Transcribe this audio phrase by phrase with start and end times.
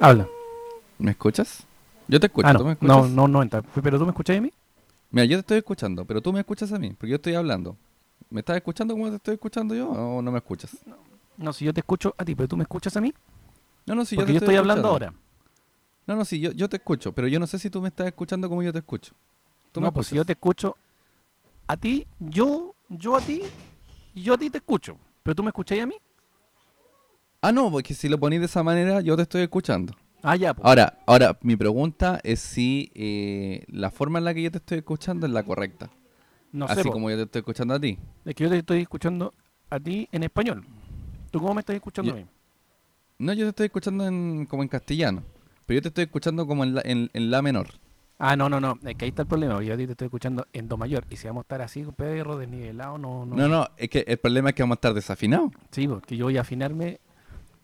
[0.00, 0.28] Habla.
[0.98, 1.64] ¿Me escuchas?
[2.08, 2.96] Yo te escucho, Ah, ¿tú no, me escuchas?
[2.96, 3.62] no, no, no entra.
[3.62, 4.52] Pero tú me escuchas a mí.
[5.10, 7.76] Mira, yo te estoy escuchando, pero tú me escuchas a mí, porque yo estoy hablando.
[8.30, 10.76] ¿Me estás escuchando como te estoy escuchando yo o no me escuchas?
[11.36, 13.12] No, si yo te escucho a ti, pero tú me escuchas a mí.
[13.86, 15.12] No, no, si porque yo yo te estoy hablando ahora.
[16.06, 18.06] No, no, sí, yo, yo te escucho, pero yo no sé si tú me estás
[18.06, 19.12] escuchando como yo te escucho.
[19.72, 20.26] ¿Tú me no, pues si yo escuchas?
[20.26, 20.76] te escucho
[21.68, 23.42] a ti, yo, yo a ti,
[24.14, 24.96] yo a ti te escucho.
[25.22, 25.96] Pero tú me escuchas a mí.
[27.46, 29.94] Ah, no, porque si lo ponís de esa manera, yo te estoy escuchando.
[30.20, 30.66] Ah, ya, pues.
[30.66, 34.78] Ahora, ahora, mi pregunta es si eh, la forma en la que yo te estoy
[34.78, 35.88] escuchando es la correcta.
[36.50, 38.00] no sé, así como yo te estoy escuchando a ti.
[38.24, 39.32] es que yo te estoy escuchando
[39.70, 40.64] a ti en español.
[41.30, 42.26] ¿Tú cómo me estás escuchando Yo- a mí?
[43.18, 45.22] No, yo te estoy escuchando en, como en castellano.
[45.66, 47.68] Pero yo te estoy escuchando como en la, en, en la menor.
[48.18, 48.76] Ah, no, no, no.
[48.84, 49.62] Es que ahí está el problema.
[49.62, 51.04] Yo a ti te estoy escuchando en do mayor.
[51.10, 53.36] Y si vamos a estar así, perro, desnivelado, no, no.
[53.36, 55.52] No, no, es que el problema es que vamos a estar desafinados.
[55.70, 56.98] Sí, porque yo voy a afinarme.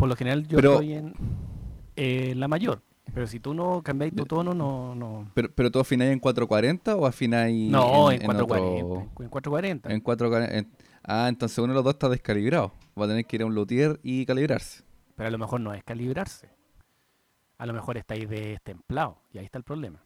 [0.03, 1.15] Por lo general, yo Pero- estoy en
[1.95, 2.83] eh, la mayor.
[3.15, 4.97] Pero si tú no cambiáis tu tono, no.
[4.97, 8.85] No, Pero, pero tú afináis en 440 o afináis no en, en, 440.
[8.85, 9.93] otro- En 440.
[9.93, 10.59] en 440.
[10.59, 10.69] en-
[11.05, 12.73] Ah, entonces uno de los dos está descalibrado.
[13.01, 14.83] Va a tener que ir a un luthier y calibrarse.
[15.15, 16.49] Pero a lo mejor no es calibrarse.
[17.59, 19.19] A lo mejor estáis destemplado.
[19.33, 20.01] Y ahí está el problema.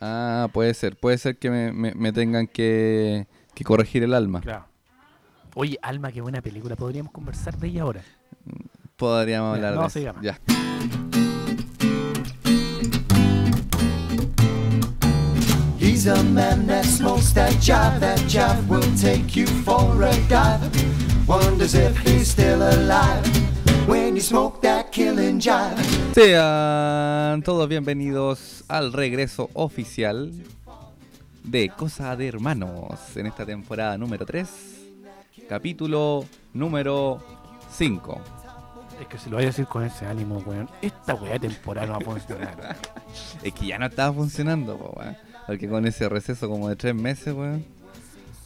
[0.00, 0.96] Ah, puede ser.
[0.96, 4.40] Puede ser que me, me- me tengan que, que corregir el alma.
[4.40, 4.64] Claro.
[5.54, 6.74] Oye, Alma, qué buena película.
[6.74, 8.02] Podríamos conversar de ella ahora.
[8.96, 9.98] Podríamos Ya, hablar no, de eso.
[9.98, 10.22] sigamos.
[10.22, 10.38] Ya.
[15.78, 18.00] He's a man that smokes that jive.
[18.00, 20.70] That jive will take you for a dive.
[21.26, 23.24] Wonders if he's still alive
[23.88, 25.76] when you smoke that killing jive.
[26.14, 30.32] Sean todos bienvenidos al regreso oficial
[31.44, 34.48] de Cosa de Hermanos en esta temporada número 3,
[35.48, 37.22] capítulo número
[37.72, 38.20] 5.
[39.00, 40.68] Es que si lo voy a decir con ese ánimo, weón.
[40.80, 42.76] Esta weá temporal no va a funcionar.
[43.42, 45.16] Es que ya no estaba funcionando, po, weón.
[45.46, 47.64] Porque con ese receso como de 3 meses, weón.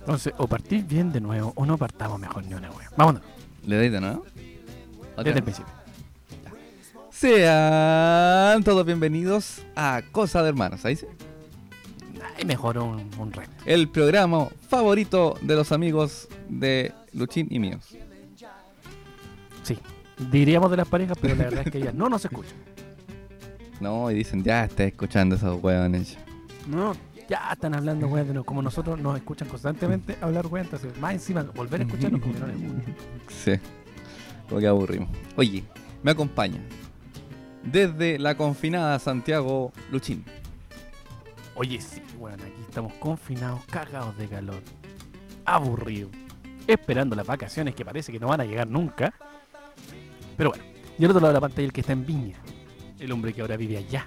[0.01, 2.89] Entonces, o partís bien de nuevo, o no partamos mejor ni una weá.
[2.97, 3.23] Vámonos,
[3.67, 4.25] ¿Le doy de nuevo?
[5.17, 5.73] desde el principio.
[7.11, 11.07] Sean todos bienvenidos a Cosa de Hermanos, ahí sí.
[12.37, 13.51] Ay, mejor un, un reto.
[13.67, 17.85] El programa favorito de los amigos de Luchín y míos.
[19.63, 19.79] Sí.
[20.31, 22.55] Diríamos de las parejas, pero la verdad es que ellas no nos escuchan.
[23.81, 26.19] No, y dicen, ya está escuchando esos huevones.
[26.69, 26.93] No,
[27.31, 31.15] ya están hablando weá de no- como nosotros nos escuchan constantemente hablar weá, entonces más
[31.15, 32.93] encima volver a escucharnos como que no les gusta.
[33.31, 33.53] Sí,
[34.51, 35.09] como que aburrimos.
[35.37, 35.65] Oye,
[36.03, 36.61] me acompaña
[37.63, 40.27] desde la confinada Santiago Luchín.
[41.55, 44.61] Oye, sí, bueno, aquí estamos confinados, cagados de calor,
[45.47, 46.11] aburridos,
[46.67, 49.15] esperando las vacaciones que parece que no van a llegar nunca.
[50.41, 50.65] Pero bueno,
[50.99, 52.37] y al otro lado de la pantalla el que está en Viña,
[52.99, 54.07] el hombre que ahora vive allá,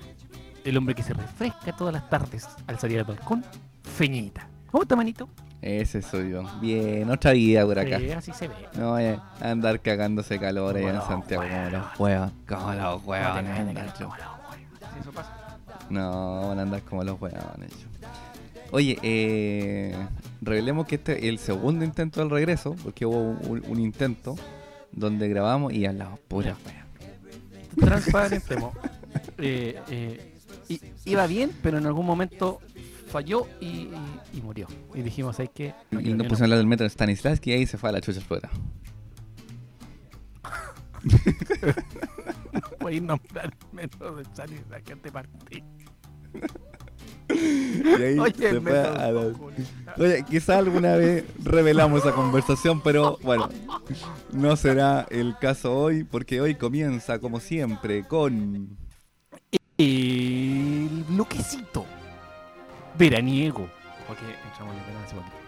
[0.63, 3.45] el hombre que se refresca todas las tardes al salir al balcón,
[3.83, 4.47] Feñita.
[4.71, 5.29] ¿Cómo está, manito?
[5.61, 6.41] Ese soy yo.
[6.59, 7.99] Bien, otra vida por acá.
[7.99, 8.55] Sí, así se ve.
[8.75, 12.31] No voy a andar cagándose calor allá en Santiago como los huevos.
[12.47, 13.01] Como los.
[14.81, 15.59] Así eso pasa.
[15.91, 17.69] No, van a andar como los huevones.
[18.71, 19.95] Oye, eh,
[20.41, 24.35] revelemos que este es el segundo intento del regreso, porque hubo un, un intento
[24.93, 26.85] donde grabamos y hablamos pura wea.
[27.79, 28.73] transparentemos.
[29.37, 30.33] Eh, eh,
[31.05, 32.59] iba bien, pero en algún momento
[33.07, 33.91] falló y, y-
[34.35, 34.67] y murió.
[34.95, 35.73] Y dijimos, ¿sabes qué?
[35.91, 38.01] No Y pusimos a hablar del metro de Stanislavski y ahí se fue a la
[38.01, 38.49] chucha fuera.
[42.79, 43.89] Voy a nombrar de
[44.33, 45.63] salir de acá te partí.
[47.83, 49.33] Y ahí Oye, se fue a la-.
[49.97, 53.49] Oye, quizá alguna vez revelamos esa conversación, pero bueno,
[54.31, 58.77] no será el caso hoy, porque hoy comienza, como siempre, con...
[59.77, 61.85] El bloquecito
[62.97, 63.67] veraniego.
[64.07, 65.43] Porque entramos en verano hace poquito.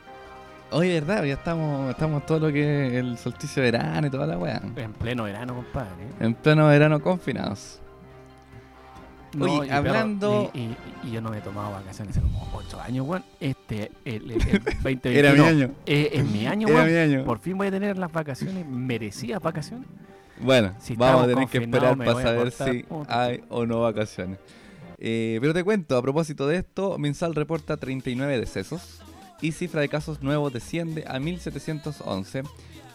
[0.72, 1.24] Hoy, ¿verdad?
[1.24, 4.62] Ya estamos, estamos todo lo que es el solsticio de verano y toda la weá.
[4.76, 6.08] En pleno verano, compadre.
[6.20, 7.80] En pleno verano confinados.
[9.36, 12.50] No, Oye, y hablando- Y, y- y yo no me he tomado vacaciones hace como
[12.54, 13.24] 8 años, weón.
[13.40, 15.72] Este, el, el, el 2021 Era mi año.
[15.86, 16.92] Es, es mi año, Era weón.
[16.92, 17.26] mi año.
[17.26, 19.88] Por fin voy a tener las vacaciones, merecidas vacaciones.
[20.40, 24.38] Bueno, Si vamos a tener que esperar para saber si hay o no vacaciones.
[24.98, 29.02] Eh, pero te cuento, a propósito de esto, Minsal reporta 39 decesos
[29.42, 32.44] y cifra de casos nuevos desciende a 1711.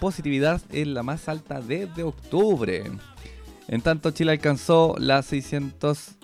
[0.00, 2.84] Positividad es la más alta desde octubre.
[3.68, 6.16] En tanto, Chile alcanzó las 600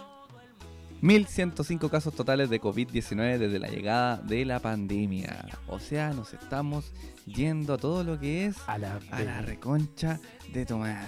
[1.02, 5.46] 1105 casos totales de COVID-19 desde la llegada de la pandemia.
[5.68, 6.92] O sea, nos estamos
[7.26, 10.18] yendo a todo lo que es A la, a la reconcha
[10.52, 11.06] de tu madre.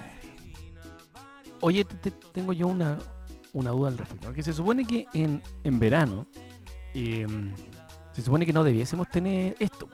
[1.60, 2.98] Oye, te- te- tengo yo una,
[3.52, 4.26] una duda al respecto.
[4.26, 6.26] Porque se supone que en, en verano
[6.94, 7.26] eh,
[8.12, 9.88] se supone que no debiésemos tener esto.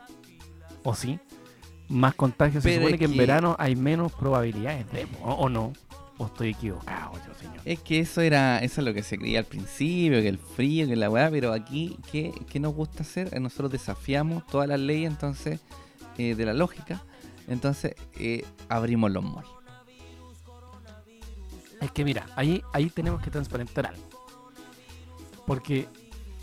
[0.82, 1.18] ¿O sí?
[1.88, 2.62] Más contagios.
[2.62, 5.06] Se Pero supone es que en verano hay menos probabilidades de...
[5.22, 5.72] ¿O, o no?
[6.16, 7.60] ¿O estoy equivocado, yo, señor?
[7.64, 10.86] Es que eso era, eso es lo que se creía al principio, que el frío,
[10.86, 13.34] que la weá, pero aquí, ¿qué, qué nos gusta hacer?
[13.34, 15.60] Eh, Nosotros desafiamos todas las leyes, entonces,
[16.16, 17.02] eh, de la lógica,
[17.48, 19.48] entonces eh, abrimos los malls.
[21.80, 24.02] Es que mira, ahí, ahí tenemos que transparentar algo.
[25.46, 25.88] Porque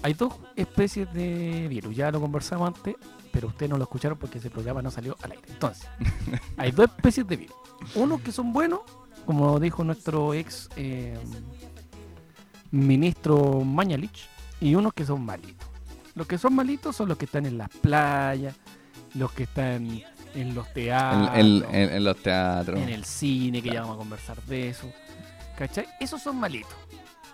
[0.04, 1.96] hay dos especies de virus.
[1.96, 2.96] Ya lo conversamos antes,
[3.32, 5.44] pero ustedes no lo escucharon porque ese programa no salió al aire.
[5.50, 5.88] Entonces,
[6.58, 7.56] hay dos especies de virus.
[7.96, 8.82] Unos que son buenos,
[9.26, 11.18] como dijo nuestro ex eh,
[12.72, 14.28] ministro Mañalich,
[14.60, 15.68] y unos que son malitos.
[16.16, 18.56] Los que son malitos son los que están en las playas,
[19.16, 20.02] los que están
[20.34, 22.80] en los teatros en- en- en los teatros.
[22.80, 24.90] en el cine, que ya vamos a conversar de eso.
[25.58, 25.86] ¿Cachai?
[26.00, 26.74] Esos son malitos.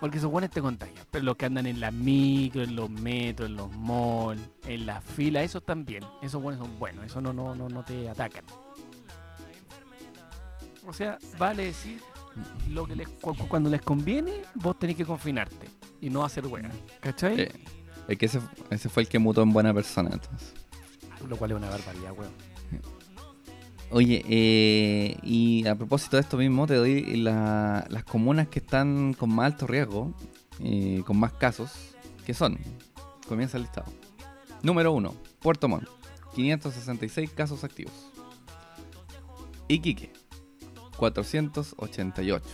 [0.00, 1.04] Porque esos buenos te contagian.
[1.10, 5.02] Pero los que andan en las micro, en los metros, en los malls, en las
[5.02, 6.04] filas, esos también.
[6.22, 7.04] Esos buenos son buenos.
[7.04, 8.44] Esos no, no, no, no te atacan.
[10.88, 12.00] O sea, vale decir
[12.70, 15.68] lo que les, cu- cu- cuando les conviene, vos tenés que confinarte
[16.00, 16.70] y no hacer hueá.
[17.00, 17.40] ¿Cachai?
[17.42, 17.52] Eh,
[18.08, 18.40] es que ese,
[18.70, 20.54] ese fue el que mutó en buena persona, entonces.
[21.28, 22.32] Lo cual es una barbaridad, weón.
[23.90, 29.12] Oye, eh, y a propósito de esto mismo, te doy la- las comunas que están
[29.14, 30.14] con más alto riesgo,
[30.60, 31.70] eh, con más casos,
[32.24, 32.58] que son,
[33.26, 33.90] comienza el listado.
[34.62, 35.86] Número 1, Puerto Montt,
[36.34, 37.92] 566 casos activos.
[39.68, 40.10] Iquique,
[40.98, 42.44] 488.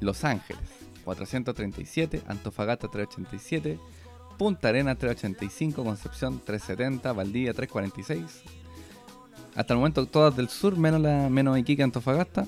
[0.00, 0.62] Los Ángeles,
[1.04, 2.22] 437.
[2.26, 3.78] Antofagasta, 387.
[4.38, 5.84] Punta Arena, 385.
[5.84, 7.12] Concepción, 370.
[7.12, 8.42] Valdivia, 346.
[9.54, 12.46] Hasta el momento todas del sur, menos la menos Iquique, Antofagasta.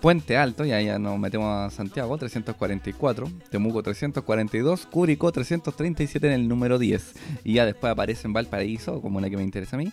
[0.00, 3.30] Puente Alto, y ahí ya nos metemos a Santiago, 344.
[3.50, 4.86] Temuco, 342.
[4.86, 7.14] Curicó, 337 en el número 10.
[7.44, 9.92] Y ya después aparece en Valparaíso, como la que me interesa a mí.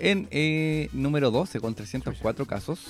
[0.00, 2.80] En eh, número 12, con 304 casos.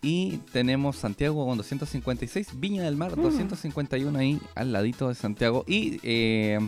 [0.00, 2.60] Y tenemos Santiago con 256.
[2.60, 5.64] Viña del Mar, 251 ahí al ladito de Santiago.
[5.66, 6.58] Y eh,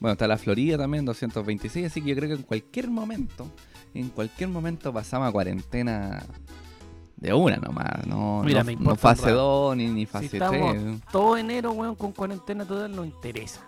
[0.00, 1.86] bueno, está la Florida también, 226.
[1.86, 3.50] Así que yo creo que en cualquier momento,
[3.94, 6.26] en cualquier momento pasamos a cuarentena
[7.16, 8.06] de una nomás.
[8.06, 9.36] No, Mira, no, no fase rato.
[9.36, 11.00] 2 ni, ni Si fase estamos 3.
[11.10, 13.62] todo enero, weón, con cuarentena total no interesa.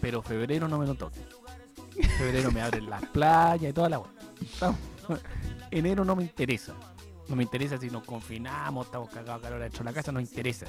[0.00, 1.20] Pero febrero no me lo toque.
[2.18, 4.10] Febrero me abren las playas y toda la weón.
[5.70, 6.74] Enero no me interesa.
[7.28, 10.66] No me interesa si nos confinamos, estamos cagados calor dentro de la casa, no interesa.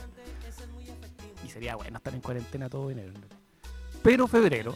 [1.45, 3.13] Y sería bueno estar en cuarentena todo enero.
[4.01, 4.75] Pero febrero,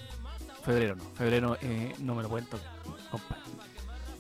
[0.64, 2.68] febrero no, febrero eh, no me lo pueden tocar,
[3.10, 3.42] compadre.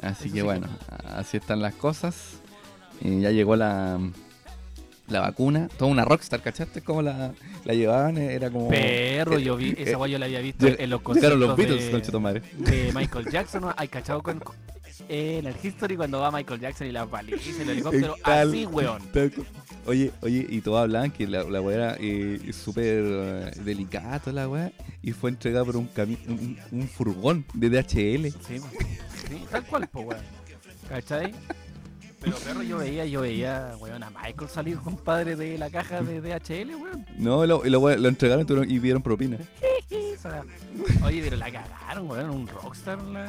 [0.01, 0.67] Así Eso que sí bueno,
[1.15, 2.39] así están las cosas.
[3.01, 3.99] Eh, ya llegó la,
[5.07, 5.67] la vacuna.
[5.77, 6.81] Toda una rockstar, ¿cachaste?
[6.81, 7.33] Cómo la,
[7.65, 8.69] la llevaban, era como...
[8.69, 11.49] Perro, eh, yo vi, esa eh, guay yo la había visto en los Llegaron los
[11.49, 11.91] conciertos Beatles, de-
[12.57, 13.73] de Michael Jackson, ¿no?
[13.77, 14.55] Hay cachado con, con-
[15.09, 19.01] en el History cuando va Michael Jackson y la paliza el helicóptero, Tal- así, weón.
[19.11, 19.31] tal
[19.87, 24.47] Oye, oye, y todos hablaban que la, la weá era eh, súper eh, delicada la
[24.47, 24.71] weá
[25.01, 25.89] y fue entregada por un,
[26.27, 28.29] un, un furgón de DHL.
[28.47, 30.21] Sí, sí, tal cual, pues, weón.
[30.87, 31.33] ¿Cachai?
[32.21, 36.21] Pero perro, yo veía, yo veía, weón, a Michael salir, compadre, de la caja de
[36.21, 37.05] DHL, weón.
[37.17, 39.37] No, lo, y lo, lo entregaron y vieron propina.
[41.03, 43.01] Oye, pero la cagaron, weón, un rockstar.
[43.01, 43.27] La...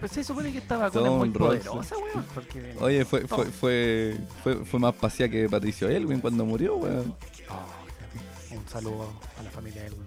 [0.00, 1.70] Pues se supone que esta vacuna es Todo muy rockstar.
[1.70, 2.26] poderosa, weón.
[2.34, 2.74] Porque...
[2.80, 7.14] Oye, fue, fue, fue, fue, fue más paseada que Patricio Elwin cuando murió, weón.
[7.48, 10.06] Oh, un saludo a la familia weón.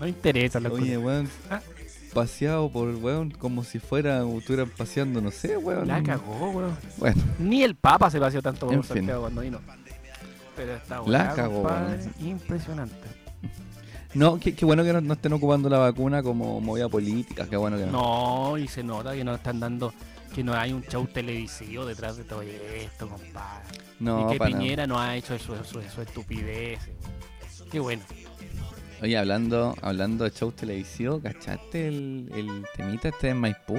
[0.00, 1.30] No interesa la Oye, weón.
[1.48, 1.60] Ah.
[2.14, 5.88] Paseado por, weón, como si fuera, estuvieran paseando, no sé, weón.
[5.88, 6.76] La cagó, weón.
[6.96, 8.96] Bueno, Ni el Papa se paseó tanto por En fin.
[8.98, 9.58] Santiago cuando vino.
[10.56, 12.94] Pero está La weá, cagó, compadre, Impresionante.
[14.14, 17.56] no, qué, qué bueno que no, no estén ocupando la vacuna como movida política, qué
[17.56, 17.92] bueno que no.
[18.52, 19.92] No, y se nota que nos están dando,
[20.32, 23.64] que no hay un show televisivo detrás de todo esto, compadre.
[23.98, 24.44] No, y que.
[24.44, 26.78] Piñera no ha hecho su, su, su estupidez.
[27.72, 28.02] Qué bueno.
[29.04, 33.76] Oye, hablando, hablando de shows televisivos, ¿cachaste el, el temita este de Maipú?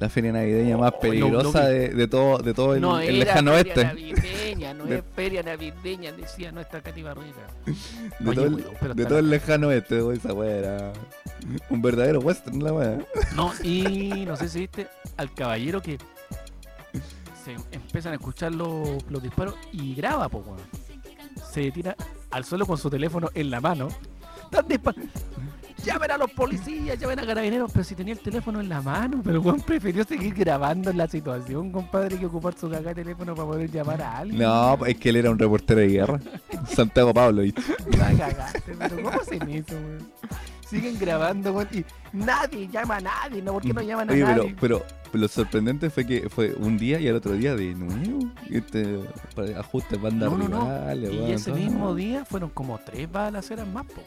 [0.00, 3.20] La feria navideña más Oh, lo- peligrosa de, de todo, de todo el, no el
[3.20, 3.84] lejano feria oeste.
[3.84, 7.46] navideña, no De- es feria navideña, decía nuestra Katy Barriga.
[8.18, 10.92] De, Oye, todo el, pero de todo el lejano oeste, güey, esa weá era
[11.70, 12.98] un verdadero western, la weá.
[13.36, 15.98] No, y no sé si viste al caballero que
[17.44, 20.58] se empiezan a escuchar los, los disparos y graba, po, weón.
[21.52, 21.94] Se tira
[22.32, 23.86] al suelo con su teléfono en la mano.
[24.50, 24.66] Están
[25.86, 29.20] llamen a los policías, llamen a carabineros, pero si tenía el teléfono en la mano,
[29.24, 33.46] pero weón prefirió seguir grabando la situación, compadre, que ocupar su cagada de teléfono para
[33.46, 34.42] poder llamar a alguien.
[34.42, 36.20] No, es que él era un reportero de guerra.
[36.68, 37.42] Santiago Pablo.
[37.42, 37.62] ¿viste?
[37.96, 40.10] La cagaste, pero ¿cómo hacen eso, weón?
[40.68, 43.52] Siguen grabando, weón, y nadie llama a nadie, ¿no?
[43.52, 44.56] ¿Por qué no llaman a pero, nadie?
[44.60, 44.82] pero,
[45.12, 48.18] pero lo sorprendente fue que fue un día y al otro día de nuevo.
[48.50, 48.98] Este,
[49.34, 50.60] para ajustes, bandas No, no, no.
[50.64, 51.60] rivales, Y weón, ese todo.
[51.60, 54.02] mismo día fueron como tres balaceras más, po.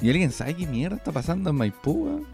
[0.00, 2.26] ¿Y alguien sabe qué mierda está pasando en Maipú, weón?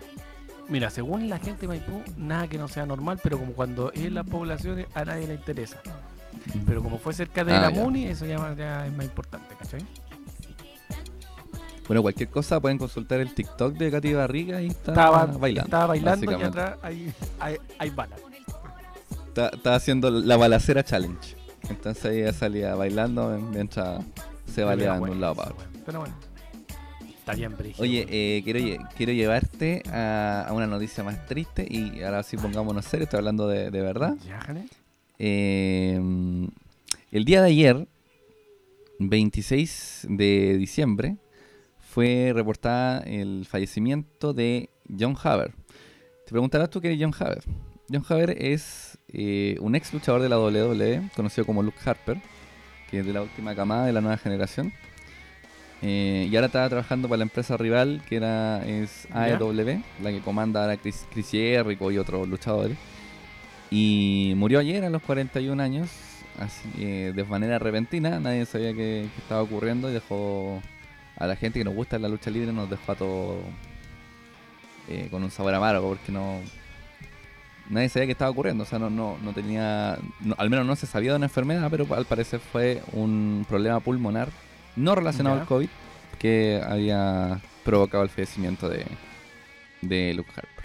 [0.69, 4.13] Mira, según la gente de Maipú, nada que no sea normal, pero como cuando es
[4.13, 5.81] las poblaciones, a nadie le interesa.
[6.67, 7.81] Pero como fue cerca de Ah, la ya.
[7.83, 9.81] MUNI, eso ya, ya es más importante, ¿cachai?
[11.91, 15.67] Bueno, cualquier cosa pueden consultar el TikTok de Katy Barriga y está Estaba bailando.
[15.67, 18.21] estaba bailando y atrás hay, hay, hay balas.
[19.27, 21.35] Está, está haciendo la balacera challenge.
[21.69, 24.05] Entonces ella salía bailando mientras
[24.47, 25.67] se baleaba de un lado para otro.
[25.85, 26.15] Pero bueno,
[27.19, 27.83] está bien, brígido.
[27.83, 32.37] Oye, eh, quiero, lle- quiero llevarte a, a una noticia más triste y ahora sí
[32.37, 34.15] pongámonos serios, estoy hablando de, de verdad.
[34.29, 34.39] Ya.
[35.19, 36.01] Eh,
[37.11, 37.89] el día de ayer,
[39.01, 41.17] 26 de diciembre,
[41.91, 45.51] fue reportada el fallecimiento de John Haver.
[46.25, 47.43] Te preguntarás tú qué es John Haver.
[47.93, 52.23] John Haver es eh, un ex luchador de la WWE, conocido como Luke Harper,
[52.89, 54.73] que es de la última camada de la nueva generación.
[55.83, 59.25] Eh, y ahora estaba trabajando para la empresa rival, que era es Ya.
[59.25, 62.79] AEW, la que comanda ahora Chris, Chris Jericho y otros luchadores.
[63.73, 65.91] Y murió ayer a los 41 años,
[66.39, 68.21] así eh, de manera repentina.
[68.21, 70.63] Nadie sabía qué, qué estaba ocurriendo y dejó
[71.21, 73.37] a la gente que nos gusta la lucha libre, nos dejó a todos
[74.89, 76.41] eh, con un sabor amargo porque no.
[77.69, 79.97] Nadie sabía qué estaba ocurriendo, o sea, no, no, no tenía.
[80.21, 83.79] no- al menos no se sabía de una enfermedad, pero al parecer fue un problema
[83.79, 84.29] pulmonar
[84.75, 85.69] no relacionado al COVID
[86.19, 88.85] que había provocado el fallecimiento de,
[89.83, 90.65] de Luke Harper.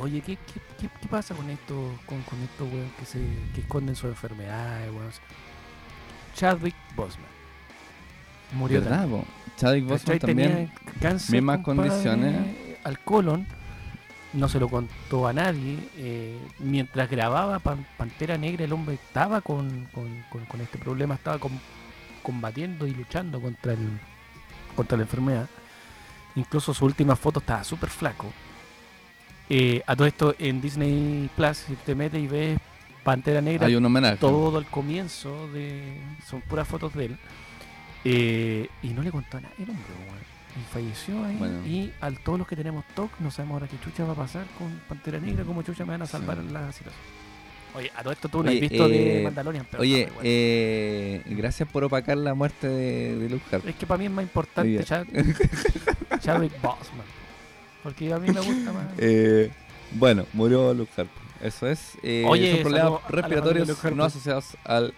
[0.00, 1.74] Oye, ¿qué, qué, qué, qué pasa con esto,
[2.06, 3.20] con, con estos weón que se
[3.54, 5.10] que esconden sus enfermedades, weón?
[6.34, 7.28] Chadwick Boseman.
[8.52, 9.00] Murió ¿Verdad?
[9.00, 9.20] también.
[9.22, 9.26] po?
[9.56, 9.98] Chadwick ¿Cachai?
[9.98, 10.70] Boseman también.
[11.00, 12.36] Cáncer, mismas compadre, condiciones.
[12.84, 13.46] Al colon.
[14.32, 15.78] No se lo contó a nadie.
[15.96, 21.14] eh, mientras grababa Pan- Pantera Negra, el hombre estaba con, con- con- con este problema,
[21.14, 21.58] estaba com-
[22.22, 23.88] combatiendo y luchando contra, el,
[24.74, 25.48] contra la enfermedad.
[26.34, 28.30] Incluso su última foto estaba súper flaco.
[29.48, 32.58] Eh, a todo esto en Disney Plus, si te metes y ves
[33.04, 34.16] Pantera Negra, Hay un homenaje.
[34.16, 35.98] todo el comienzo de
[36.28, 37.18] son puras fotos de él
[38.08, 39.84] Eh, y no le contó a nadie el hombre
[40.58, 41.66] y falleció ahí Bueno.
[41.66, 44.44] y a todos los que tenemos TOC no sabemos ahora qué chucha va a pasar
[44.58, 46.48] con Pantera Negra cómo chucha me van a salvar Sí.
[46.52, 47.02] la situación
[47.74, 51.68] oye a todo esto tú Oye, has visto de eh, Mandalorian pero Oye, eh, gracias
[51.68, 54.82] por opacar la muerte de, de Luke es que para mí es más importante
[56.20, 57.06] Chadwick Boseman
[57.82, 59.50] porque a mí me gusta más Eh,
[59.92, 60.90] bueno, murió Luke.
[61.40, 61.92] Eso es.
[62.26, 64.92] Oye, son problemas respiratorios no asociados al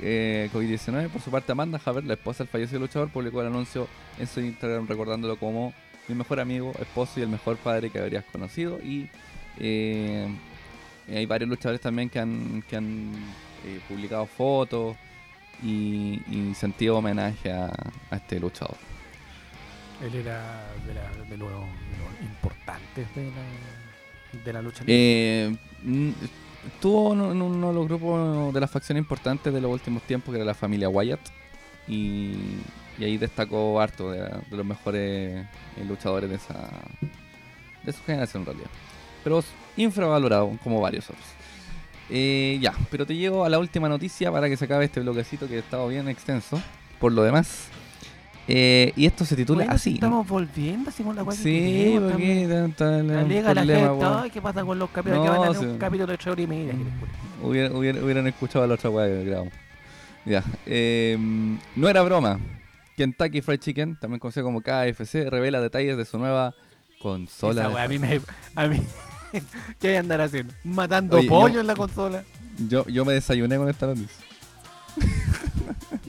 [0.00, 1.08] eh, COVID-19.
[1.08, 3.88] Por su parte, Amanda Haber, la esposa del fallecido luchador, publicó el anuncio
[4.18, 5.72] en su Instagram recordándolo como
[6.08, 8.78] mi mejor amigo, esposo y el mejor padre que habrías conocido.
[8.80, 9.08] Y
[9.58, 10.26] eh,
[11.08, 13.12] hay varios luchadores también que han, que han
[13.64, 14.96] eh, publicado fotos
[15.62, 17.66] y, y sentido homenaje a,
[18.10, 18.76] a este luchador.
[20.02, 24.94] él era de, la, de, lo, de la, de la lucha libre.
[24.94, 25.56] Eh,
[26.66, 30.36] estuvo en uno de los grupos de las facciones importantes de los últimos tiempos, que
[30.36, 31.20] era la familia Wyatt.
[31.88, 32.34] Y,
[32.98, 36.68] ahí destacó harto de, de los mejores eh, luchadores de esa
[37.82, 38.70] de su generación en realidad.
[39.24, 39.42] Pero
[39.76, 41.24] infravalorado, como varios otros.
[42.08, 45.48] Eh, ya, pero te llevo a la última noticia para que se acabe este bloquecito
[45.48, 46.60] que ha estado bien extenso.
[46.98, 47.68] Por lo demás.
[48.48, 49.94] Eh, y esto se titula Bueno, así.
[49.94, 52.44] Estamos volviendo así con la que Sí, porque
[52.80, 54.18] Alega la gente, weón.
[54.22, 55.64] "Ay, ¿qué pasa con los capítulos No, que van a sí.
[55.66, 56.72] un capítulo de 8 horas y media?
[56.72, 57.18] que les cuento?
[57.42, 59.52] Hubiera- hubiera- hubieran escuchado la otra weá que grabamos.
[60.24, 60.42] Ya.
[60.66, 61.16] eh,
[61.76, 62.38] no era broma.
[62.96, 66.54] Kentucky Fried Chicken, también conocido como KFC, revela detalles de su nueva
[67.00, 67.62] consola.
[67.62, 68.20] Esa weá a mí me.
[68.56, 68.82] A mí,
[69.80, 70.52] ¿Qué hay a andar haciendo?
[70.64, 71.60] Matando Oye, pollo no.
[71.60, 72.24] en la consola.
[72.68, 74.24] Yo, yo me desayuné con esta noticia.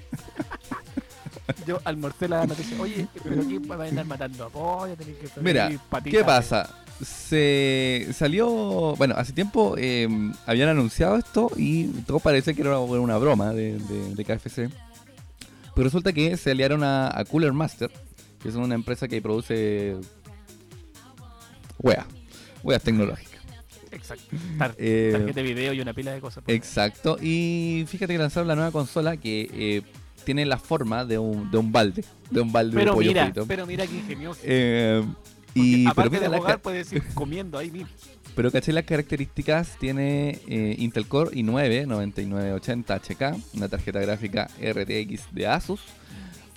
[1.68, 2.80] Yo almorcé la noticia.
[2.82, 4.96] Oye, pero ¿qué va a andar matando a pollo?
[4.98, 5.72] Que Mira.
[6.04, 6.70] ¿Qué pasa?
[7.02, 10.08] Se salió, bueno, hace tiempo eh,
[10.46, 14.70] habían anunciado esto y todo parece que era una, una broma de, de- de KFC.
[15.74, 17.90] Pero resulta que se aliaron a, a Cooler Master,
[18.42, 19.96] que es una empresa que produce
[21.80, 22.06] weas,
[22.64, 23.32] weas tecnológicas.
[23.92, 24.24] Exacto.
[24.58, 26.44] Tar- Eh, tarjeta de video y una pila de cosas.
[26.48, 27.18] Exacto.
[27.22, 29.82] Y fíjate que lanzaron la nueva consola que eh,
[30.24, 33.26] tiene la forma de un, de un balde, de un balde de Pero pollo mira,
[33.26, 33.46] frito.
[33.48, 34.40] pero mira qué ingenioso.
[34.44, 35.04] Eh,
[35.54, 37.90] y, pero aparte mira de jugar, puedes ir comiendo ahí mismo.
[38.36, 45.34] pero caché las características, tiene eh, Intel Core i9 9980 HK, una tarjeta gráfica RTX
[45.34, 45.82] de Asus,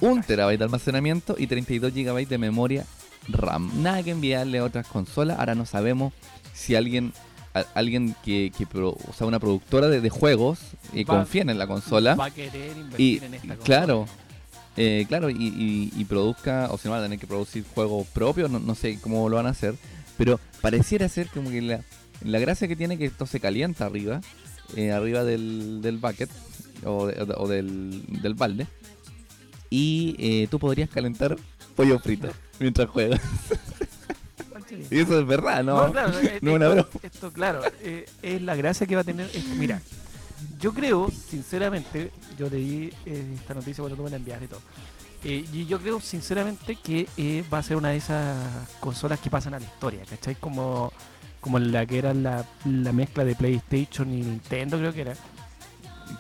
[0.01, 2.87] un terabyte de almacenamiento y 32 GB de memoria
[3.29, 3.83] RAM.
[3.83, 5.39] Nada que enviarle a otras consolas.
[5.39, 6.13] Ahora no sabemos
[6.53, 7.13] si alguien
[7.55, 10.59] a- alguien que, que pro- o sea, una productora de, de juegos
[10.93, 13.65] eh, Va- en la consola Va a querer invertir y, en esta y consola.
[13.65, 14.07] claro
[14.77, 18.07] eh, claro y, y- y produzca o si no van a tener que producir juegos
[18.09, 19.75] propios no, no sé cómo lo van a hacer
[20.19, 21.81] pero pareciera ser como que la,
[22.23, 24.21] la gracia que tiene que esto se calienta arriba
[24.77, 26.29] eh, arriba del, del bucket
[26.85, 28.67] o, de- o del, del balde
[29.71, 31.37] y eh, tú podrías calentar
[31.77, 32.29] pollo frito
[32.61, 33.21] mientras juegas
[34.91, 36.89] y eso es verdad no, No, claro, no una esto, broma.
[37.03, 39.31] esto, claro, eh, es la gracia que va a tener.
[39.35, 39.55] esto.
[39.55, 39.81] Mira,
[40.59, 44.63] yo creo, sinceramente, yo leí eh, esta noticia cuando tú me la enviaste y todo.
[45.25, 49.31] eh, y yo creo, sinceramente, que eh, va a ser una de esas consolas que
[49.31, 50.35] pasan a la historia, ¿cachai?
[50.37, 50.93] Como,
[51.41, 55.15] como la que era la, la mezcla de PlayStation y Nintendo, creo que era.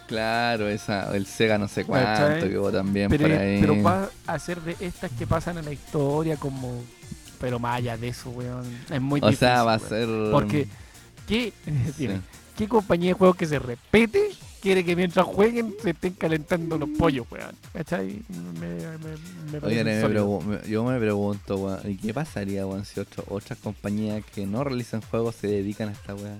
[0.07, 2.49] claro esa el Sega no sé cuánto ¿Cachai?
[2.51, 5.63] que hubo también Pero, por ahí pero va a ser de estas que pasan a
[5.63, 6.83] la historia, como.
[7.45, 8.65] Pero más allá de eso, weón.
[8.91, 9.39] Es muy o difícil.
[9.49, 10.67] sea va a ser Porque,
[11.29, 11.53] ¿qué,
[11.95, 12.09] sí.
[12.57, 14.31] ¿qué compañía de juegos que se repete
[14.63, 17.55] quiere que mientras jueguen se estén calentando los pollos, weón?
[17.75, 18.23] ¿Cachai?
[18.59, 20.01] Me, me, me Oye, me
[20.67, 25.03] yo me pregunto, weón, ¿y qué pasaría, weón, si otro- otras compañías que no realizan
[25.03, 26.39] juegos se dedican a esta weá?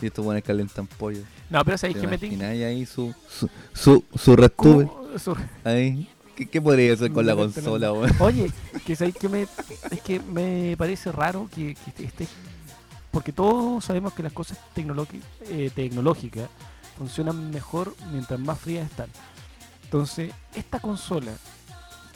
[0.00, 1.20] Y estos weones calentan pollo.
[1.50, 2.16] No, pero ¿sabéis ¿Te que me
[2.64, 4.90] ahí su, su, su, su.
[5.18, 6.08] Su- Ahí.
[6.36, 8.12] ¿Qué, ¿Qué podría hacer con la consola, weón?
[8.20, 8.50] Oye,
[8.84, 9.42] que sabéis que me,
[9.90, 12.28] es que me parece raro que, que esté,
[13.10, 16.48] porque todos sabemos que las cosas eh, tecnológicas
[16.98, 19.08] funcionan mejor mientras más frías están.
[19.84, 21.32] Entonces, esta consola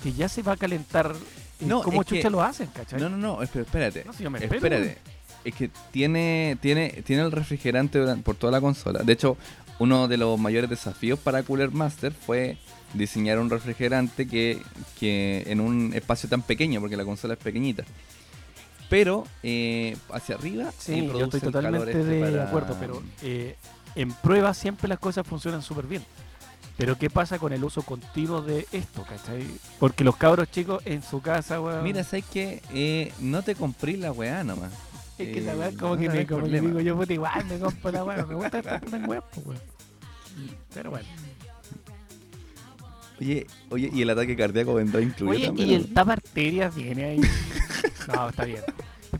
[0.02, 1.14] que ya se va a calentar,
[1.60, 3.00] eh, No, ¿cómo que- chucha lo hacen, cachai?
[3.00, 4.04] No, no, no, espérate.
[4.04, 4.98] No, si yo me espero, Espérate.
[5.42, 9.02] Es que tiene, tiene, tiene el refrigerante por toda la consola.
[9.02, 9.38] De hecho,
[9.78, 12.58] uno de los mayores desafíos para Cooler Master fue
[12.94, 14.60] diseñar un refrigerante que,
[14.98, 17.84] que en un espacio tan pequeño, porque la consola es pequeñita.
[18.88, 23.54] Pero eh, hacia arriba Sí, yo estoy totalmente este de para- acuerdo, pero eh,
[23.94, 26.04] en prueba siempre las cosas funcionan súper bien.
[26.76, 29.46] Pero ¿qué pasa con el uso continuo de esto, cachai?
[29.78, 32.62] Porque los cabros chicos en su casa, weón, Mira, ¿sabes qué?
[32.72, 34.72] Eh, no te compré la weá nomás.
[35.18, 37.44] es que la eh, weá como no que me como que digo yo, puta, igual
[37.44, 39.60] me compro la weá, me gusta estar en weá, pues, weón.
[40.74, 41.06] Pero bueno.
[43.20, 45.68] Oye, oye, y el ataque cardíaco vendrá incluido Oye, también.
[45.70, 47.20] y el tapa arterias viene ahí.
[48.14, 48.62] No, está bien.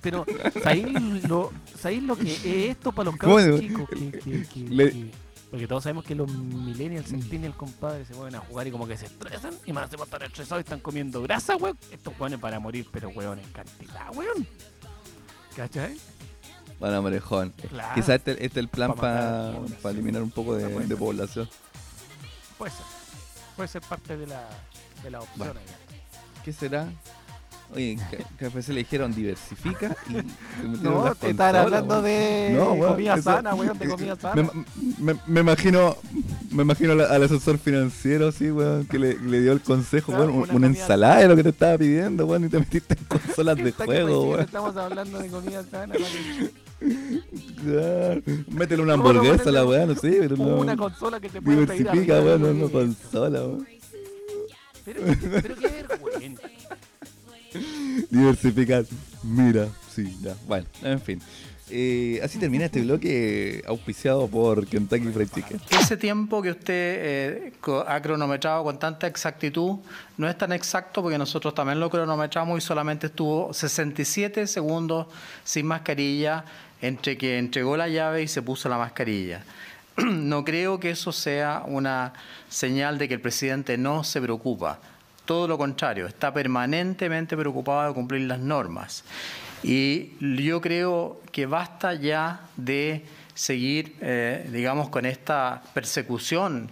[0.01, 0.25] Pero,
[0.63, 3.89] ¿sabéis lo, ¿sabéis lo que es esto para los cabros chicos?
[3.91, 5.11] Que, que- que- Le-
[5.51, 8.97] porque todos sabemos que los millennials, centennials, compadre, se mueven a jugar y como que
[8.97, 11.77] se estresan y más se van a estar estresados y están comiendo grasa, weón.
[11.91, 14.47] Estos weones para morir, pero weón en cantidad, weón.
[15.57, 15.97] ¿Cachai?
[16.79, 17.53] Bueno, orejón.
[17.69, 17.95] Claro.
[17.97, 19.93] Quizás este, este es el plan Pa' para población.
[19.97, 21.49] eliminar un poco de, de población.
[22.57, 23.00] Puede ser.
[23.61, 24.42] Puede ser parte de la,
[25.03, 25.37] de la opción.
[25.49, 25.61] Bueno.
[26.42, 26.88] ¿Qué será?
[27.75, 27.99] Oye,
[28.38, 30.23] que, a veces le dijeron diversifica y se
[30.83, 34.42] No, te están consolas, hablando de No, comida eso- sana, weón, de comida sana.
[34.99, 35.94] Me, me- me imagino
[36.51, 40.33] me imagino la- al asesor financiero así, weón, que le, le dio el consejo, Claro,
[40.33, 43.57] weón, una ensalada de lo que te estaba pidiendo, weón, y te metiste en consolas
[43.59, 44.40] de juego, sí, weón.
[44.40, 45.94] Estamos hablando de comida sana.
[47.62, 48.23] Claro.
[48.49, 50.57] Métele una ¿Cómo lo hamburguesa a la weá, no sé, pero no.
[50.57, 53.66] una consola que te puede pedir Diversifica, weón, no, no consola, weón.
[54.85, 55.01] Pero,
[55.43, 56.49] pero qué vergüenza.
[58.11, 58.85] Diversificar.
[59.23, 60.35] Mira, sí, ya.
[60.47, 61.21] Bueno, en fin.
[61.73, 65.61] Eh, así termina este bloque auspiciado por Kentucky Fried Chicken.
[65.71, 67.53] Ese tiempo que usted eh,
[67.87, 69.77] ha cronometrado con tanta exactitud
[70.16, 75.07] no es tan exacto porque nosotros también lo cronometramos y solamente estuvo 67 segundos
[75.45, 76.45] sin mascarilla
[76.81, 79.45] entre que entregó la llave y se puso la mascarilla.
[79.97, 82.12] No creo que eso sea una
[82.49, 84.79] señal de que el presidente no se preocupa.
[85.25, 89.05] Todo lo contrario, está permanentemente preocupado de cumplir las normas.
[89.62, 96.71] Y yo creo que basta ya de seguir, eh, digamos, con esta persecución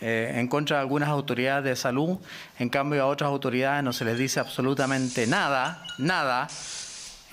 [0.00, 2.18] eh, en contra de algunas autoridades de salud.
[2.58, 6.48] En cambio, a otras autoridades no se les dice absolutamente nada, nada,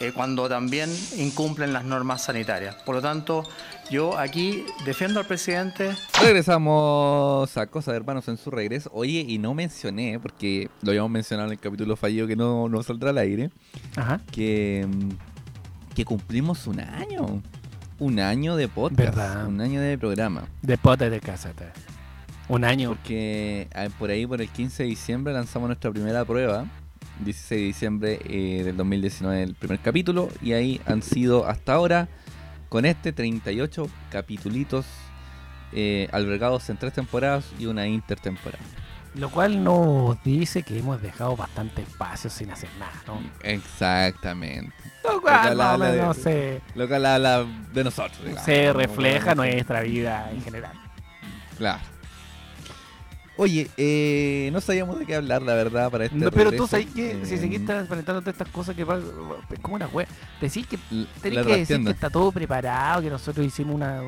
[0.02, 2.76] eh, cuando también incumplen las normas sanitarias.
[2.84, 3.44] Por lo tanto,
[3.92, 8.90] yo aquí defiendo al presidente Regresamos a Cosas de Hermanos en su regreso.
[8.94, 12.82] Oye, y no mencioné, porque lo habíamos mencionado en el capítulo fallido que no, no
[12.84, 13.52] saldrá al aire,
[13.96, 14.20] Ajá.
[14.32, 17.42] que, mm, que cumplimos un año.
[18.00, 18.98] Un año de podcast.
[18.98, 19.48] Verdad.
[19.48, 20.46] Un año de programa.
[20.64, 21.72] De pote de caseta.
[22.48, 22.90] Un año.
[22.90, 26.66] Porque ah, por ahí, por el 15 de diciembre, lanzamos nuestra primera prueba.
[27.24, 30.30] 16 de diciembre eh, del 2019, el primer capítulo.
[30.42, 32.08] Y ahí han sido hasta ahora,
[32.70, 34.86] con este, 38 capitulitos
[35.74, 38.64] eh, albergados en tres temporadas y una intertemporada.
[39.14, 43.20] Lo cual nos dice que hemos dejado bastante espacio sin hacer nada, ¿no?
[43.44, 44.74] Exactamente.
[45.04, 48.20] Lo cual cual habla de- menos se, Lo que habla de nosotros.
[48.22, 48.44] digamos.
[48.46, 50.72] se refleja nuestra vida en general.
[51.58, 51.82] Claro.
[53.42, 56.86] Oye, eh, no sabíamos de qué hablar, la verdad, para este no, Pero tú sabes
[56.94, 59.02] que si seguís transparentándote estas cosas que pasa,
[59.52, 60.08] es como una wea.
[60.40, 60.78] Decís que
[61.24, 64.04] tenés que decir que está todo preparado, que nosotros hicimos una,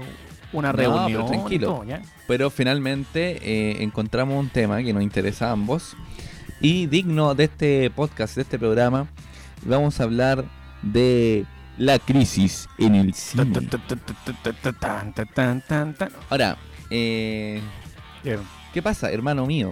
[0.52, 1.08] una reunión.
[1.08, 1.84] Pero tranquilo.
[2.28, 5.98] Pero finalmente eh, encontramos un tema que nos interesa a ambos.
[6.62, 9.08] Y digno de este podcast, de este programa,
[9.66, 10.46] vamos a hablar
[10.84, 11.48] de
[11.80, 13.68] la crisis en el cine.
[16.30, 16.56] Ahora,
[16.92, 17.64] eh,
[18.74, 19.72] ¿qué pasa, hermano mío?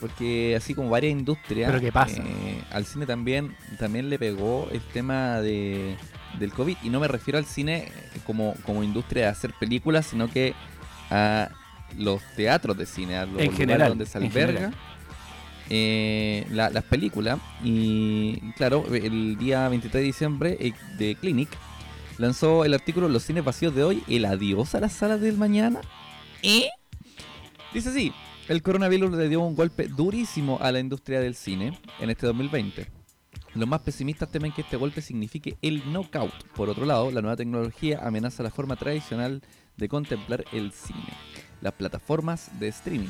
[0.00, 2.22] Porque así como varias industrias, ¿Pero qué pasa?
[2.24, 5.96] eh, al cine también, también le pegó el tema de,
[6.40, 6.76] del COVID.
[6.82, 7.92] Y no me refiero al cine
[8.26, 10.54] como, como industria de hacer películas, sino que
[11.10, 11.50] a
[11.96, 14.72] los teatros de cine, a los En lugares general, donde se alberga
[15.70, 17.38] eh, la- las películas.
[17.62, 21.48] Y claro, el día 23 de diciembre eh, de Clinic
[22.18, 25.80] lanzó el artículo Los cines vacíos de hoy, el adiós a las salas del mañana.
[26.42, 26.68] ¿Eh?
[27.74, 28.12] Dice así,
[28.48, 32.86] el coronavirus le dio un golpe durísimo a la industria del cine en este 2020.
[33.54, 36.32] Los más pesimistas temen que este golpe signifique el knockout.
[36.54, 39.40] Por otro lado, la nueva tecnología amenaza la forma tradicional
[39.78, 41.14] de contemplar el cine,
[41.62, 43.08] las plataformas de streaming.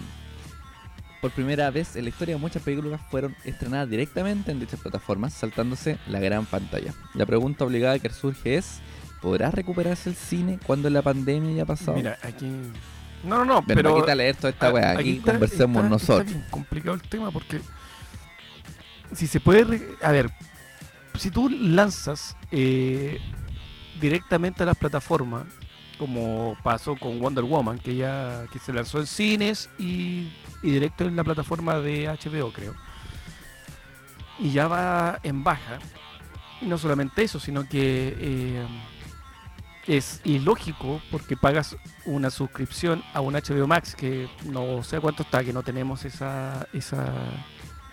[1.21, 5.99] Por primera vez en la historia muchas películas fueron estrenadas directamente en dichas plataformas, saltándose
[6.07, 6.95] la gran pantalla.
[7.15, 8.81] La pregunta obligada que surge es,
[9.21, 11.97] ¿podrá recuperarse el cine cuando la pandemia haya pasado?
[11.97, 12.47] Mira, aquí.
[13.25, 14.05] No, no, no, Ven, pero.
[14.15, 16.21] leer toda esta a- weá, aquí está- conversemos está- nosotros.
[16.27, 17.61] Está bien complicado el tema porque.
[19.15, 19.89] Si se puede.
[20.03, 20.31] A ver,
[21.19, 23.21] si tú lanzas eh,
[24.01, 25.45] directamente a las plataformas,
[25.99, 30.33] como pasó con Wonder Woman, que ya que se lanzó en cines y,
[30.63, 32.75] y directo en la plataforma de HBO, creo.
[34.39, 35.79] Y ya va en baja.
[36.61, 38.67] Y no solamente eso, sino que eh,
[39.87, 45.43] es ilógico porque pagas una suscripción a un HBO Max que no sé cuánto está,
[45.43, 47.13] que no tenemos esa esa,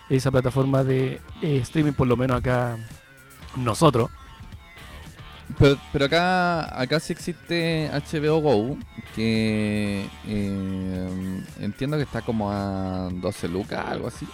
[0.09, 2.77] esa plataforma de eh, streaming, por lo menos acá
[3.55, 4.09] nosotros.
[5.57, 8.77] Pero, pero acá, acá sí existe HBO Go,
[9.15, 14.27] que eh, entiendo que está como a 12 lucas, algo así.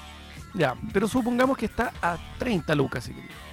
[0.54, 3.45] Ya, pero supongamos que está a 30 lucas, si querés.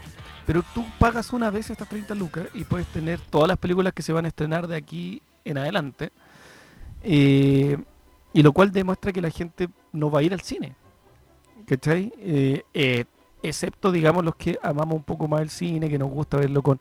[0.46, 4.02] Pero tú pagas una vez estas 30 lucas y puedes tener todas las películas que
[4.02, 6.10] se van a estrenar de aquí en adelante.
[7.02, 7.76] eh,
[8.34, 10.74] y lo cual demuestra que la gente no va a ir al cine.
[11.66, 12.12] ¿Cachai?
[12.18, 13.04] Eh, eh,
[13.42, 16.78] excepto, digamos, los que amamos un poco más el cine, que nos gusta verlo con,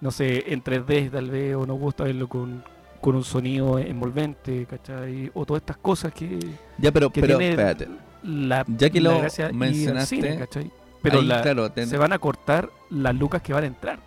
[0.00, 2.64] no sé, en 3D tal vez, o nos gusta verlo con,
[3.02, 5.30] con un sonido envolvente, ¿cachai?
[5.34, 6.38] O todas estas cosas que,
[6.78, 7.88] Ya, pero, que pero tiene espérate.
[8.22, 10.72] la, Ya que la lo mencionaste, cine, ¿cachai?
[11.10, 13.98] Pero ahí, la- claro, ten- se van a cortar las lucas que van a entrar.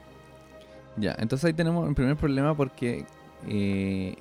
[0.97, 3.05] Ya, entonces ahí tenemos un primer problema porque
[3.47, 4.15] eh,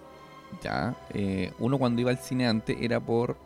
[0.63, 3.37] ya, eh, uno cuando iba al cine antes era por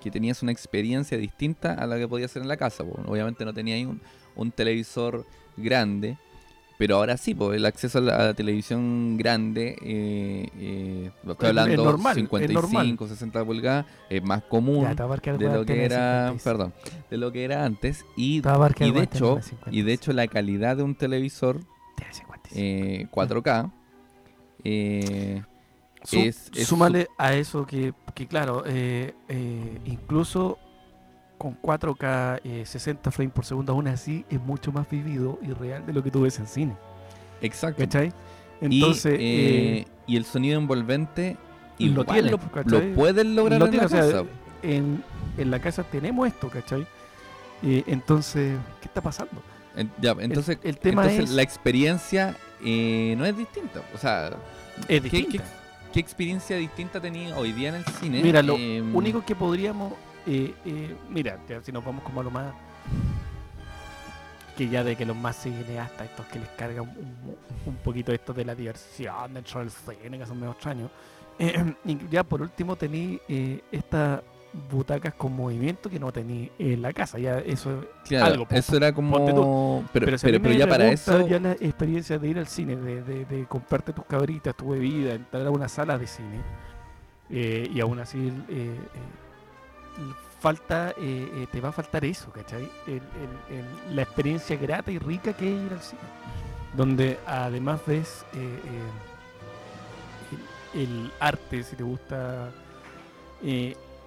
[0.00, 2.84] que tenías una experiencia distinta a la que podías hacer en la casa.
[3.06, 4.00] Obviamente no tenía ahí un,
[4.36, 6.16] un televisor grande,
[6.78, 11.32] pero ahora sí, pues el acceso a la, a la televisión grande, eh, eh, estoy
[11.32, 13.08] Es- es hablando normal, es 55, normal.
[13.08, 16.42] 60 pulgadas, es más común de lo que era, 56.
[16.44, 16.72] perdón,
[17.10, 18.40] de lo que era antes y, y
[18.92, 19.60] de hecho, 56.
[19.72, 21.58] y de hecho la calidad de un televisor
[21.96, 22.54] Tiene 56.
[22.56, 23.72] eh, 4K.
[24.64, 25.42] eh,
[26.04, 30.58] Sú- es- es súmale a eso que, que claro, eh, eh, incluso
[31.38, 35.86] con 4K, eh, 60 frames por segundo, aún así es mucho más vivido y real
[35.86, 36.76] de lo que tú ves en cine.
[37.40, 37.82] exacto.
[37.84, 38.12] ¿Cachai?
[38.60, 41.36] Y, Entonces, eh, eh, y el sonido envolvente
[41.78, 42.90] lo igual tiene, lo, ¿cachai?
[42.90, 44.24] lo pueden lograr lo en tiene, la o sea, casa.
[44.64, 45.04] en,
[45.36, 46.84] en la casa tenemos esto, ¿cachai?
[47.62, 49.40] Eh, entonces, ¿qué está pasando?
[49.76, 53.80] En- ya, entonces, el tema entonces es- la experiencia eh, no es distinta.
[53.94, 54.30] O sea,
[54.80, 55.30] Es ¿qué, distinta.
[55.30, 55.40] qué-
[55.92, 58.20] qué experiencia distinta tenía hoy día en el cine?
[58.22, 59.92] Mira, lo Eh, único que podríamos.
[60.26, 62.52] Eh, eh, mira, si nos vamos como a lo más.
[64.56, 68.32] Que ya de que los más cineastas, estos que les cargan un, un poquito esto
[68.32, 70.90] de la diversión dentro del cine, que son medio extraños.
[71.38, 74.20] eh, y ya por último tení eh, estas
[74.70, 77.18] butacas con movimiento que no tení en la casa.
[77.20, 79.84] Ya eso claro, algo, eso era como.
[79.92, 81.24] Pero, si ya para eso.
[81.28, 85.14] ya la experiencia de ir al cine, de, de, de comprarte tus cabritas, tu bebida,
[85.14, 86.42] entrar a una sala de cine
[87.30, 88.74] eh, y aún así eh,
[90.40, 90.94] falta, eh,
[91.34, 92.70] eh, te va a faltar eso, ¿cachai?
[92.86, 96.00] El- el- el- la experiencia grata y rica que es ir al cine.
[96.76, 98.60] Donde además ves eh,
[100.74, 102.50] eh, el, arte, si te gusta,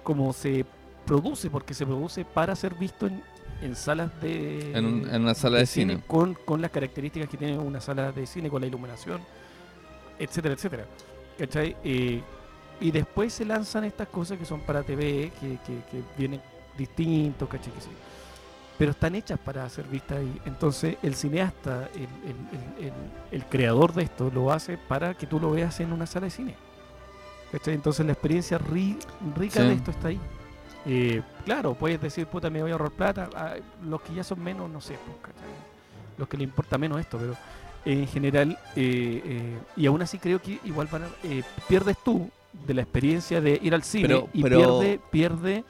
[0.02, 0.64] cómo se
[1.06, 3.22] produce, porque se produce para ser visto en,
[3.60, 4.72] en salas de...
[4.72, 6.00] En, un- en una sala de cine.
[6.06, 9.20] Con, con las características que tiene una sala de cine, con la iluminación,
[10.18, 10.84] etcétera, etcétera.
[11.38, 11.76] ¿Cachai?
[11.82, 12.22] Eh,
[12.82, 16.40] y después se lanzan estas cosas que son para TV, que, que- que vienen
[16.76, 17.72] distintos, ¿cachai?
[17.72, 17.88] Que sí.
[18.78, 20.40] Pero están hechas para ser vistas ahí.
[20.44, 22.92] Entonces el cineasta, el, el-
[23.30, 26.30] el- creador de esto, lo hace para que tú lo veas en una sala de
[26.30, 26.54] cine.
[27.52, 27.74] ¿Cachai?
[27.74, 28.98] Entonces la experiencia ri-
[29.36, 29.66] rica Sí.
[29.68, 30.20] de esto está ahí.
[30.86, 33.28] Eh, claro, puedes decir, puta, me voy a ahorrar plata.
[33.36, 35.50] Ah, los que ya son menos, no sé, pues, ¿cachai?
[36.18, 37.34] los que le importa menos esto, pero
[37.84, 41.08] en general, eh, eh, y aún así creo que igual van a-
[41.68, 42.28] pierdes tú
[42.66, 45.64] de la experiencia de ir al cine Pero- y pero- pierde, pierde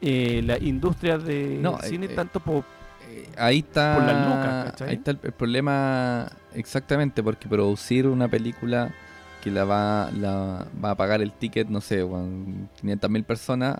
[0.00, 2.64] eh, la industria de No, cine eh, eh, tanto por
[3.10, 4.88] Eh, ahí está, Por las lucas, ¿cachai?
[4.90, 8.92] ahí está el, el problema exactamente, porque producir una película
[9.42, 12.04] que la va, la va a pagar el ticket, no sé,
[12.80, 13.78] 500 mil personas,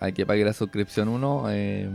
[0.00, 1.44] hay que pague la suscripción uno.
[1.48, 1.88] eh,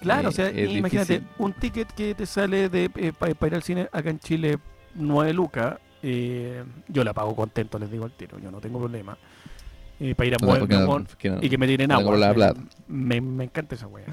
[0.00, 1.34] Claro, eh, o sea, imagínate, difícil.
[1.38, 4.58] un ticket que te sale de para ir al cine acá en Chile,
[4.94, 9.16] 9 lucas, eh, yo la pago contento, les digo al tiro, yo no tengo problema.
[10.16, 10.86] para ir a o sea, mover no- no-
[11.40, 12.16] y que me tiren no agua.
[12.18, 12.60] la me- plata.
[12.88, 14.04] Me, me encanta esa wea.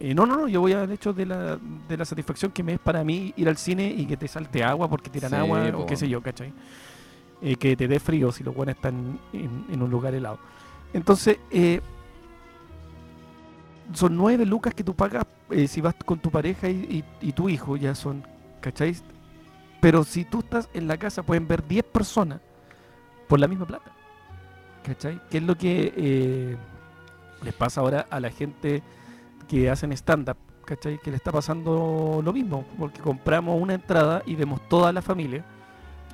[0.00, 1.56] Eh, no, no, no, yo voy al hecho de la,
[1.88, 4.64] de la satisfacción que me es para mí ir al cine y que te salte
[4.64, 5.78] agua porque tiran Sí, agua po.
[5.82, 6.52] o qué sé yo, ¿cachai?
[7.42, 10.38] Eh, que te dé frío si los buenos están en, en un lugar helado.
[10.92, 11.80] Entonces, eh,
[13.92, 17.32] son nueve lucas que tú pagas eh, si vas con tu pareja y, y- y
[17.32, 18.26] tu hijo, ya son,
[18.60, 18.96] ¿cachai?
[19.86, 22.40] Pero si tú estás en la casa, pueden ver 10 personas
[23.28, 23.92] por la misma plata.
[24.82, 25.20] ¿Cachai?
[25.30, 26.56] ¿Qué es lo que eh,
[27.44, 28.82] les pasa ahora a la gente
[29.46, 30.38] que hacen stand-up?
[30.64, 30.98] ¿Cachai?
[30.98, 35.44] Que le está pasando lo mismo, porque compramos una entrada y vemos toda la familia,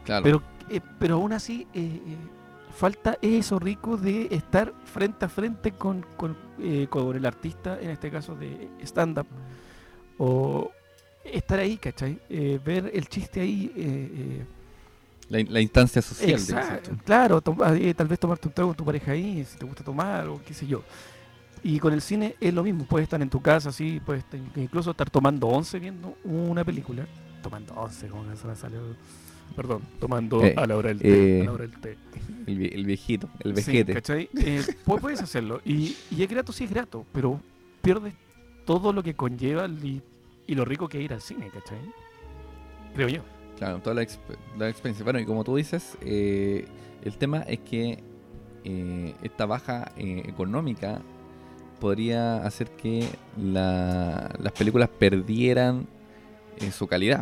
[0.04, 0.22] Claro.
[0.22, 2.16] pero, eh, pero aún así eh, eh,
[2.76, 6.36] falta eso rico de estar frente a frente con, con,
[6.90, 9.28] con el artista, en este caso de stand-up,
[10.18, 10.70] o
[11.24, 12.18] estar ahí, ¿cachai?
[12.28, 13.72] Eh, ver el chiste ahí.
[13.76, 14.44] eh, eh,
[15.28, 16.30] la, la instancia social.
[16.30, 19.64] Exacto, claro, ah, eh, tal vez tomarte un trago con tu pareja ahí, si te
[19.64, 20.82] gusta tomar o qué sé yo.
[21.64, 24.40] Y con el cine es lo mismo, puedes estar en tu casa, sí, puedes estar-
[24.56, 27.06] incluso estar tomando once viendo una película.
[27.42, 28.80] Tomando once, como que se me salió.
[29.56, 31.38] Perdón, tomando Eh, a la hora del té.
[31.38, 31.96] eh, a la hora del té.
[32.46, 33.92] El, vie- el viejito, el Sí, vejete.
[33.94, 34.28] ¿cachai?
[34.38, 35.60] Eh, pu- puedes hacerlo.
[35.64, 37.40] Y, y es grato, sí es grato, pero
[37.80, 38.14] pierdes
[38.64, 40.02] todo lo que conlleva y,
[40.52, 41.78] y lo rico que es ir al cine, ¿cachai?
[42.94, 43.22] Creo yo.
[43.56, 44.18] Claro, toda la, exp-
[44.58, 45.02] la experiencia.
[45.02, 46.66] Bueno, y como tú dices, eh,
[47.02, 48.02] el tema es que
[48.64, 51.00] eh, esta baja eh, económica
[51.80, 53.08] podría hacer que
[53.40, 55.86] la- las películas perdieran
[56.70, 57.20] su calidad.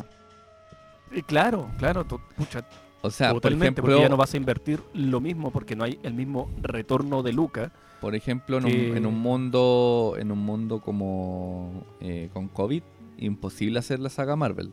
[1.27, 2.05] Claro, claro,
[2.37, 2.65] pucha,
[3.03, 5.85] O sea, por Totalmente, ejemplo, porque ya no vas a invertir lo mismo porque no
[5.85, 7.73] hay el mismo retorno de Luca.
[8.01, 12.83] por ejemplo en, un, que- en un mundo en un mundo como eh, con COVID,
[13.21, 14.73] imposible hacer la saga Marvel.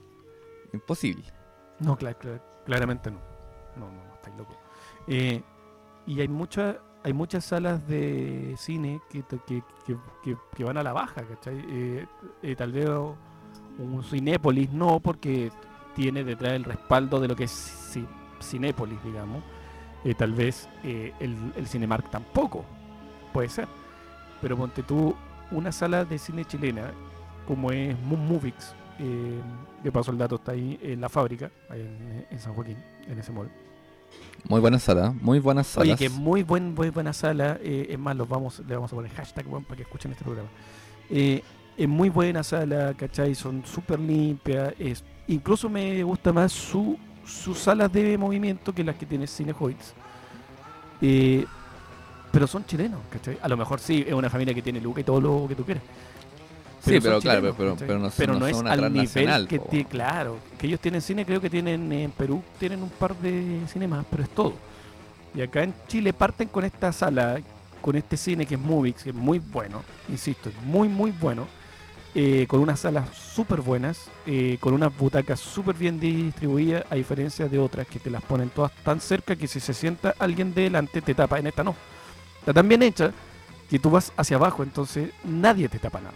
[0.74, 1.24] Imposible.
[1.80, 3.20] No, cla- cla- claramente no.
[3.76, 4.58] No, no, no, estáis loco.
[5.08, 5.42] Eh,
[6.06, 9.64] y hay muchas hay muchas salas de cine que, que,
[10.56, 11.64] que- van a la baja, ¿cachai?
[11.70, 12.06] Eh,
[12.42, 15.52] eh, tal vez un Cinépolis no, porque
[15.96, 18.08] tiene detrás el respaldo de lo que es Ci-
[18.42, 19.42] Cinépolis, digamos.
[20.04, 22.66] Eh, tal vez el, el Cinemark tampoco,
[23.32, 23.68] puede ser.
[24.42, 25.16] Pero ponte tú
[25.52, 26.92] una sala de cine chilena,
[27.48, 29.40] como es Moon Movies, eh,
[29.84, 33.18] de paso el dato está ahí en la fábrica, ahí en, en San Joaquín, en
[33.20, 33.50] ese mall.
[34.48, 35.88] Muy buena sala, muy buenas salas.
[35.88, 37.58] Oye, que muy buen, muy buena sala.
[37.62, 40.24] eh, es más, los vamos, le vamos a poner hashtag weón, para que escuchen este
[40.24, 40.50] programa.
[41.10, 41.42] Eh,
[41.76, 43.36] es muy buena sala, ¿cachai?
[43.36, 44.74] Son súper limpias.
[44.80, 49.94] Es, incluso me gusta más su, sus salas de movimiento que las que tiene Cinehoids.
[51.02, 51.46] Eh,
[52.32, 53.38] pero son chilenos, ¿cachai?
[53.42, 55.64] A lo mejor sí, es una familia que tiene Luca y todo lo que tú
[55.64, 55.84] quieras.
[56.84, 57.88] Sí, pero claro, chilenos, pero- ¿cachai?
[57.88, 61.26] pero no Pero no es una al nivel que tiene, claro, que ellos tienen cine,
[61.26, 64.54] creo que tienen en Perú, tienen un par de cinemas, pero es todo.
[65.34, 67.40] Y acá en Chile parten con esta sala,
[67.82, 71.48] con este cine que es Movix, que es muy bueno, insisto, es muy, muy bueno,
[72.16, 77.48] eh, con unas salas súper buenas, eh, con unas butacas súper bien distribuidas, a diferencia
[77.48, 81.02] de otras que te las ponen todas tan cerca que si se sienta alguien delante
[81.02, 81.76] te tapa, en esta no.
[82.40, 83.12] Está tan bien hecha
[83.70, 86.14] que tú vas hacia abajo, entonces nadie te tapa nada.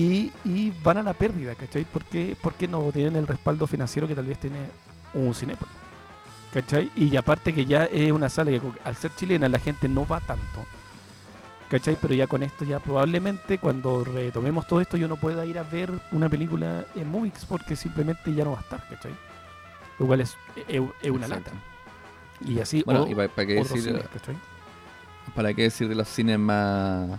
[0.00, 1.84] Y, y van a la pérdida, ¿cachai?
[1.84, 4.58] ¿Por qué, por qué no tienen el respaldo financiero que tal vez tiene
[5.12, 5.74] un Cinépolis?
[6.54, 6.90] ¿Cachai?
[6.94, 10.20] Y aparte que ya es una sala que al ser chilena la gente no va
[10.20, 10.64] tanto.
[11.68, 11.98] ¿Cachai?
[12.00, 15.64] Pero ya con esto, ya probablemente cuando retomemos todo esto, yo no pueda ir a
[15.64, 19.12] ver una película en Movix porque simplemente ya no va a estar, ¿cachai?
[19.98, 20.36] Lo cual es,
[20.68, 21.50] es, es una Exacto.
[21.50, 21.62] lata.
[22.46, 24.00] Y así, Bueno, o- y para, qué decir,
[25.34, 27.18] para qué decir de los cines más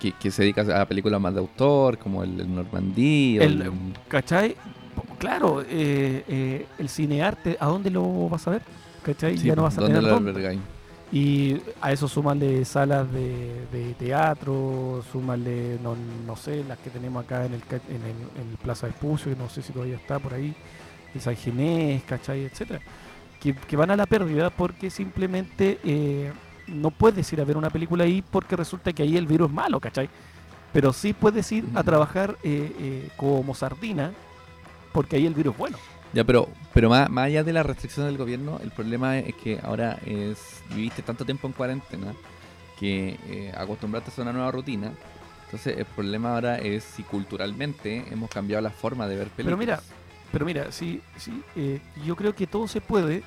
[0.00, 3.72] que, que se dedican a películas más de autor, como el, el Normandí, El- el-
[4.08, 4.56] ¿Cachai?
[5.18, 8.62] Claro, eh, eh, el cinearte, ¿a dónde lo vas a ver?
[9.02, 9.36] ¿Cachai?
[9.38, 10.58] sí, ya no vas a ¿dónde tener dónde.
[11.12, 15.94] Y a eso súmale salas de, de teatro, súmale, no,
[16.26, 19.38] no sé, las que tenemos acá en el, en el, en el Plaza Espucio, que
[19.40, 20.54] no sé si todavía está por ahí,
[21.14, 22.44] el San Ginés, ¿cachai?
[22.44, 22.80] Etcétera.
[23.40, 26.32] Que, que van a la pérdida porque simplemente eh,
[26.66, 29.54] no puedes ir a ver una película ahí porque resulta que ahí el virus es
[29.54, 30.08] malo, ¿cachai?
[30.72, 34.12] Pero sí puedes ir a trabajar eh, eh, como sardina
[34.92, 35.78] porque ahí el virus es bueno.
[36.12, 39.58] Ya, pero, pero más, más allá de la restricción del gobierno, el problema es que
[39.62, 42.14] ahora es viviste tanto tiempo en cuarentena
[42.78, 44.92] que eh, acostumbrarte a una nueva rutina.
[45.46, 49.46] Entonces el problema ahora es si culturalmente hemos cambiado la forma de ver películas.
[49.46, 49.80] Pero mira,
[50.32, 53.22] pero mira, sí, sí, eh, yo creo que todo se puede.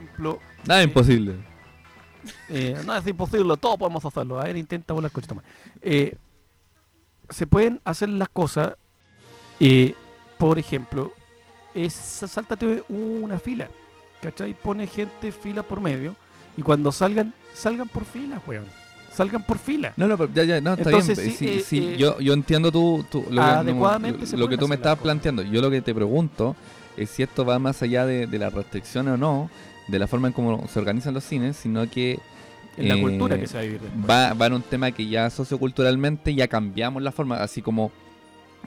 [0.00, 0.88] Ejemplo, Nada sí.
[0.88, 1.34] imposible.
[2.50, 4.38] eh, no es imposible, todo podemos hacerlo.
[4.40, 5.28] A ver, intenta volar coche.
[5.80, 6.16] Eh,
[7.30, 8.74] se pueden hacer las cosas,
[9.58, 9.94] eh,
[10.38, 11.12] por ejemplo,
[11.74, 13.68] es sáltate una fila,
[14.20, 14.52] ¿cachai?
[14.54, 16.14] Pone gente fila por medio
[16.56, 18.66] y cuando salgan, salgan por fila, weón.
[19.12, 19.94] Salgan por fila.
[19.96, 21.30] No, no, pero ya, ya, no, está Entonces, bien.
[21.30, 24.36] sí, Sí, eh, sí, eh, yo, yo entiendo tú, tú- lo, que- no, adecuadamente se
[24.36, 25.40] lo que tú me estabas planteando.
[25.42, 26.54] Yo lo que te pregunto
[26.98, 29.48] es si esto va más allá de, de las restricciones o no,
[29.88, 32.18] de la forma en cómo se organizan los cines, sino que
[32.76, 34.08] En la eh, cultura que se va a vivir después.
[34.08, 37.90] va, va en un tema que ya socioculturalmente ya cambiamos la forma, así como,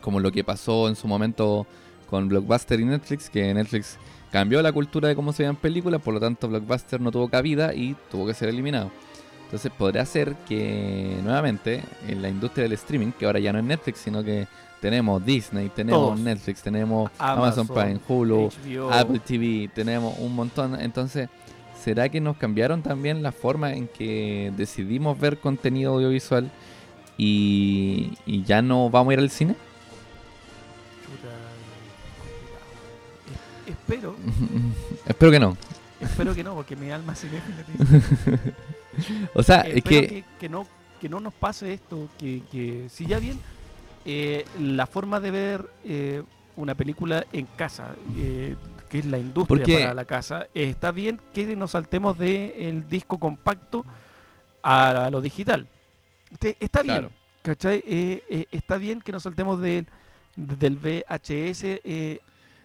[0.02, 1.68] como lo que pasó en su momento
[2.10, 3.98] con Blockbuster y Netflix, que Netflix
[4.32, 7.74] cambió la cultura de cómo se veían películas, por lo tanto Blockbuster no tuvo cabida
[7.74, 8.92] y tuvo que ser eliminado.
[9.46, 13.66] Entonces podría ser que nuevamente en la industria del streaming, que ahora ya no es
[13.66, 14.48] Netflix, sino que
[14.80, 16.20] tenemos Disney, tenemos Todos.
[16.20, 20.80] Netflix, tenemos Amazon, Amazon, Prime, Hulu, HBO, Apple TV, tenemos un montón.
[20.80, 21.30] Entonces,
[21.78, 26.50] ¿será que nos cambiaron también la forma en que decidimos ver contenido audiovisual
[27.18, 29.56] y, y ya no vamos a ir al cine?
[31.06, 31.36] Chuta,
[33.72, 34.16] Espero,
[35.06, 35.58] Espero que no.
[36.00, 38.54] espero que no, porque mi alma te dice.
[39.34, 40.08] O sea, es que...
[40.08, 40.68] que, que no,
[41.00, 43.40] que no nos pase esto, que, que si ya bien
[44.12, 46.24] eh, la forma de ver eh,
[46.56, 48.56] una película en casa, eh,
[48.90, 53.20] que es la industria para la casa, eh, está bien que nos saltemos del disco
[53.20, 53.86] compacto
[54.64, 55.68] a, a lo digital.
[56.60, 57.10] Está bien.
[57.44, 57.84] ¿cachai?
[58.52, 59.86] Está bien que nos saltemos del,
[60.36, 62.20] del VHS eh,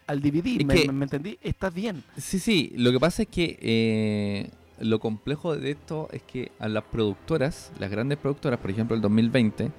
[0.06, 1.38] al DVD, Es ¿me, que- me entendí?
[1.42, 2.02] Está bien.
[2.16, 6.68] Sí, sí, lo que pasa es que eh, lo complejo de esto es que a
[6.68, 9.70] las productoras, las grandes productoras, por ejemplo el 2020,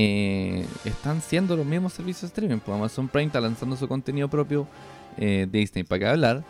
[0.00, 2.58] eh, están siendo los mismos servicios de streaming.
[2.58, 4.66] Pues Amazon Prime está lanzando su contenido propio,
[5.16, 6.44] eh, Disney, para qué hablar.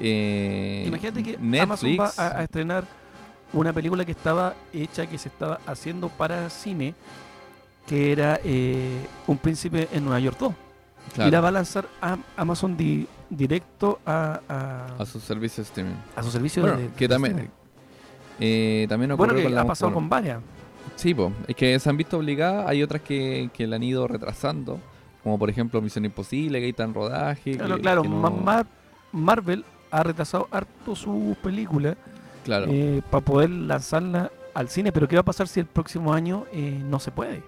[0.00, 2.84] eh, Imagínate que Netflix, Amazon va a, a estrenar
[3.52, 6.94] una película que estaba hecha, que se estaba haciendo para cine,
[7.86, 10.54] que era eh, Un príncipe en Nueva York 2.
[11.14, 15.66] claro, Y la va a lanzar a Amazon di- directo a, a, a sus servicios
[15.66, 15.96] de streaming.
[16.16, 17.50] a su servicio Bueno, de, que también,
[18.88, 20.40] también Bueno, que con la ha pasado con varias.
[20.98, 24.08] Sí, po, es que se han visto obligadas, hay otras que, que la han ido
[24.08, 24.80] retrasando,
[25.22, 27.56] como por ejemplo Misión Imposible, que está en rodaje.
[27.56, 28.66] Claro, que- claro, que no- Ma- Mar-
[29.12, 31.96] Marvel ha retrasado harto su película
[32.44, 32.66] claro.
[33.10, 36.82] para poder lanzarla al cine, pero ¿qué va a pasar si el próximo año eh,
[36.84, 37.42] no se puede?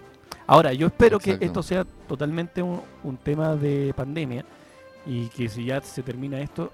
[0.47, 1.39] Ahora, yo espero Exacto.
[1.39, 4.45] que esto sea totalmente un, un tema de pandemia
[5.05, 6.71] y que si ya se termina esto,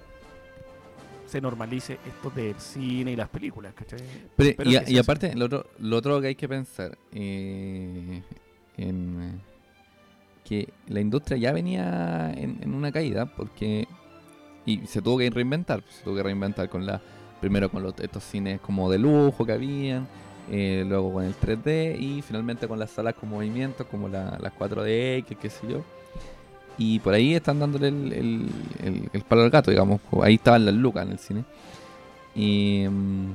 [1.28, 4.00] se normalice esto del cine y las películas, ¿cachai?
[4.34, 8.22] Pero- y, aparte, lo otro, lo otro que hay que pensar, eh,
[8.76, 9.40] en
[10.44, 13.86] que la industria ya venía en, en una caída porque
[14.64, 17.00] y se tuvo que reinventar, se tuvo que reinventar con la
[17.40, 20.08] primero con los, estos cines como de lujo que habían,
[20.50, 24.52] eh, luego con el 3D y finalmente con las salas con movimiento como la, las
[24.54, 25.84] 4D, que qué sé yo.
[26.78, 28.48] Y por ahí están dándole el, el,
[28.84, 30.00] el- el palo al gato, digamos.
[30.22, 31.44] Ahí estaban las lucas en el cine.
[32.34, 33.32] Y mm,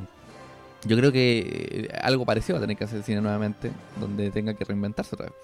[0.86, 4.32] yo creo que eh, algo parecido va a tener que hacer el cine nuevamente, donde
[4.32, 5.36] tenga que reinventarse otra vez.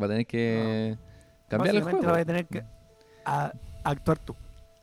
[0.00, 0.96] Va a tener que
[1.48, 2.02] cambiar el juego.
[2.02, 2.62] vas a tener que
[3.24, 4.34] a- actuar tú.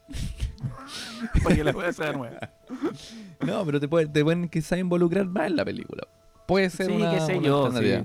[1.43, 2.39] Para que la pueda sea nueva.
[3.45, 6.04] No, pero te, puede- te pueden quizá involucrar más en la película.
[6.47, 8.04] Puede ser Sí, una, qué sé una yo, sí.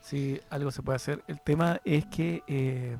[0.00, 1.22] Sí, algo se puede hacer.
[1.28, 2.96] El tema es que eh,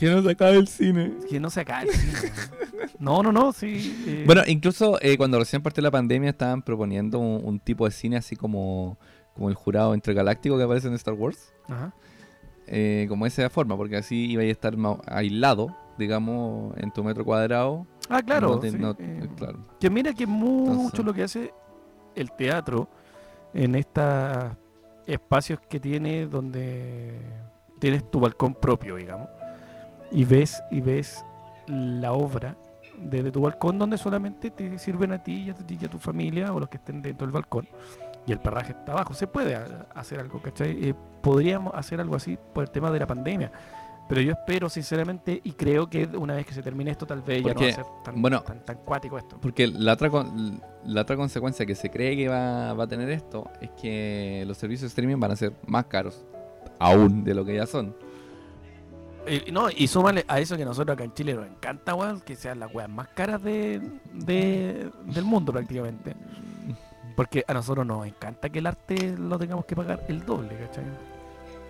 [0.00, 1.12] Que no se acabe el cine.
[1.28, 2.32] Que no se acabe el cine.
[2.98, 4.02] No, no, no, sí.
[4.06, 7.90] eh, Bueno, incluso eh, cuando recién partió la pandemia estaban proponiendo un, un tipo de
[7.92, 8.98] cine así como,
[9.34, 11.52] como el jurado intergaláctico que aparece en Star Wars.
[11.68, 11.94] ajá.
[12.66, 14.74] eh, como esa forma, porque así iba a estar
[15.06, 17.86] aislado, digamos, en tu metro cuadrado.
[18.08, 18.48] Ah, claro.
[18.50, 19.66] No te- sí, no- eh, claro.
[19.80, 21.52] Que mira que mucho Entonces- lo que hace
[22.14, 22.88] el teatro
[23.54, 24.52] en estos
[25.06, 27.18] espacios que tiene donde
[27.80, 29.28] tienes tu balcón propio, digamos,
[30.10, 31.24] y ves y ves
[31.66, 32.56] la obra
[32.98, 35.98] desde tu balcón donde solamente te sirven a ti y a tu, y a tu
[35.98, 37.66] familia o los que estén dentro del balcón
[38.26, 39.14] y el perraje está abajo.
[39.14, 40.88] Se puede a- hacer algo, ¿cachai?
[40.90, 43.50] Eh, podríamos hacer algo así por el tema de la pandemia.
[44.08, 47.44] Pero yo espero sinceramente y creo que una vez que se termine esto tal vez
[47.44, 49.38] ya no va a ser tan, bueno, tan, tan cuático esto.
[49.40, 53.08] Porque la otra, con- la otra consecuencia que se cree que va, va a tener
[53.10, 56.24] esto es que los servicios de streaming van a ser más caros
[56.80, 57.94] aún de lo que ya son.
[59.26, 62.36] Eh, no, y súmale a eso que nosotros acá en Chile nos encanta, weón, que
[62.36, 63.80] sean las weas más caras de,
[64.12, 66.14] de- del mundo prácticamente.
[67.16, 70.84] Porque a nosotros nos encanta que el arte lo tengamos que pagar el doble, ¿cachai?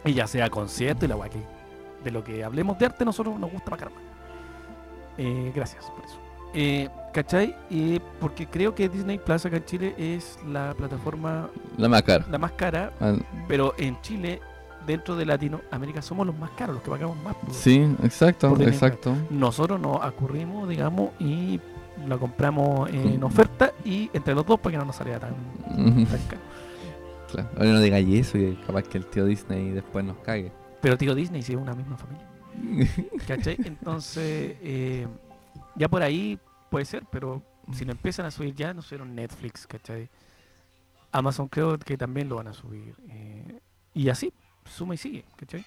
[0.05, 1.43] Y ya sea concierto y la wea que
[2.05, 4.03] de lo que hablemos de arte nosotros nos gusta pagar más.
[5.19, 6.17] Eh, gracias por eso.
[6.55, 7.55] Eh, ¿Cachai?
[7.71, 12.25] Eh, porque creo que Disney Plus acá en Chile es la plataforma La más cara.
[12.31, 13.15] la más cara, Ah,
[13.49, 14.41] pero en Chile,
[14.87, 17.37] dentro de Latinoamérica, somos los más caros, los que pagamos más.
[17.45, 17.57] pues.
[17.57, 19.15] Sí, exacto, Por exacto.
[19.31, 21.61] nosotros nos acurrimos, digamos, y
[22.09, 25.35] la compramos en oferta y entre los dos para que no nos saliera tan,
[25.69, 26.41] caro.
[27.31, 27.49] claro.
[27.57, 30.51] Ahora no digáis eso y capaz que el tío Disney después nos cague.
[30.81, 32.27] Pero tío Disney sí es una misma familia.
[33.27, 33.57] ¿Cachai?
[33.65, 35.07] Entonces, eh,
[35.77, 36.39] ya por ahí
[36.71, 40.09] puede ser, pero si lo empiezan a subir ya, no subieron Netflix, ¿cachai?
[41.13, 42.95] Amazon creo que también lo van a subir.
[43.11, 43.61] eh,
[43.93, 44.33] y así,
[44.71, 45.65] suma y sigue, ¿cachai?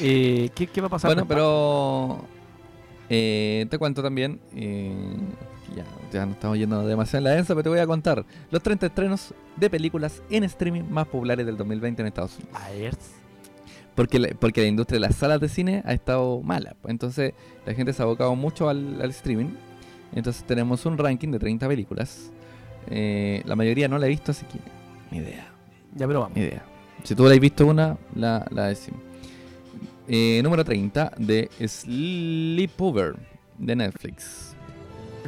[0.00, 1.10] Eh, ¿qué, qué va a pasar?
[1.10, 2.24] Bueno, pero
[3.08, 4.40] eh, te cuento también.
[4.54, 4.94] eh,
[5.76, 8.62] ya, ya nos estamos yendo demasiado en la densa, pero te voy a contar los
[8.62, 12.54] 30 estrenos de películas en streaming más populares del 2020 en Estados Unidos.
[12.62, 12.96] A ver.
[13.94, 16.76] Porque la, porque la industria de las salas de cine ha estado mala.
[16.86, 17.32] Entonces
[17.64, 19.54] la gente se ha abocado mucho al, al streaming.
[20.14, 22.30] Entonces tenemos un ranking de 30 películas.
[22.88, 24.58] Eh, la mayoría no la he visto, así que
[25.10, 25.48] ni idea.
[25.94, 26.36] Ya, pero vamos.
[26.36, 26.62] Ni idea.
[27.04, 29.00] Si tú la has visto una, la, la decimos.
[30.08, 33.16] Eh, número 30 de Sleepover
[33.58, 34.54] de Netflix.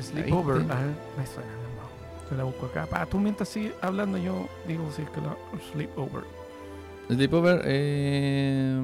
[0.01, 0.59] Sleepover.
[0.59, 0.73] ¿Viste?
[0.73, 0.83] Ajá,
[1.19, 2.31] me suena, no.
[2.31, 2.87] Yo la busco acá.
[2.87, 5.37] Pa, tú mientras sigues hablando, yo digo si es que la
[5.73, 6.25] Sleepover.
[7.09, 7.63] Sleepover.
[7.65, 8.81] Eh,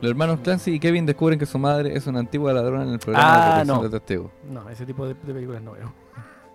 [0.00, 2.98] los hermanos Clancy y Kevin descubren que su madre es una antigua ladrona en el
[2.98, 3.82] programa Ah, de protección no.
[3.82, 4.30] de testigos.
[4.50, 5.92] No, ese tipo de, de películas no veo.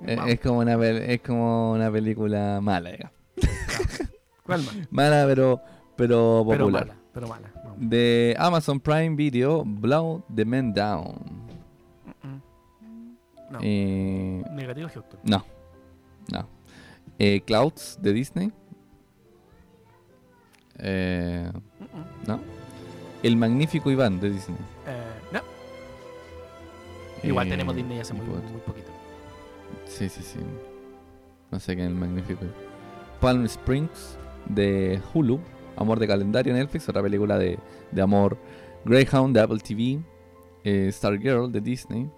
[0.06, 3.14] Eh, es, como una es como una película mala, digamos.
[4.44, 4.76] ¿Cuál más?
[4.92, 5.62] Mala, pero,
[5.96, 6.88] pero Pero popular.
[6.88, 7.52] mala, pero mala.
[7.64, 7.76] no.
[7.78, 11.16] De Amazon Prime Video, Blow the Man Down.
[13.52, 13.60] No.
[13.64, 15.20] Eh, Negativo Houston.
[15.24, 15.44] no,
[16.32, 16.48] no.
[17.18, 18.52] Eh, Clouds de Disney.
[20.78, 21.52] Eh,
[22.26, 22.40] no.
[23.24, 24.58] El Magnífico Iván de Disney.
[24.88, 25.42] Eh, no.
[27.28, 28.79] Igual tenemos Disney hace muy poquito.
[29.90, 30.40] Sí, sí, sí.
[31.52, 32.46] No sé qué es el Magnífico.
[33.20, 35.40] Palm Springs de Hulu.
[35.76, 37.58] Amor de calendario Netflix, otra película de,
[37.92, 38.38] de amor.
[38.86, 40.00] Greyhound de Apple TV.
[40.64, 42.10] eh, Stargirl de Disney.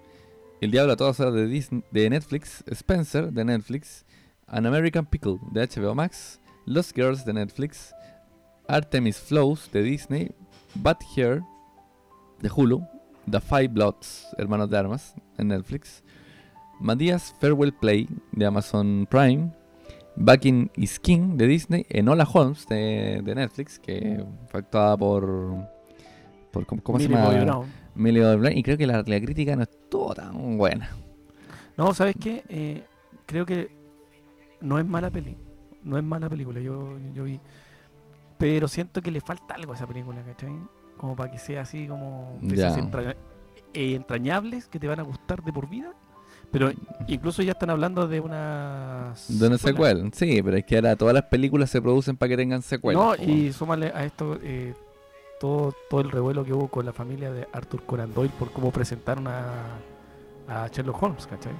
[0.59, 2.63] El Diablo a todas horas de, de Netflix.
[2.67, 4.05] Spencer de Netflix.
[4.47, 6.39] An American Pickle de HBO Max.
[6.65, 7.93] Lost Girls de Netflix.
[8.67, 10.31] Artemis Flows de Disney.
[10.75, 11.41] Bad Hair
[12.41, 12.81] de Hulu.
[13.29, 16.03] The Five Bloods, Hermanos de Armas, en Netflix.
[16.81, 19.51] Matías Farewell Play de Amazon Prime.
[20.15, 21.85] Back in Is King de Disney.
[21.89, 25.67] Enola Holmes de, de Netflix, que fue actuada por.
[26.51, 27.29] por ¿Cómo, se llama?
[27.95, 30.89] Millie Bobby Brown, Y creo que la, la crítica no estuvo tan buena.
[31.77, 32.43] No, ¿sabes qué?
[32.49, 32.83] Eh,
[33.25, 33.69] creo que
[34.59, 35.37] no es mala peli.
[35.83, 37.39] No es mala película, yo, yo vi.
[38.37, 40.51] Pero siento que le falta algo a esa película, ¿cachai?
[40.97, 42.37] Como para que sea así como
[42.77, 43.15] entra-
[43.73, 45.93] eh, entrañables que te van a gustar de por vida.
[46.51, 46.71] Pero
[47.07, 50.09] incluso ya están hablando de una De una secuela.
[50.13, 53.01] Sí, pero es que ahora todas las películas se producen para que tengan secuelas.
[53.01, 54.73] No, y súmale a esto eh,
[55.39, 58.69] todo, todo el revuelo que hubo con la familia de Arthur Conan Doyle por cómo
[58.71, 59.77] presentaron a,
[60.49, 61.53] a Sherlock Holmes, ¿cachai?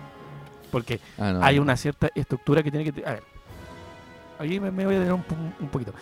[0.72, 1.44] Porque Ah, no.
[1.44, 3.06] hay una cierta estructura que tiene que...
[3.06, 3.24] A ver,
[4.40, 5.94] aquí me, me voy a detener un, un poquito.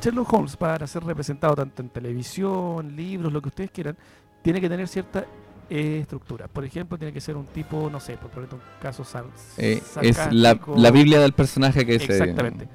[0.00, 3.96] Sherlock Holmes, para ser representado tanto en televisión, libros, lo que ustedes quieran,
[4.42, 5.24] tiene que tener cierta
[5.70, 6.48] eh, estructura.
[6.48, 9.24] Por ejemplo, tiene que ser un tipo, no sé, por ponerte un caso sar-
[9.58, 12.04] Eh, es la, la Biblia del personaje que se.
[12.12, 12.68] Exactamente.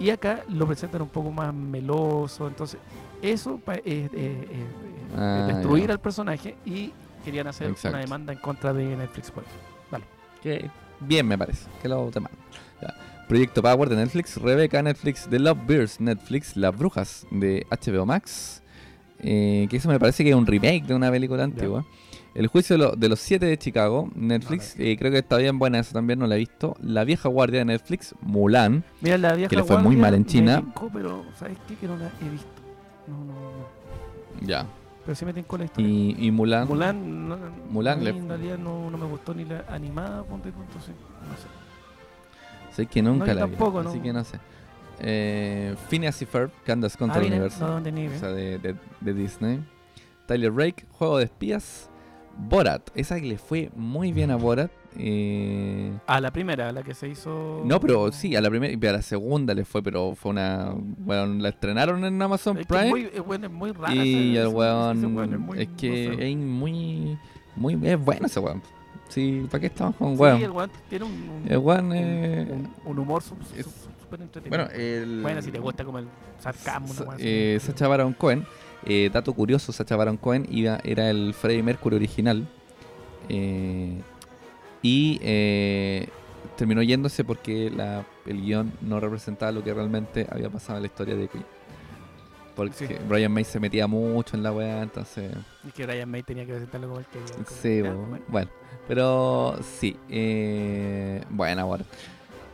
[0.00, 2.80] Y acá lo presentan un poco más meloso, entonces
[3.20, 4.66] eso es eh, eh,
[5.16, 5.92] Ah, destruir ya.
[5.92, 6.92] al personaje y
[7.24, 7.90] querían hacer Exacto.
[7.96, 9.52] una demanda en contra de Netflix por eso.
[10.42, 10.68] Que
[10.98, 12.10] bien me parece, que lo.
[12.10, 12.94] Ya.
[13.28, 18.60] Proyecto Power de Netflix, Rebecca Netflix, The Love Bears Netflix, Las Brujas de HBO Max.
[19.20, 21.84] eh, que eso me parece que es un remake de una película antigua.
[22.34, 25.58] El juicio de, lo- de los siete de Chicago, Netflix, eh, creo que está bien
[25.58, 26.76] buena, eso también no la he visto.
[26.80, 28.84] La vieja guardia de Netflix, Mulan.
[29.02, 30.60] Mira, la vieja Que le fue muy mal en China.
[30.60, 31.74] tincó, pero ¿sabes qué?
[31.76, 32.48] Que no la he visto.
[33.06, 34.46] No, no, no.
[34.46, 34.66] Ya.
[35.04, 35.88] Pero sí me tincó la historia.
[35.90, 36.66] Y, y Mulan.
[36.68, 37.36] Mulan, no,
[37.70, 40.94] Mulan a mí le- en realidad no, no me gustó ni la animada, ponte entonces,
[41.28, 42.74] no sé.
[42.76, 44.02] Sé que nunca la vi, tampoco, así no.
[44.02, 44.38] que no sé.
[45.00, 47.64] Eh, Phineas y Ferb, Candace contra Ah, el universo.
[47.76, 49.62] O sea, de, de- de Disney.
[50.26, 51.90] Tyler Rake, Juego de Espías.
[52.36, 54.70] Borat, esa que le fue muy bien a Borat.
[54.98, 57.62] eh, A la primera, a la que se hizo.
[57.64, 60.72] No, pero sí, a la primera y a la segunda le fue, pero fue una.
[60.74, 62.84] Bueno, la estrenaron en Amazon Es que Prime.
[63.12, 63.94] es muy, es, muy rara.
[63.94, 64.98] y el weón.
[64.98, 66.30] es muy- es que no sé.
[66.30, 67.18] es muy.
[67.56, 68.62] muy Es bueno ese weón.
[69.08, 70.42] Sí, ¿para qué estamos con Sí, weón?
[70.42, 71.92] el weón tiene un, un, weón.
[71.94, 73.66] eh, un- un humor su- su- es-
[74.02, 74.64] súper entretenido.
[74.64, 75.20] bueno, el.
[75.22, 76.06] Bueno, si te gusta como el
[76.40, 76.88] sarcasmo.
[76.88, 77.22] Sa- así.
[77.24, 78.44] eh, Sacha Baron Cohen,
[78.86, 82.46] eh, dato curioso, Sacha Baron Cohen iba, era el Freddie Mercury original
[83.28, 84.00] eh,
[84.82, 86.08] y eh,
[86.56, 90.86] terminó yéndose porque la, el guion no representaba lo que realmente había pasado en la
[90.86, 91.44] historia de Queen.
[92.56, 92.94] Porque Sí.
[93.08, 95.32] Brian May se metía mucho en la weá, entonces...
[95.66, 97.18] Y que Brian May tenía que presentarlo como el que.
[97.18, 98.18] como- Sí, bueno.
[98.28, 98.50] bueno.
[98.86, 99.96] Pero sí,
[101.30, 101.84] bueno, ahora.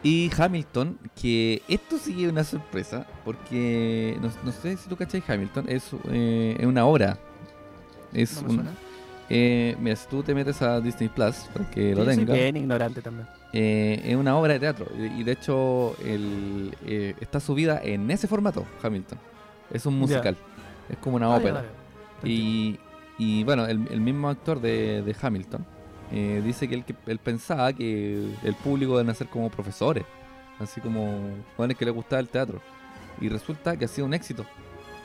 [0.02, 5.22] Y Hamilton, que esto sí es una sorpresa, porque no, no sé si tú cachai
[5.26, 7.18] Hamilton, es, eh, es una obra.
[8.12, 8.70] Es No me un- suena.
[9.28, 12.56] eh, mira, si tú te metes a Disney Plus, para que lo Sí, tengas, bien
[12.56, 13.26] ignorante también.
[13.52, 14.86] eh, es una obra de teatro.
[14.96, 19.18] Y, de hecho, el, eh, está subida en ese formato, Hamilton.
[19.72, 20.36] Es un musical,
[20.88, 21.64] es como una Ah, ópera.
[22.24, 22.78] Y,
[23.18, 25.66] y bueno, el, el mismo actor de, de Hamilton
[26.12, 30.04] eh, dice que él, que él pensaba que el público deben ser como profesores,
[30.58, 31.20] así como
[31.56, 32.60] jóvenes que les gustaba el teatro.
[33.20, 34.44] Y resulta que ha sido un éxito.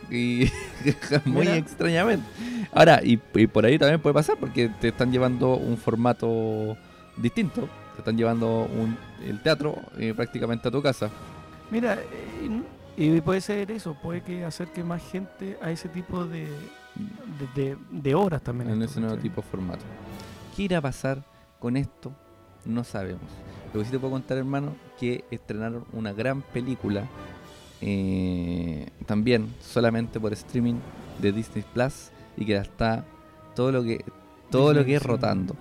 [0.09, 0.49] Y
[1.25, 1.55] muy Mira.
[1.55, 2.25] extrañamente.
[2.73, 6.77] Ahora, y, y por ahí también puede pasar porque te están llevando un formato
[7.17, 7.67] distinto.
[7.93, 11.09] Te están llevando un, el teatro eh, prácticamente a tu casa.
[11.71, 11.97] Mira,
[12.97, 16.47] y puede ser eso, puede que acerque más gente a ese tipo de,
[17.55, 18.69] de, de- de obras también.
[18.71, 19.83] en ese nuevo tipo de formato.
[20.55, 21.23] ¿Qué irá a pasar
[21.59, 22.11] con esto?
[22.65, 23.21] No sabemos.
[23.73, 27.05] Lo que sí te puedo contar, hermano, que estrenaron una gran película
[27.81, 30.75] eh, también solamente por streaming
[31.19, 33.03] de Disney Plus y que ya está
[33.55, 34.03] todo lo que
[34.49, 35.55] todo lo que es rotando.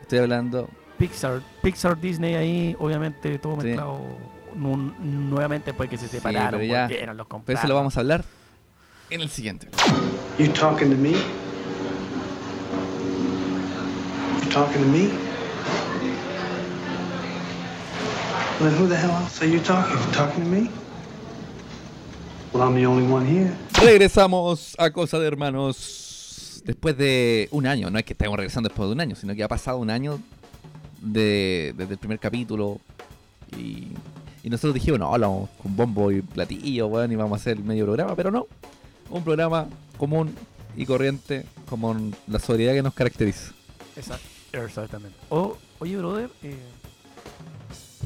[0.00, 3.66] Estoy hablando Pixar, Pixar, Disney ahí, obviamente todo Sí.
[3.66, 4.00] mezclado
[4.54, 8.00] nu- nuevamente porque se Sí, separaron, pero ya- volvieron, los pero eso lo vamos a
[8.00, 8.24] hablar
[9.10, 9.68] en el siguiente.
[10.38, 11.10] You talking to me?
[14.42, 15.08] You talking to me?
[18.60, 19.98] Well, then who the hell else are you talking?
[20.12, 20.70] Talking to me?
[22.52, 23.52] Well, I'm the only one here.
[23.82, 27.90] Regresamos a Cosa de Hermanos después de un año.
[27.90, 30.20] No es que estemos regresando después de un año, sino que ha pasado un año
[31.00, 32.78] de, desde el primer capítulo.
[33.58, 33.88] Y,
[34.44, 37.64] y nosotros dijimos, no, hablamos con bombo y platillo, weón, y vamos a hacer el
[37.64, 38.46] medio programa, pero no.
[39.10, 39.66] Un programa
[39.98, 40.32] común
[40.76, 41.96] y corriente, como
[42.28, 43.52] la sobriedad que nos caracteriza.
[43.96, 45.16] Exacto, exactamente.
[45.30, 46.56] O, oye, brother, eh,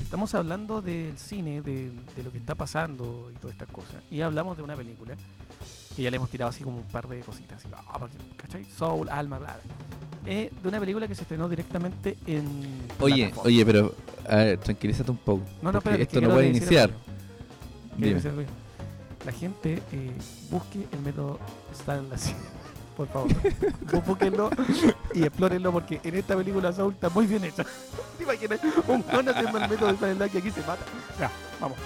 [0.00, 4.02] estamos hablando del cine, de, de lo que está pasando y todas estas cosas.
[4.10, 5.16] Y hablamos de una película
[5.98, 7.58] que ya le hemos tirado así como un par de cositas.
[7.58, 8.64] Así, ah, porque, ¿cachai?
[8.64, 10.32] Soul, Alma, bla, bla.
[10.32, 12.46] Eh, de una película que se estrenó directamente en.
[13.00, 13.94] Oye, oye, pero
[14.28, 15.42] a ver, tranquilízate un poco.
[15.60, 16.90] no, no, espérate, esto no puede iniciar.
[19.26, 20.12] La gente eh,
[20.50, 21.40] busque el método
[21.74, 22.34] Stanislavski.
[22.98, 23.30] Por favor,
[24.06, 24.50] búsquenlo
[25.14, 27.64] y explórenlo porque en esta película Soul está muy bien hecha.
[28.18, 28.58] ¿Te imaginas?
[28.88, 30.84] Un con haciendo el método Stanislavski aquí se mata.
[31.16, 31.30] Ya,
[31.60, 31.78] vamos,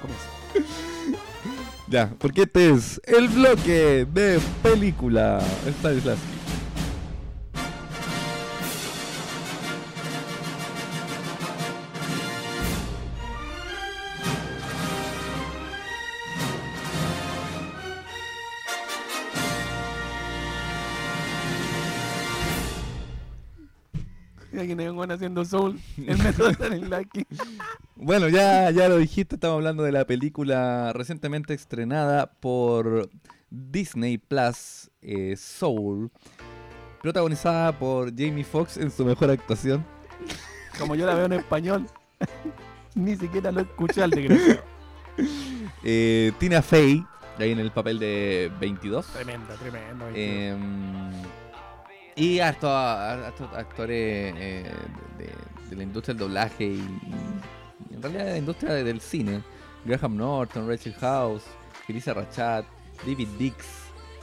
[0.00, 0.26] comienza.
[1.86, 5.38] Ya, porque este es el bloque de película.
[5.82, 6.16] Mira
[24.76, 27.26] que un haciendo Soul, método Stanislavski.
[27.96, 33.08] Bueno, ya, ya lo dijiste, estamos hablando de la película recientemente estrenada por
[33.50, 36.10] Disney Plus, eh, Soul,
[37.02, 39.84] protagonizada por Jamie Foxx en su mejor actuación.
[40.78, 41.86] Como yo la veo en español,
[42.94, 44.62] ni siquiera lo escuché al desgraciado.
[45.84, 47.04] Eh, Tina Fey,
[47.38, 49.06] ahí en el papel de 22.
[49.06, 50.06] Tremenda, tremenda.
[50.14, 50.56] Eh,
[52.16, 54.64] y hartos hartos actores eh,
[55.18, 55.30] de,
[55.70, 56.76] de la industria del doblaje y,
[57.90, 59.42] y en realidad de la industria de- del cine.
[59.84, 61.42] Graham Norton, Rachel House,
[61.88, 62.64] Elisa Rachat,
[63.06, 63.56] David Dix,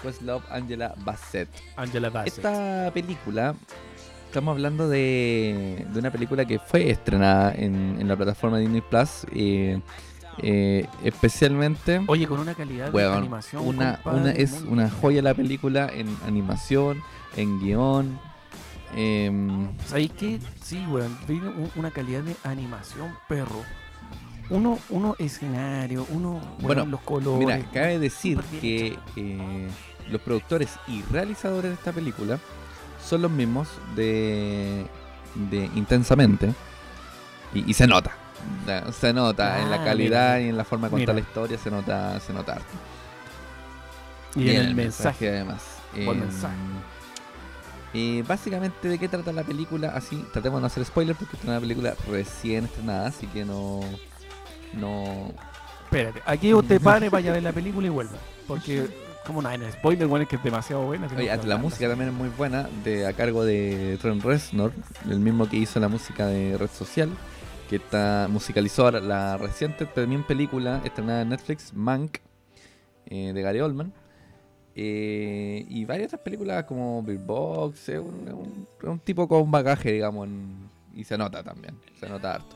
[0.01, 1.49] Questlove, Angela Bassett.
[1.75, 2.37] Angela Bassett.
[2.37, 3.53] Esta película,
[4.25, 9.27] estamos hablando de, de una película que fue estrenada en, en la plataforma Disney Plus,
[9.35, 9.79] eh,
[10.39, 13.63] eh, especialmente, Oye, con una calidad de animación.
[13.67, 17.03] una, compadre, una- es una joya la película en animación,
[17.35, 18.19] en guion.
[18.95, 20.39] em, ¿Sabéis qué?
[20.61, 21.17] Sí, weón.
[21.27, 23.61] Tiene un- una calidad de animación, perro.
[24.49, 27.39] Uno, uno escenario, uno, weón, Bueno, los colores.
[27.39, 29.69] Mira, cabe decir que eh,
[30.09, 32.37] los productores y realizadores de esta película
[33.01, 34.85] son los mismos de,
[35.49, 36.53] de Intensamente.
[37.53, 38.11] Y, y se nota.
[38.91, 40.41] Se nota en la Ah, calidad mira.
[40.41, 41.13] y en la forma de contar Mira.
[41.13, 42.73] la historia, se nota, se nota harto.
[44.35, 45.29] y en el mensaje.
[45.29, 45.61] además.
[45.95, 46.55] Em, mensaje.
[47.93, 49.89] Y básicamente, ¿de qué trata la película?
[49.89, 53.81] Así, tratemos de no hacer spoiler porque es una película recién estrenada, así que no.
[54.73, 55.31] No.
[55.83, 58.17] Espérate, aquí usted pare, vaya a ver la película y vuelva.
[58.47, 58.87] Porque,
[59.25, 61.07] como nada, en el spoiler, bueno, es que es demasiado buena.
[61.07, 64.71] Oye, que la música también es muy buena, de a cargo de Trent Reznor,
[65.09, 67.09] el mismo que hizo la música de Red Social,
[67.69, 72.19] que está musicalizó la reciente también película estrenada en Netflix, Mank,
[73.07, 73.93] eh, de Gary Oldman.
[74.75, 78.67] Eh, y varias otras películas como Bird Box, es un,
[79.03, 82.55] tipo con bagaje, digamos, en- y se nota también, se nota harto.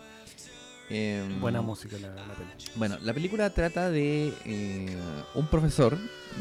[0.89, 2.71] Em, Buena música la, la película.
[2.75, 4.95] bueno, la película trata de eh,
[5.33, 5.97] un profesor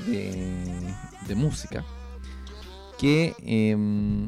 [0.06, 0.94] de,
[1.26, 1.82] de música
[2.98, 4.26] que em,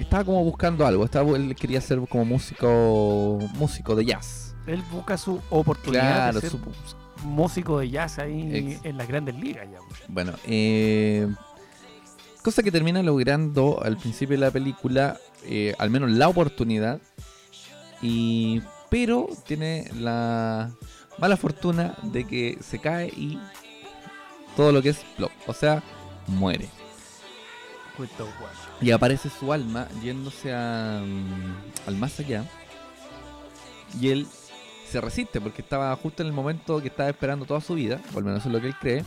[0.00, 1.04] estaba como buscando algo.
[1.04, 4.54] Estaba, él quería ser como músico músico de jazz.
[4.66, 6.02] Él busca su oportunidad
[6.32, 6.58] Claro, de ser su-
[7.26, 9.78] músico de jazz ahí Ex- en las grandes ligas ya.
[9.88, 10.00] pues.
[10.08, 11.28] Bueno, eh,
[12.42, 17.00] cosa que termina logrando al principio de la película, eh, al menos la oportunidad,
[18.02, 20.70] y pero tiene la
[21.18, 23.38] mala fortuna de que se cae y
[24.56, 25.82] todo lo que es plop, o sea,
[26.26, 26.68] muere.
[28.80, 32.44] Y aparece su alma yéndose a, mm, al más allá.
[34.00, 34.26] Y él
[34.90, 38.18] se resiste porque estaba justo en el momento que estaba esperando toda su vida, o
[38.18, 39.04] al menos eso es lo que él cree.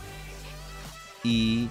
[1.22, 1.68] Y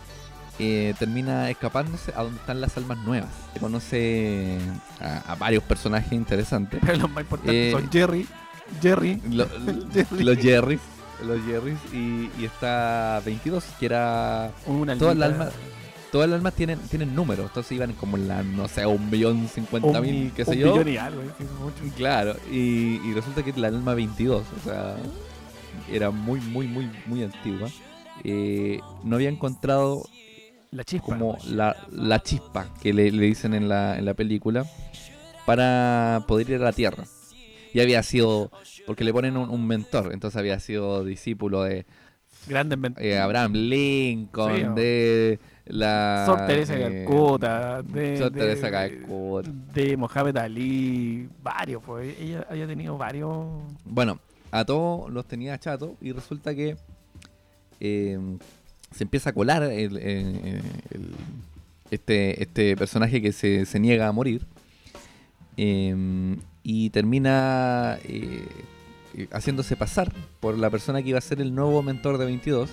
[0.59, 3.29] eh, termina escapándose a donde están las almas nuevas.
[3.59, 4.57] Conoce
[4.99, 6.79] a, a varios personajes interesantes.
[6.85, 8.27] Pero los más importantes Eh, son Jerry,
[8.81, 9.47] Jerry, Lo-
[9.93, 10.23] Jerry.
[10.23, 10.81] los Jerrys.
[11.25, 11.77] Los Jerrys.
[11.93, 15.49] Y, y está 22, que era una Toda aldita, alma-
[16.11, 19.47] todas las almas tienen, tienen números, entonces iban como en la, no sé, un millón
[19.47, 20.71] cincuenta mil, qué sé un yo.
[20.73, 21.25] billón y algo, eh,
[21.87, 21.93] es.
[21.93, 24.95] Claro, y, y resulta que la alma 22, o sea,
[25.91, 27.69] era muy, muy, muy, muy antigua.
[28.23, 30.03] Eh, no había encontrado
[30.71, 31.05] La chispa.
[31.05, 34.65] como la, la chispa que le, le dicen en la, en la película
[35.45, 37.05] para poder ir a la Tierra.
[37.73, 38.51] Y había sido,
[38.87, 41.85] porque le ponen un, un mentor, entonces había sido discípulo de
[42.49, 46.23] Grandes men- eh, Abraham Lincoln, Sí, de la...
[46.25, 49.49] Sor Teresa de eh, Calcuta, de, Sor de- Teresa Calcuta.
[49.73, 53.31] de Mohamed Ali, varios, pues ella había tenido varios.
[53.85, 54.19] Bueno,
[54.51, 56.75] a todos los tenía chato y resulta que
[57.79, 58.19] eh,
[58.91, 60.61] se empieza a colar el- el-
[61.91, 64.45] este, este personaje que se, se niega a morir
[65.57, 68.43] eh, y termina eh,
[69.31, 72.69] haciéndose pasar por la persona que iba a ser el nuevo mentor de 22,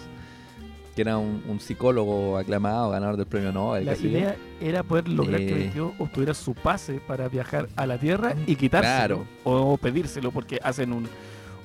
[0.94, 3.84] que era un, un psicólogo aclamado, ganador del premio Nobel.
[3.84, 5.54] La idea era poder lograr que Eh.
[5.54, 9.26] 22 obtuviera su pase para viajar a la Tierra y quitárselo Claro.
[9.44, 11.08] o pedírselo porque hacen un,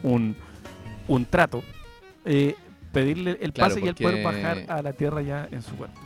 [0.04, 0.36] un,
[1.08, 1.64] un trato.
[2.26, 2.56] Eh,
[2.92, 6.00] pedirle el Claro, pase y el poder bajar a la Tierra ya en su cuerpo.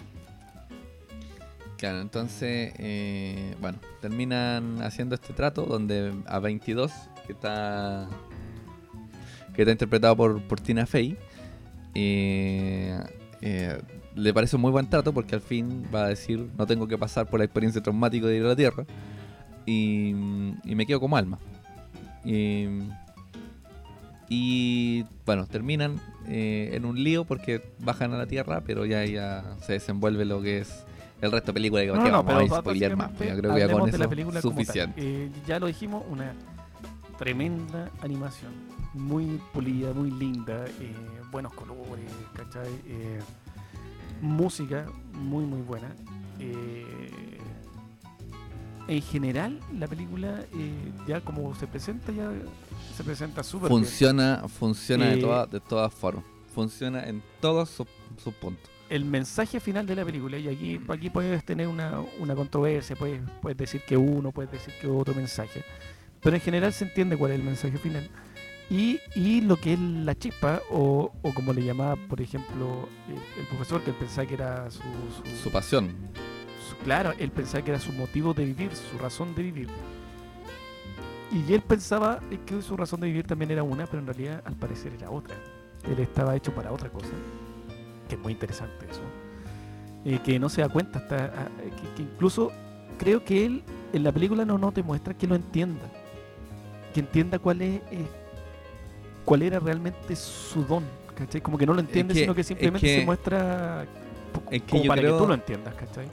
[1.78, 6.92] Claro, entonces, eh, bueno, terminan haciendo este trato donde a 22,
[7.28, 8.08] que está
[9.56, 11.18] que está interpretado por, por Tina Fey,
[11.94, 13.00] eh,
[13.42, 13.82] eh,
[14.16, 16.98] le parece un muy buen trato porque al fin va a decir, no tengo que
[16.98, 18.86] pasar por la experiencia traumática de ir a la Tierra
[19.66, 20.10] y,
[20.64, 21.38] y me quedo como alma.
[22.24, 22.68] Y,
[24.28, 29.44] y, bueno, terminan eh, en un lío porque bajan a la Tierra, pero ya, ya
[29.62, 30.84] se desenvuelve lo que es
[31.22, 33.12] el resto de película que, que vamos a ba- spoilear más.
[33.12, 33.98] Yo creo que ya con eso
[34.42, 35.02] suficiente.
[35.02, 36.34] Eh, ya lo dijimos, una
[37.20, 38.52] tremenda animación,
[38.96, 40.96] muy pulida, muy linda, eh,
[41.32, 42.70] buenos colores, ¿cachai?
[42.88, 43.20] Eh,
[44.22, 45.94] música muy muy buena.
[46.40, 47.40] eh,
[48.88, 52.32] en general, la película, eh, ya como se presenta, ya
[52.96, 53.82] se presenta súper bien.
[53.82, 56.24] Funciona, funciona de, Eh, todas de todas formas.
[56.54, 57.88] Funciona en todos sus
[58.24, 58.70] sus puntos.
[58.90, 63.20] el mensaje final de la película, y aquí, aquí puedes tener una, una controversia, puedes,
[63.42, 65.64] puedes decir que uno, puedes decir que otro mensaje,
[66.22, 68.08] pero en general se entiende cuál es el mensaje final.
[68.70, 73.42] Y, y lo que es la chispa, o, o como le llamaba, por ejemplo, el,
[73.42, 75.92] el profesor, que él pensaba que era su, su- Su pasión.
[76.68, 79.70] su- claro, él pensaba que era su motivo de vivir, su razón de vivir.
[81.32, 84.56] Y él pensaba que su razón de vivir también era una, pero en realidad al
[84.56, 85.36] parecer era otra.
[85.88, 87.10] Él estaba hecho para otra cosa.
[88.10, 89.02] Que es muy interesante eso.
[90.06, 92.52] Eh, que no se da cuenta hasta ah, que, que incluso
[92.98, 95.84] creo que él en la película no, no te muestra que lo entienda.
[96.94, 98.08] Que entienda cuál es eh,
[99.26, 100.84] cuál era realmente su don.
[101.16, 101.42] ¿cachai?
[101.42, 103.86] Como que no lo entiende, que- sino que es simplemente que- se muestra
[104.52, 106.08] es que como yo para creo- que tú lo entiendas, ¿cachai?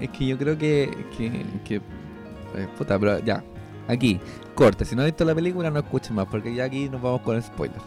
[0.00, 0.90] Es que yo creo que.
[1.16, 3.42] que, que eh, puta, pero ya.
[3.88, 4.20] Aquí,
[4.54, 4.84] corte.
[4.84, 6.26] Si no has visto la película, no escuches más.
[6.26, 7.82] Porque ya aquí nos vamos con spoilers.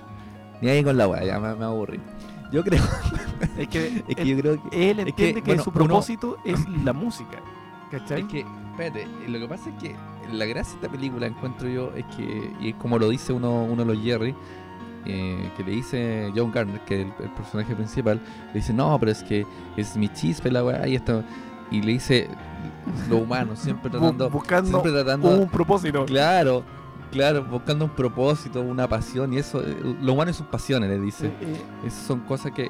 [0.62, 2.00] Ni ahí con la weá, ya me, me aburrí.
[2.52, 2.82] Yo creo.
[3.58, 4.91] Es que, es que él, yo creo que.
[4.91, 7.38] él es que, entiende que, bueno, su uno- propósito es la música,
[7.91, 8.22] ¿cachai?
[8.22, 9.96] Es que, espérate, lo que pasa es que
[10.32, 13.64] la gracia de esta película, encuentro yo, es que, y es como lo dice uno,
[13.64, 14.36] uno de los Jerry,
[15.06, 18.98] eh, que le dice John Garner, que es el, el personaje principal, le dice, no,
[19.00, 19.46] pero es que
[19.78, 21.24] es mi chispa y la weá, y, esto",
[21.72, 22.28] y le dice
[23.10, 26.06] lo humano, siempre tratando, buscando siempre tratando, un propósito.
[26.06, 26.64] claro,
[27.12, 29.62] claro, buscando un propósito, una pasión, y eso,
[30.02, 31.32] lo humano es sus pasiones, le dice.
[31.86, 32.70] Esas son cosas que,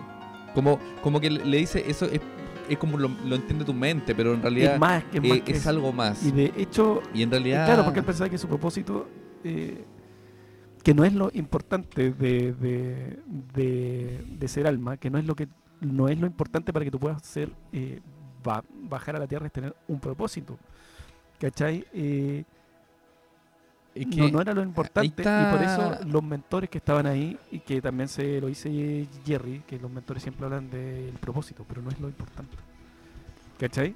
[0.53, 2.19] como, como que le le dice, eso es,
[2.69, 5.51] es como lo, lo entiende tu mente, pero en realidad es más, es, eh, que
[5.53, 6.23] es algo más.
[6.25, 7.65] Y de hecho, Y en eh, realidad.
[7.65, 9.07] claro, porque él pensaba que su propósito,
[9.43, 9.83] eh,
[10.83, 13.19] que no es lo importante de, de,
[13.53, 15.47] de- de ser alma, que no es lo que
[15.81, 17.99] no es lo importante para que tú puedas ser eh,
[18.43, 20.57] ba- bajar a la tierra es tener un propósito.
[21.39, 21.85] ¿Cachai?
[23.95, 27.37] Es no, que- no era lo importante y por eso los mentores que estaban ahí
[27.51, 31.81] y que también se lo dice Jerry, que los mentores siempre hablan del propósito, pero
[31.81, 32.55] no es lo importante.
[33.59, 33.95] ¿Cachai?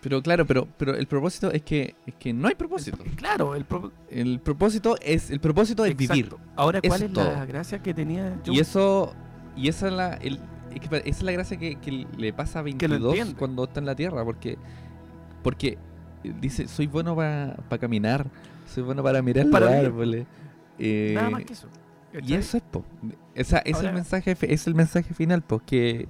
[0.00, 2.98] Pero claro, pero, pero el propósito es que, es que no hay propósito.
[3.16, 6.34] Claro, el propósito El propósito es, el propósito es vivir.
[6.56, 8.54] Ahora, ¿cuál es es la gracia que tenía Joe?
[8.54, 9.14] Y eso,
[9.56, 10.40] y esa es la, el-
[10.74, 13.08] es que pa- esa es la gracia que, que le pasa a Que lo 22
[13.14, 13.38] entiende.
[13.38, 14.56] cuando está en la tierra, porque,
[15.42, 15.76] porque
[16.40, 18.26] dice, soy bueno para caminar,
[18.72, 20.26] soy bueno para mirar Para los árboles.
[20.78, 21.68] eh, Nada más que eso.
[22.26, 22.84] Y eso es, po.
[23.34, 26.08] Esa, es, Ahora- el mensaje, es el mensaje final, que...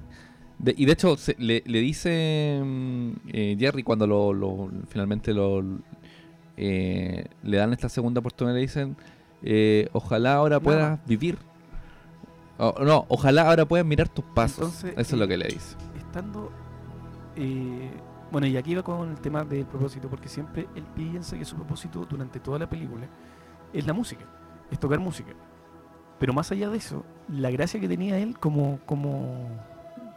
[0.59, 5.33] de- y de hecho, se- le, le dice mm, eh, Jerry cuando lo, lo- finalmente
[5.33, 5.63] lo,
[6.57, 8.97] eh, le dan esta segunda oportunidad, le dicen,
[9.93, 11.39] ojalá ahora puedas vivir.
[12.59, 14.59] O- no, ojalá ahora puedas mirar tus pasos.
[14.85, 15.77] Entonces, Eso es lo que le dice.
[15.99, 16.51] estando
[17.37, 17.91] eh,
[18.33, 21.55] bueno y aquí va con el tema del propósito porque siempre él piensa que su
[21.55, 23.07] propósito durante toda la película
[23.73, 24.25] es la música
[24.71, 25.33] es tocar música
[26.19, 29.49] pero más allá de eso la gracia que tenía él como como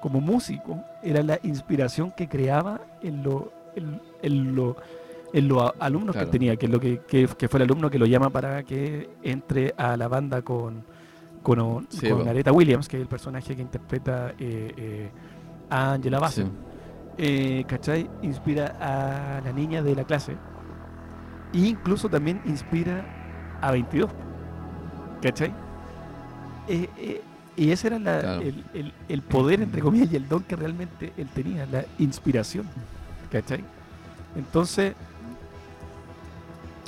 [0.01, 4.78] como músico era la inspiración que creaba en lo en, en lo
[5.34, 6.26] en los alumnos que Claro.
[6.28, 8.63] él tenía que es lo que, que, que fue el alumno que lo llama para
[8.63, 10.84] que entre a la banda con
[11.43, 15.11] con, Sí, con Williams que es el personaje que interpreta eh, eh,
[15.70, 16.51] a Angela Bassett Sí.
[17.18, 18.09] Eh, ¿cachai?
[18.22, 20.34] Inspira a la niña de la clase.
[21.53, 23.05] E incluso también inspira
[23.61, 24.09] a 22.
[25.22, 25.53] ¿Cachai?
[26.68, 27.22] Eh, eh,
[27.57, 28.41] y ese era la- Claro.
[28.41, 32.66] el, el- el poder, entre comillas, y el don que realmente él tenía, la inspiración.
[33.32, 33.63] ¿Cachai?
[34.36, 34.93] Entonces,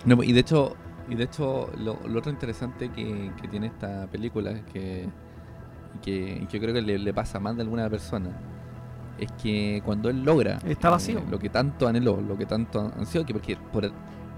[0.05, 0.75] No, y de hecho,
[1.09, 5.07] y de hecho lo, lo otro interesante que, que tiene esta película es que,
[6.01, 8.29] que, que yo creo que le, le pasa más de alguna persona
[9.19, 11.19] es que cuando él logra Está vacío.
[11.19, 13.91] eh, lo que tanto anheló, lo que tanto ansió, que porque por,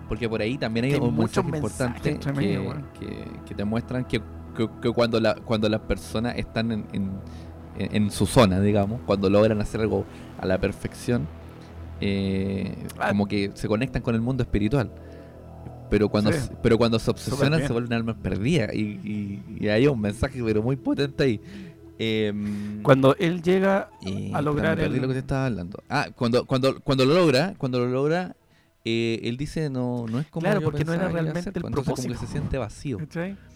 [0.07, 4.05] porque por ahí también hay hay un muchos mensaje importante que, que, que te muestran
[4.05, 4.21] que,
[4.81, 6.85] que- cuando la, cuando las personas están en,
[7.77, 10.05] en, su zona, digamos, cuando logran hacer algo
[10.39, 11.27] a la perfección,
[12.01, 13.09] eh, Ah.
[13.09, 14.91] como que se conectan con el mundo espiritual.
[15.89, 16.49] Pero cuando, Sí.
[16.61, 18.73] pero cuando se obsesionan se vuelven almas perdidas.
[18.75, 21.41] Y, y, y hay un mensaje pero muy potente ahí.
[21.99, 25.83] Em, cuando él llega eh, a lograr el- lo que te estaba hablando.
[25.89, 28.35] Ah, cuando, cuando, cuando lo logra, cuando lo logra,
[28.85, 31.63] eh, él dice no, no es como Claro, yo porque no era realmente ser", el
[31.65, 32.25] entonces como que propósito.
[32.25, 32.97] se siente vacío.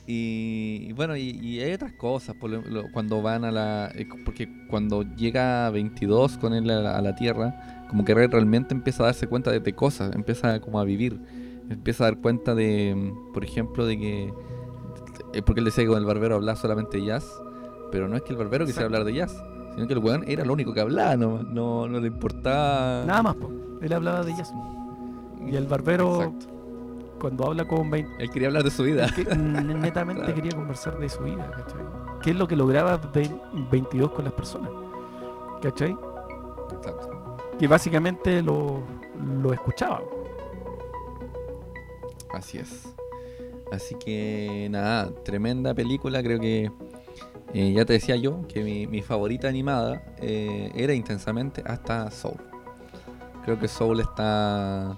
[0.05, 3.89] Y, y bueno, y, y hay otras cosas, por ejemplo, cuando van a la...
[3.95, 8.27] eh, porque cuando llega 22 con él a la, a la Tierra, como que re-
[8.27, 11.17] realmente empieza a darse cuenta de, de cosas, empieza como a vivir,
[11.69, 14.33] empieza a dar cuenta de, mm, por ejemplo, de que...
[15.33, 17.25] eh, porque él decía que con el barbero hablaba solamente jazz,
[17.93, 19.43] pero no es que el barbero quisiera hablar de jazz,
[19.75, 23.05] sino que el weón era lo único que hablaba, no, no, no le importaba...
[23.05, 23.51] Nada más, po.
[23.83, 24.51] él hablaba de ellas.
[25.45, 26.47] Y el barbero, Exacto.
[27.19, 29.05] cuando habla con 20, Él quería hablar de su vida.
[29.15, 30.35] que netamente Claro.
[30.35, 31.81] quería conversar de su vida, ¿cachai?
[32.23, 33.29] ¿Qué es lo que lograba de
[33.69, 34.71] 22 con las personas?
[35.61, 35.95] ¿Cachai?
[36.75, 37.37] Exacto.
[37.59, 38.81] Que básicamente lo,
[39.39, 40.01] lo escuchaba.
[42.33, 42.91] Así es.
[43.71, 46.23] Así que nada, tremenda película.
[46.23, 46.71] Creo que
[47.53, 52.37] eh, ya te decía yo que mi, mi favorita animada eh, era intensamente hasta Soul.
[53.45, 54.97] Creo que Soul está,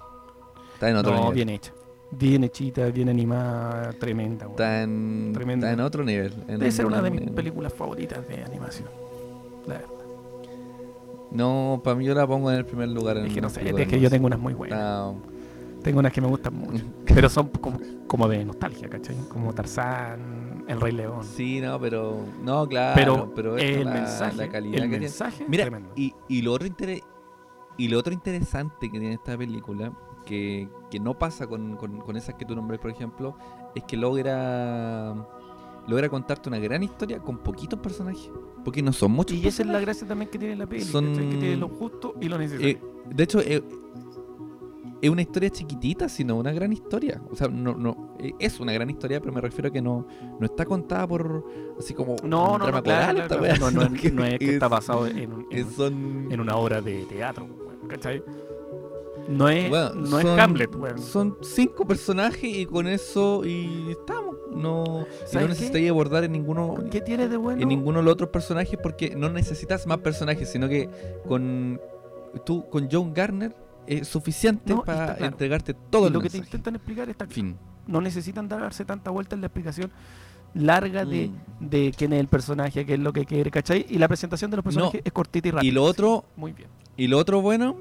[0.74, 1.34] está en otro No, nivel.
[1.36, 1.74] bien hecha.
[2.12, 4.46] Bien hechita, bien animada, tremenda.
[4.46, 5.68] Está en, Tremenda.
[5.70, 6.34] está en otro nivel.
[6.48, 8.88] en- Debe ser una de mis en- películas favoritas de animación.
[9.68, 9.90] La verdad.
[11.32, 13.18] No, para mí yo la pongo en el primer lugar.
[13.18, 14.80] En Es que no sé, es que yo tengo unas muy buenas.
[15.86, 16.84] Tengo unas que me gustan mucho.
[17.06, 19.16] Pero son como, como de nostalgia, ¿cachai?
[19.30, 21.24] Como Tarzán, El Rey León.
[21.24, 22.26] Sí, no, pero.
[22.44, 22.96] No, claro.
[22.96, 25.00] pero, pero el la, mensaje, la calidad el que tiene.
[25.06, 25.92] mensaje, Mira, tremendo.
[25.96, 27.04] y, y lo otro intere-
[27.78, 29.92] y lo otro interesante que tiene esta película,
[30.26, 33.38] que, que no pasa con, con- con esas que tú nombres, por ejemplo,
[33.76, 35.14] es que logra
[35.88, 38.32] logra contarte una gran historia con poquitos personajes.
[38.64, 39.38] Porque no son muchos.
[39.38, 42.16] Y esa es la gracia también que tiene la peli, Son- que tiene lo justo
[42.20, 42.68] y lo necesario.
[42.70, 43.64] Eh, de hecho, eh,
[45.06, 47.22] es una historia chiquitita, sino una gran historia.
[47.32, 50.08] O sea, no, no, eh, es una gran historia, pero me refiero a que no,
[50.40, 51.44] no está contada por
[51.80, 53.72] así como no, un no, drama no, claro, claro, claro.
[53.72, 56.82] no, no, es- no es que está basado en, en, es- son, en una obra
[56.82, 57.48] de teatro,
[57.88, 58.24] ¿cachai?
[59.28, 61.00] No es, Weón, no es son- Hamlet, weón.
[61.00, 64.36] Son cinco personajes y con eso y estamos.
[64.52, 67.62] No, y no necesitáis abordar en ninguno ¿Qué tiene de bueno?
[67.62, 70.90] en ninguno de los otros personajes porque no necesitas más personajes, sino que
[71.28, 71.82] con
[72.46, 73.54] tú con John Garner
[73.88, 75.32] es suficiente No, y para está claro.
[75.34, 77.56] entregarte todo Y el lo que te intentan explicar está Fin.
[77.88, 79.92] no necesitan darse tanta vuelta en la explicación
[80.54, 81.30] larga de,
[81.60, 81.68] Mm.
[81.70, 83.86] de quién es el personaje, qué es lo que quiere, ¿cachai?
[83.90, 85.68] Y la presentación de los personajes es cortita y rápida.
[85.70, 86.70] Y lo otro, Muy bien.
[86.96, 87.76] y lo otro bueno,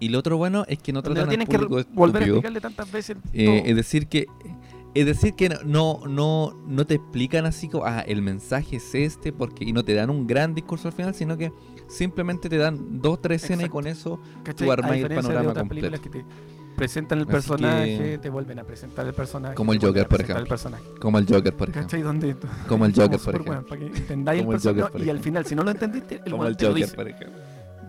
[0.00, 2.60] y lo otro bueno es que no tratan no tienen que público volver a explicarle
[2.60, 4.26] tantas veces Eh, es decir que
[4.94, 9.32] es decir que no no no te explican así como ah el mensaje es este
[9.32, 11.52] porque y no te dan un gran discurso al final sino que
[11.88, 14.66] simplemente te dan dos tres escenas y con eso ¿cachai?
[14.66, 16.00] tú A armáis el panorama completo.
[16.02, 16.24] que te
[16.76, 19.54] presentan el Así personaje, que- te vuelven a presentar el personaje.
[19.54, 20.44] Como el Joker, por ejemplo.
[20.54, 22.02] El como el Joker por ejemplo ¿Cachai?
[22.02, 22.36] Donde
[22.68, 23.66] Como el Joker, por ejemplo.
[23.66, 25.04] para que entendáis el Como el personaje.
[25.04, 27.38] Y al final, si no lo entendiste, el como el Joker por ejemplo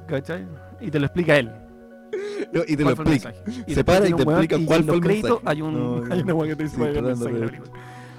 [0.07, 0.47] ¿Cachai?
[0.81, 1.51] Y te lo explica él.
[2.51, 3.73] No, y te lo explica mensaje.
[3.75, 5.35] Se para y te explica y cuál fue el mensaje.
[5.45, 7.61] hay, un, hay una que te dice el mensaje.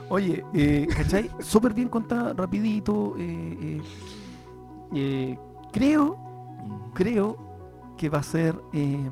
[0.08, 1.30] Oye, eh, ¿cachai?
[1.40, 3.16] Súper bien contada, rapidito.
[3.18, 3.80] eh, eh,
[4.94, 5.38] eh,
[5.72, 6.18] creo,
[6.94, 7.36] creo
[7.96, 9.10] que va a ser eh,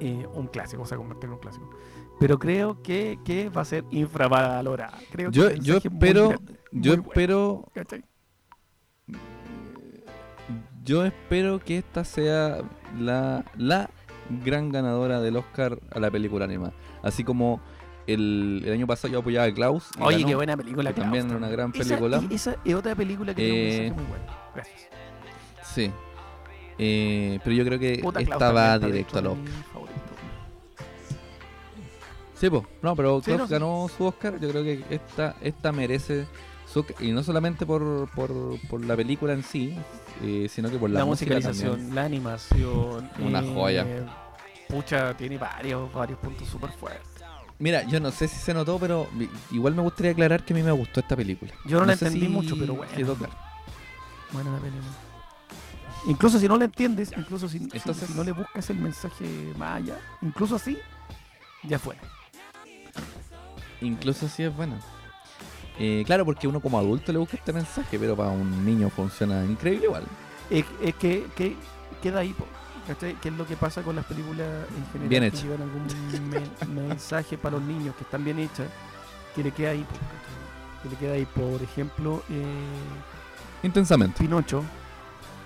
[0.00, 1.70] eh, un clásico, o sea, convertirlo en un clásico.
[2.18, 4.98] Pero creo que, que va a ser infravalorada.
[5.10, 6.30] Creo que yo el yo muy espero
[6.72, 8.04] yo muy bueno, espero ¿cachai?
[10.84, 12.62] yo espero que esta sea
[12.98, 13.90] la la
[14.44, 16.72] gran ganadora del Oscar a la película animada
[17.02, 17.60] así como
[18.06, 20.28] el, el año pasado yo apoyaba a Klaus Oye, ganó.
[20.28, 20.92] qué buena película.
[20.92, 22.22] que también Klaus, era una gran película.
[22.30, 24.24] esa es otra película que Eh, muy bueno.
[24.54, 24.80] Gracias.
[25.74, 25.90] Sí.
[26.78, 30.00] Eh, pero yo creo que Puta, Klaus esta va también está directo mis favoritos.
[32.34, 32.62] Sí, pues.
[32.82, 33.52] No, pero Sí, Klaus sí.
[33.52, 34.40] ganó su Oscar.
[34.40, 36.26] Yo creo que esta, esta merece
[36.66, 38.32] su Y no solamente por, por,
[38.68, 39.76] por la película en sí,
[40.22, 41.94] eh, sino que por la, La, musicalización, también.
[41.94, 43.10] la animación.
[43.18, 43.86] Una joya.
[44.68, 47.02] Pucha, tiene varios, varios puntos súper fuertes.
[47.58, 49.06] Mira, yo no sé si se notó, pero
[49.50, 51.52] igual me gustaría aclarar que a mí me gustó esta película.
[51.66, 52.90] Yo no la entendí si mucho, pero bueno.
[52.96, 53.34] Quedó claro.
[54.32, 54.92] Buena la película.
[56.06, 59.52] Incluso si no la entiendes, incluso si, si- Entonces- si no le buscas el mensaje
[59.58, 60.78] más allá, incluso así,
[61.64, 61.96] ya fue.
[63.80, 64.78] Incluso si es buena.
[65.78, 69.44] Eh, claro, porque uno como adulto le busca este mensaje, pero para un niño funciona
[69.44, 70.04] increíble igual.
[70.50, 71.56] Es, es que, que
[72.02, 72.34] queda ahí,
[72.86, 73.14] ¿cachai?
[73.20, 75.08] ¿Qué es lo que pasa con las películas en general?
[75.08, 75.42] Bien que hecha.
[75.42, 75.86] llevan algún
[76.28, 78.68] me- mensaje para los niños que están bien hechas,
[79.34, 79.86] que le queda ahí,
[80.82, 81.24] que le queda ahí.
[81.26, 82.44] Por ejemplo, eh,
[83.62, 84.18] Intensamente.
[84.22, 84.62] Pinocho.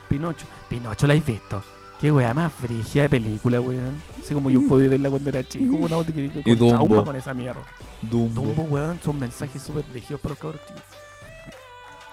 [0.08, 0.46] Pinocho.
[0.68, 1.62] Pinocho la he visto.
[2.00, 4.00] Qué weá más frigia de película, weón.
[4.20, 7.04] Así como yo pude verla cuando era chico, una que Y con trauma Dumbo.
[7.04, 7.62] con esa mierda.
[8.02, 8.42] Dumbo.
[8.42, 10.60] Dumbo, weón, son mensajes súper dirigidos los cabros.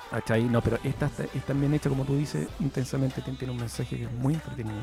[0.09, 0.43] ¿Cachai?
[0.43, 4.03] No, pero esta es tan bien hecha como tú dices, intensamente tiene un mensaje que
[4.05, 4.81] es muy entretenido.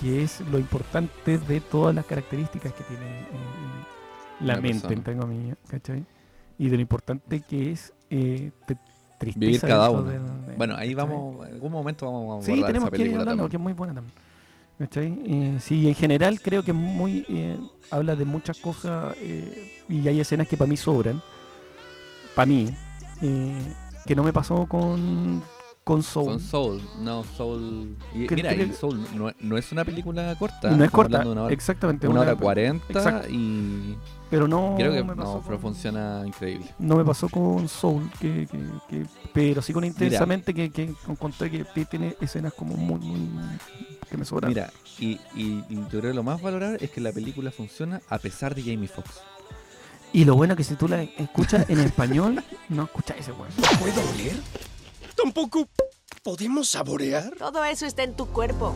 [0.00, 3.26] Que es lo importante de todas las características que tiene eh,
[4.40, 4.94] la Una mente, persona.
[4.94, 6.04] entre comillas, ¿cachai?
[6.58, 8.76] Y de lo importante que es eh, te-
[9.20, 10.02] tristeza Vivir cada uno.
[10.04, 13.48] de- Bueno, ahí vamos, en algún momento vamos a Sí, tenemos esa que ir película
[13.48, 14.14] que es muy buena también.
[14.82, 17.24] Eh, sí, en general creo que es muy.
[17.28, 17.58] eh,
[17.90, 21.20] habla de muchas cosas eh, y hay escenas que para mí sobran.
[22.34, 22.74] Para mí.
[23.22, 23.74] eh,
[24.06, 25.42] que no me pasó con,
[25.84, 26.24] con Soul.
[26.26, 27.94] Con Soul, no, Soul.
[28.14, 30.70] Y, Que- mira, que- y Soul no, no es una película corta.
[30.70, 32.08] no es corta, Una hora, exactamente.
[32.08, 33.94] una hora cuarenta y
[34.30, 36.66] Pero no creo que me pasó no, pero con- funciona increíble.
[36.78, 41.50] No me pasó con Soul, que, que- que- pero sí con intensamente que, que encontré
[41.50, 43.58] que tiene escenas como muy, muy
[44.08, 44.50] que me sobran.
[44.50, 48.00] Mira, y, y- y yo creo que lo más valorable es que la película funciona
[48.08, 49.20] a pesar de Jamie Foxx.
[50.12, 53.50] Y lo bueno que si tú la escuchas en español, no escuchas ese weón.
[53.80, 54.36] ¿Puedo oler?
[55.16, 55.68] Tampoco
[56.22, 57.32] podemos saborear.
[57.36, 58.74] Todo eso está en tu cuerpo.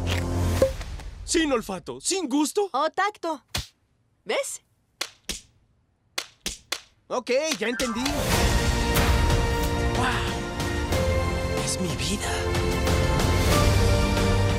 [1.25, 2.69] Sin olfato, sin gusto.
[2.73, 3.43] O tacto.
[4.25, 4.63] ¿Ves?
[7.17, 8.01] Ok, ya entendí.
[9.97, 11.65] ¡Wow!
[11.65, 12.29] Es mi vida.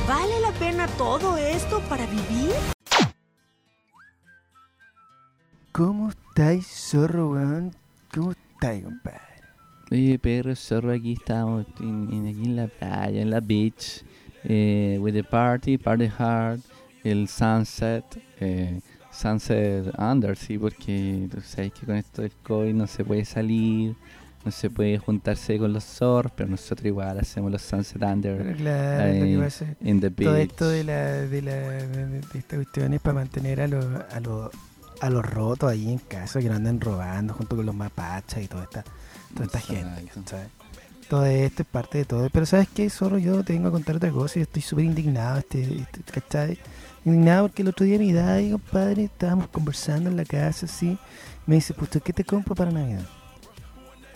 [0.08, 2.52] ¿Vale la pena todo esto para vivir?
[5.74, 7.76] ¿Cómo estáis, zorro, weón?
[8.14, 9.20] ¿Cómo estáis, compadre?
[9.92, 14.04] Oye, perro, zorro, aquí estamos, en, en- aquí en la playa, en la beach,
[14.46, 16.62] eh, with the party, party hard,
[17.04, 18.06] el sunset,
[18.40, 18.80] eh,
[19.16, 23.96] sunset under, sí, porque tú sabes que con esto del COVID no se puede salir,
[24.46, 28.58] no se puede juntarse con los zorros, pero nosotros igual hacemos los sunset under Pero
[28.58, 30.28] claro, que ahí, in the beach.
[30.28, 34.20] todo esto de la de la de, esta cuestión es para mantener a los a
[34.20, 34.52] los
[35.02, 38.48] a los rotos ahí en casa que no anden robando junto con los mapaches y
[38.48, 38.84] toda esta
[39.34, 40.12] toda esta gente
[41.10, 43.96] todo esto es parte de todo pero sabes qué zorro yo te vengo a contar
[43.96, 46.60] otra cosa y estoy súper indignado este, este, ¿cachai?
[47.06, 50.98] Indignado porque el otro día mi daddy compadre estábamos conversando en la casa así
[51.46, 53.06] me dice pues ¿qué te compro para Navidad?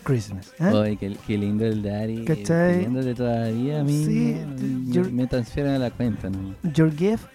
[0.04, 0.54] Christmas.
[0.60, 2.24] Oye, qué, qué lindo el Daddy.
[2.26, 2.76] ¿Cachai?
[2.76, 4.06] Pidiéndote todavía a mí.
[4.06, 4.38] Sí,
[5.12, 6.56] me- transfieren a la cuenta, ¿no?
[6.74, 7.26] your gift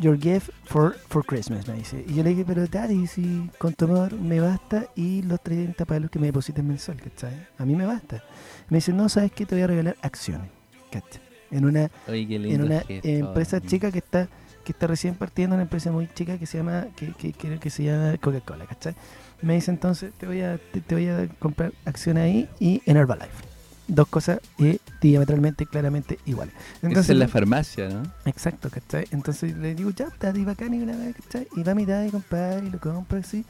[0.00, 3.74] your gift for, for Christmas me dice y yo le dije pero daddy si con
[3.74, 7.46] tu amor me basta y los 30 palos que me deposites mensual ¿cachai?
[7.58, 8.24] a mí me basta
[8.70, 10.48] me dice no sabes qué te voy a regalar acciones
[10.90, 11.20] ¿cachai?
[11.50, 13.08] en una en una gesto.
[13.08, 14.28] empresa chica que está
[14.70, 17.70] que está recién partiendo una empresa muy chica que se llama que, que, que, que
[17.70, 18.94] se llama Coca-Cola ¿cachai?
[19.42, 22.96] me dice entonces te voy a te, te voy a comprar acciones ahí y en
[22.96, 23.50] Herbalife
[23.88, 28.02] dos cosas eh, diametralmente claramente iguales Esa es la farmacia, ¿no?
[28.24, 29.06] Exacto, ¿cachai?
[29.10, 31.48] Entonces le digo, ya, daddy, bacán y una vez, ¿cachai?
[31.56, 33.44] Y va mi daddy, compadre, y lo compra así.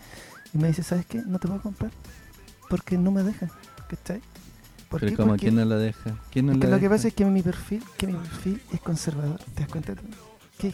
[0.54, 1.18] Y me dice, ¿sabes qué?
[1.26, 1.90] No te puedo comprar.
[2.70, 3.50] Porque no me dejan,
[3.88, 4.22] ¿cachai?
[4.88, 5.16] ¿Por Pero qué?
[5.16, 6.16] como Porque, ¿quién no lo deja?
[6.30, 9.40] ¿Quién no porque lo que pasa es que mi perfil, que mi perfil es conservador.
[9.54, 9.94] ¿Te das cuenta?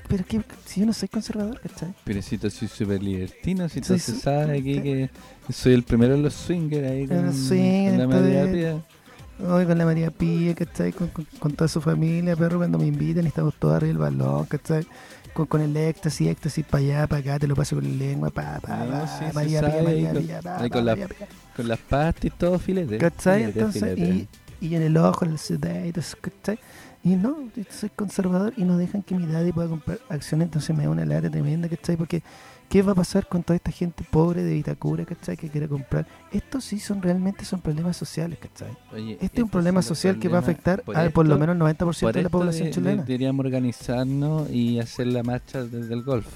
[0.09, 1.95] Pero qué, si yo no soy conservador, ¿cachai?
[2.05, 5.11] Pero si tú soy súper libertino, si tú se sabe aquí que
[5.53, 7.26] soy el primero en los swingers ahí con,
[7.99, 8.82] la María Pía.
[9.47, 10.93] Hoy con la María Pía, ¿cachai?
[10.93, 13.99] Con, con, con toda su familia, perro, cuando me invitan y estamos todos arriba del
[13.99, 14.87] balón, ¿cachai?
[15.34, 18.30] Con, con el éxtasis, éxtasis para allá, para acá, te lo paso con la lengua,
[18.30, 21.28] pa, pa, No, pa, sí, María Pía, María Pía, pa, con la- María Pía.
[21.55, 22.99] Con las pastas y todo filete.
[22.99, 23.41] ¿Cachai?
[23.41, 24.28] filete, Entonces, filete.
[24.61, 26.59] y, y en el ojo, en el sedate, ¿cachai?
[27.07, 27.37] Y no,
[27.71, 31.05] soy conservador y no dejan que mi daddy pueda comprar acciones, entonces me da una
[31.07, 31.97] lata tremenda, ¿cachai?
[31.97, 32.21] Porque,
[32.69, 35.37] ¿qué va a pasar con toda esta gente pobre de Vitacura, ¿cachai?
[35.37, 36.05] Que quiere comprar.
[36.33, 38.77] Estos sí son realmente son problemas sociales, ¿cachai?
[38.93, 41.29] Oye, Este es un problema son los social que va a afectar por a por
[41.29, 43.03] lo menos el 90% Por de la población de- chilena.
[43.05, 46.27] deberíamos organizarnos y hacer la marcha desde el golf.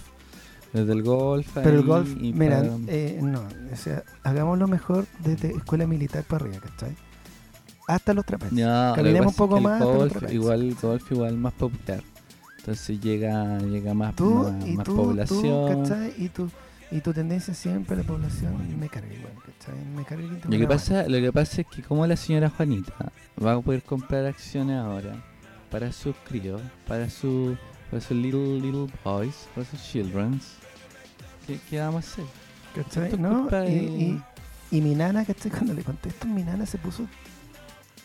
[0.72, 1.48] Desde el golf.
[1.52, 3.40] Pero el golf, mira, para- eh, no,
[3.72, 6.94] o sea, hagámoslo mejor desde escuela militar para arriba, ¿cachai?
[7.94, 8.60] Hasta los trapecios.
[8.60, 10.76] No, lo que Caminemos pasa un poco es que el más hasta los Golf, igual,
[10.80, 12.02] golf igual más popular.
[12.58, 15.82] Entonces llega, llega más, tú más, y más tú, población.
[15.82, 16.14] tú, ¿cachai?
[16.18, 16.50] Y tu,
[16.90, 19.74] y tu tendencia siempre a la población me carga igual, ¿cachai?
[19.96, 23.12] Me carga Lo que, pasa, lo que pasa es que como la señora Juanita
[23.42, 25.14] va a poder comprar acciones ahora
[25.70, 27.56] para sus críos, para su
[27.90, 30.40] para sus little little boys, para sus children,
[31.46, 32.24] ¿qué, qué vamos a hacer?
[32.74, 33.18] ¿cachai?
[33.18, 34.22] No, y, y,
[34.70, 35.50] y mi nana, ¿cachai?
[35.50, 37.06] Cuando le contesto, mi nana se puso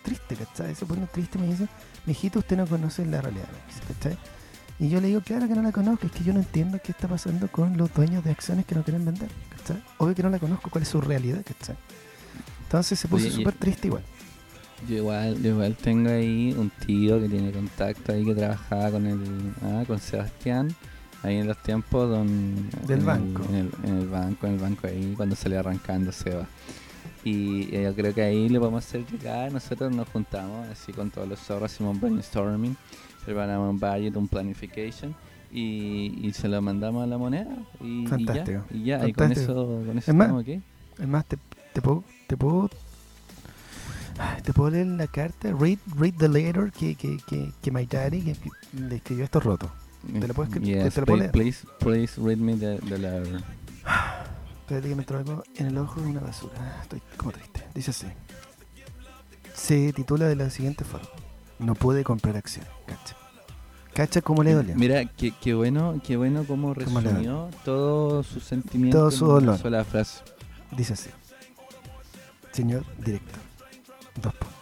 [0.06, 0.76] triste, ¿cachai?
[0.76, 1.68] Se pone triste y me dice,
[2.06, 3.47] mijito, usted no conoce la realidad,
[3.88, 4.18] ¿cachai?
[4.80, 6.91] Y yo le digo, claro que no la conozco, es que yo no entiendo qué
[6.91, 9.82] está pasando con los dueños de acciones que no quieren vender, ¿cachai?
[9.97, 11.76] Obvio que no la conozco, cuál es su realidad, ¿cachai?
[12.64, 14.03] Entonces se puso súper triste igual.
[14.89, 19.06] Yo igual, yo igual tengo ahí un tío que tiene contacto ahí que trabajaba con
[19.08, 20.76] el ah, con Sebastián
[21.24, 23.43] ahí en los tiempos don, Del en el- banco.
[23.49, 26.45] en, el, en el banco, en el banco ahí cuando salió arrancando Seba.
[27.26, 31.09] Y eh, yo creo que ahí le podemos hacer llegar, nosotros nos juntamos así con
[31.09, 32.78] todos los zorros, hacemos un brainstorming,
[33.26, 35.15] preparamos un budget, un planification
[35.51, 39.13] y, y se lo mandamos a la moneda y, y Fantástico, ya, y ya, y
[39.13, 39.53] con eso,
[39.88, 40.61] con eso Es más, aquí.
[40.99, 41.38] Es más, te,
[41.73, 42.69] te puedo, te puedo,
[44.43, 48.21] te puedo leer la carta, read, read the letter que, que, que, que my daddy
[48.21, 48.49] que, que
[48.80, 49.71] le escribió esto roto.
[50.19, 51.78] ¿Te lo puedes Yes, te lo puedo please, leer?
[51.80, 53.41] please, please read me the, the letter.
[54.66, 56.80] Espérate que me entró algo en el ojo de una basura.
[56.82, 57.63] Estoy como triste.
[57.76, 58.07] Dice así.
[59.53, 61.07] Se titula de la siguiente forma.
[61.59, 62.70] no pude comprar acciones.
[62.86, 63.16] Cacha.
[63.93, 64.76] Cacha cómo le dolió.
[64.76, 69.26] Mira, qué, qué bueno, qué bueno cómo ¿Cómo le resumió todo su sentimiento Todo su
[69.26, 69.57] en una dolor.
[69.59, 70.22] sola frase.
[70.76, 71.09] Dice así.
[72.51, 73.39] Señor director.
[74.22, 74.57] Dos puntos.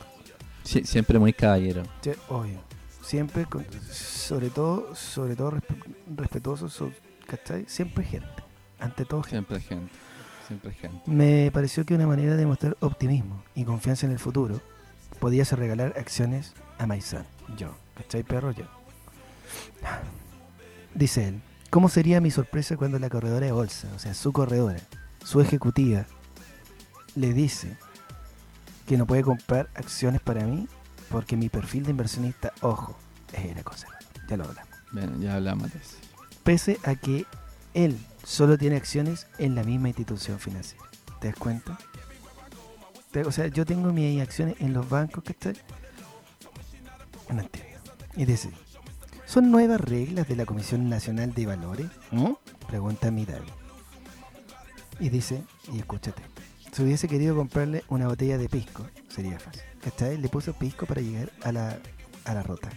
[0.63, 1.83] Sí, siempre muy caballero.
[2.01, 2.59] Che, obvio.
[3.01, 6.91] Siempre, con- sobre todo, sobre todo respe- respetuoso, so-
[7.27, 7.65] ¿cachai?
[7.67, 8.42] Siempre gente.
[8.83, 9.59] Ante todo gente.
[9.59, 9.93] Siempre gente.
[10.45, 11.09] Siempre gente.
[11.09, 14.59] Me pareció que una manera de mostrar optimismo y confianza en el futuro
[15.19, 17.25] podía ser regalar acciones a Maizán.
[17.57, 18.51] Yo, ¿cachai, perro?
[18.51, 18.65] Yo.
[20.93, 24.81] Dice él, ¿cómo sería mi sorpresa cuando la corredora de bolsa, o sea, su corredora,
[25.23, 26.05] su ejecutiva,
[27.15, 27.77] le dice
[28.85, 30.67] que no puede comprar acciones para mí
[31.09, 32.97] porque mi perfil de inversionista, ojo,
[33.31, 33.87] es cosa.
[34.27, 34.73] Ya lo hablamos.
[34.91, 35.95] Bueno, ya hablamos de eso.
[36.43, 37.25] Pese a que
[37.73, 40.85] él solo tiene acciones en la misma institución financiera.
[41.19, 41.77] ¿Te das cuenta?
[43.25, 45.53] O sea, yo tengo mis acciones en los bancos, ¿cachai?
[47.31, 47.79] No entiendo.
[48.15, 48.49] Y dice,
[49.25, 51.87] ¿son nuevas reglas de la Comisión Nacional de Valores?
[52.11, 52.31] ¿Mm?
[52.67, 53.43] Pregunta Midal.
[54.99, 56.23] Y dice, y escúchate,
[56.71, 59.61] si hubiese querido comprarle una botella de pisco, sería fácil.
[59.81, 60.17] ¿Cachai?
[60.17, 61.77] Le puso pisco para llegar a la,
[62.25, 62.69] a la rota.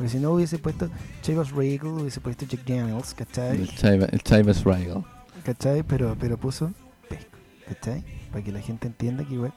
[0.00, 0.88] Porque si no hubiese puesto
[1.20, 3.60] Chivas Regal, hubiese puesto Jack Daniels, ¿cachai?
[3.60, 5.04] El Chivas Regal.
[5.44, 5.82] ¿Cachai?
[5.82, 6.72] Pero, pero puso
[7.06, 7.36] pisco,
[7.68, 8.02] ¿cachai?
[8.32, 9.52] Para que la gente entienda que igual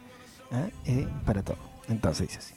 [0.51, 0.67] ¿ah?
[0.83, 1.55] es para todo.
[1.87, 2.55] Entonces dice así.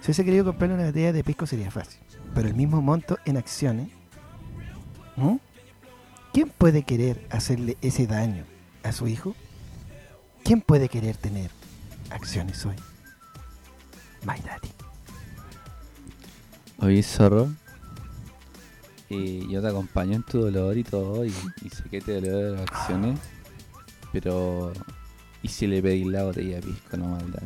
[0.00, 2.00] Si hubiese querido comprarle una botella de pisco sería fácil.
[2.34, 3.90] Pero el mismo monto en acciones,
[5.14, 5.38] ¿no?
[6.32, 8.44] ¿Quién puede querer hacerle ese daño
[8.82, 9.36] a su hijo?
[10.44, 11.50] ¿Quién puede querer tener
[12.08, 12.76] acciones hoy?
[14.24, 14.77] My daddy.
[16.78, 17.48] Oye, zorro.
[19.10, 21.24] Y yo te acompaño en tu dolor y todo.
[21.24, 23.18] Y, y sé que te dolió las acciones.
[24.12, 24.72] Pero.
[25.42, 27.42] ¿Y si le pedís la botella de pisco, no maldad?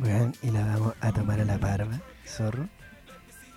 [0.00, 2.68] Weón, y la vamos a tomar a la barba, zorro.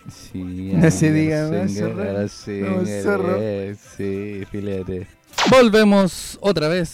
[0.10, 0.44] Sí,
[0.74, 2.04] No se diga más, zorro.
[2.24, 3.38] No, zorro.
[3.42, 5.08] eh, Sí, filete.
[5.50, 6.90] Volvemos otra vez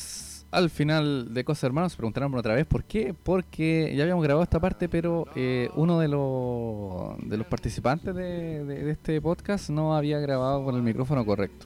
[0.51, 1.95] al final de Cosas Hermanos.
[1.95, 3.13] Preguntaron otra vez por qué.
[3.23, 8.63] Porque ya habíamos grabado esta parte, pero eh, uno de los, de los participantes de,
[8.65, 11.65] de- de este podcast no había grabado con el micrófono correcto.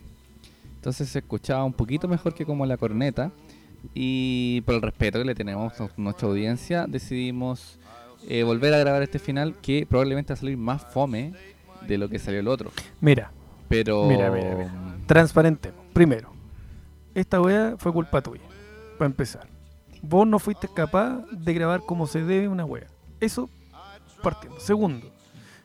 [0.76, 3.32] Entonces se escuchaba un poquito mejor que como la corneta.
[3.94, 7.78] Y por el respeto que le tenemos a nuestra audiencia, decidimos
[8.28, 11.34] eh, volver a grabar este final que probablemente va a salir más fome
[11.88, 12.72] de lo que salió el otro.
[13.00, 13.32] Mira,
[13.70, 14.08] Pero.
[14.08, 14.74] Mira, mira, mira.
[15.06, 15.72] transparente.
[15.94, 16.32] Primero,
[17.14, 18.42] esta wea fue culpa tuya.
[18.98, 19.48] Para empezar.
[20.02, 22.88] Vos no fuiste capaz de grabar como se debe una wea.
[23.20, 23.50] Eso
[24.22, 24.60] partiendo.
[24.60, 25.12] Segundo,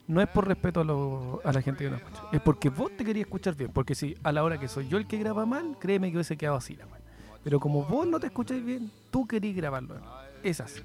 [0.08, 2.22] no es por respeto a, lo- a la gente que nos escucha.
[2.32, 3.70] Es porque vos te querías escuchar bien.
[3.72, 6.36] Porque si a la hora que soy yo el que graba mal, créeme que hubiese
[6.36, 7.00] quedado así la wea.
[7.44, 9.96] Pero como vos no te escucháis bien, tú querías grabarlo.
[10.42, 10.80] Es así.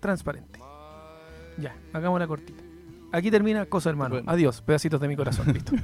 [0.00, 0.58] Transparente.
[1.58, 2.62] Ya, hagámosla cortita.
[3.12, 4.14] Aquí termina Cosa Hermano.
[4.16, 4.30] Bueno.
[4.30, 5.52] Adiós, pedacitos de mi corazón.
[5.52, 5.72] Listo.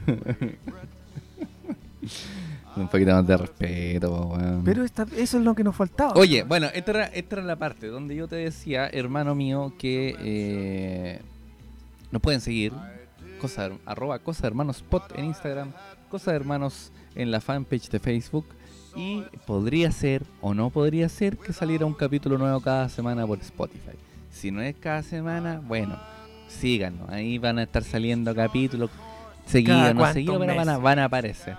[2.81, 4.62] Un poquito más de respeto, weón.
[4.64, 6.12] Pero esta- eso es lo que nos faltaba.
[6.14, 10.16] Oye, bueno, esta era, esta era la parte donde yo te decía, hermano mío, que
[10.20, 11.20] eh,
[12.11, 12.72] nos pueden seguir.
[13.41, 15.72] Cosa, arroba Cosa Hermanos Spot en Instagram,
[16.11, 18.47] Cosa Hermanos en la fanpage de Facebook.
[18.97, 23.39] Y podría ser o no podría ser que saliera un capítulo nuevo cada semana por
[23.39, 23.93] Spotify.
[24.33, 25.97] Si no es cada semana, bueno,
[26.49, 27.09] síganos.
[27.11, 28.91] Ahí van a estar saliendo capítulos
[29.47, 31.57] seguidos, no seguidos, pero van a, van a aparecer.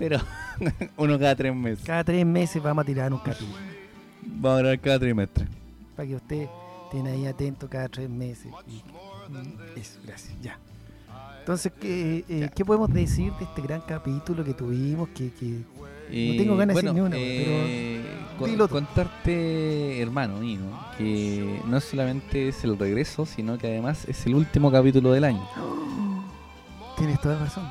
[0.00, 0.18] Pero
[0.96, 1.84] uno cada tres meses.
[1.84, 3.52] Cada tres meses vamos a tirar un capítulo.
[4.22, 5.46] Vamos a grabar cada trimestre.
[5.94, 6.48] Para que usted
[6.92, 8.46] esté ahí atento cada tres meses.
[9.28, 10.32] Mm, Eso, gracias.
[10.42, 10.58] Ya.
[11.40, 15.08] Entonces, ¿qué, eh, ¿qué podemos decir de este gran capítulo que tuvimos?
[15.10, 15.62] Que, que
[16.10, 18.02] Y, tengo ganas de bueno, decir ni una, eh,
[18.38, 20.60] con- contarte, hermano mío,
[20.96, 25.46] que no solamente es el regreso, sino que además es el último capítulo del año.
[26.96, 27.64] tienes toda la razón.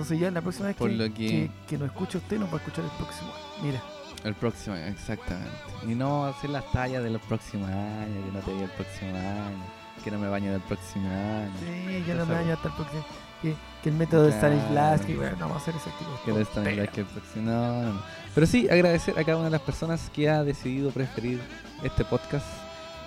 [0.00, 2.48] Entonces, ya la próxima vez Por que, lo que- que, que nos escuche usted, nos
[2.48, 3.30] va a escuchar el próximo.
[3.32, 3.64] año.
[3.64, 3.82] Mira,
[4.24, 5.50] El próximo año, exactamente.
[5.86, 9.16] Y no hacer las tallas de los próximos años, que no te diga el próximo
[9.16, 9.64] año,
[10.04, 11.50] que no me baño del próximo año.
[11.60, 13.04] sí, ya no me daño hasta el próximo.
[13.42, 14.54] Que, que el método de Claro.
[14.56, 16.72] Stanislavski, bueno, no vamos a hacer ese tipo de Que no tan tonteras.
[16.74, 17.50] igual que el próximo.
[17.50, 18.02] No, no, no.
[18.34, 21.40] Pero sí, agradecer a cada una de las personas que ha decidido preferir
[21.82, 22.46] este podcast,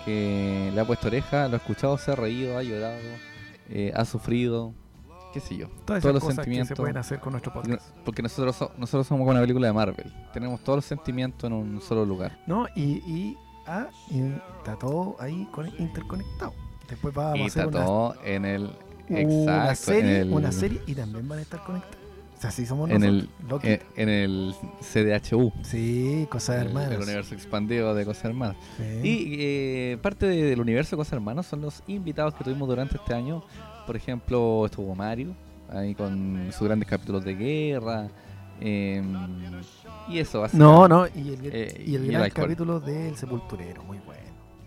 [0.04, 2.98] que le ha puesto oreja, lo ha escuchado, se ha reído, ha llorado,
[3.70, 4.74] eh, ha sufrido,
[5.34, 5.68] qué sé yo.
[5.84, 6.68] Todas todos los cosas que sentimientos.
[6.68, 7.82] se pueden hacer con nuestro podcast.
[8.04, 10.12] porque nosotros, so- nosotros somos como una película de Marvel.
[10.32, 12.38] Tenemos todos los sentimientos en un solo lugar.
[12.46, 12.66] ¿No?
[12.76, 13.36] Y, y,
[13.66, 14.20] ah, y
[14.58, 16.54] está todo ahí con- interconectado.
[16.88, 18.70] Después vamos y a hacer está una, todo en el.
[19.08, 19.20] una
[19.72, 19.74] Exacto.
[19.92, 21.98] serie, en el- una serie y también van a estar conectados.
[22.38, 23.48] sea, así somos en el, nosotros.
[23.50, 23.68] Loki.
[23.68, 25.52] en, en el CDHU.
[25.62, 26.90] sí, cosas el, hermanas.
[26.92, 28.56] el universo expandido de Cosas Hermanas.
[28.76, 28.84] Sí.
[29.02, 32.96] Y eh, parte de- del universo de Cosas Hermanas son los invitados que tuvimos durante
[32.96, 33.42] este año.
[33.86, 35.34] Por ejemplo, estuvo Mario,
[35.70, 38.08] ahí con sus grandes capítulos de guerra.
[38.60, 39.02] eh,
[40.08, 40.88] y eso, No, básicamente.
[40.88, 42.44] no, y el, Eh, y el y el gran alcohol.
[42.44, 44.22] capítulo del Sepulturero, muy bueno.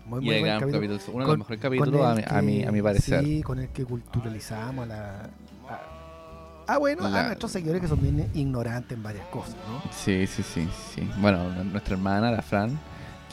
[0.06, 0.86] Muy, Y muy el buen gran capítulo.
[0.88, 3.24] capítulo, uno de los mejores capítulos a el mi, a mi, a mi que- parecer.
[3.24, 5.20] Sí, con el que culturalizamos a la.
[5.68, 9.82] a- ah, bueno, a nuestros seguidores que son bien ignorantes en varias cosas, ¿no?
[9.92, 11.08] Sí, sí, sí, sí.
[11.20, 12.78] Bueno, nuestra hermana, la Fran,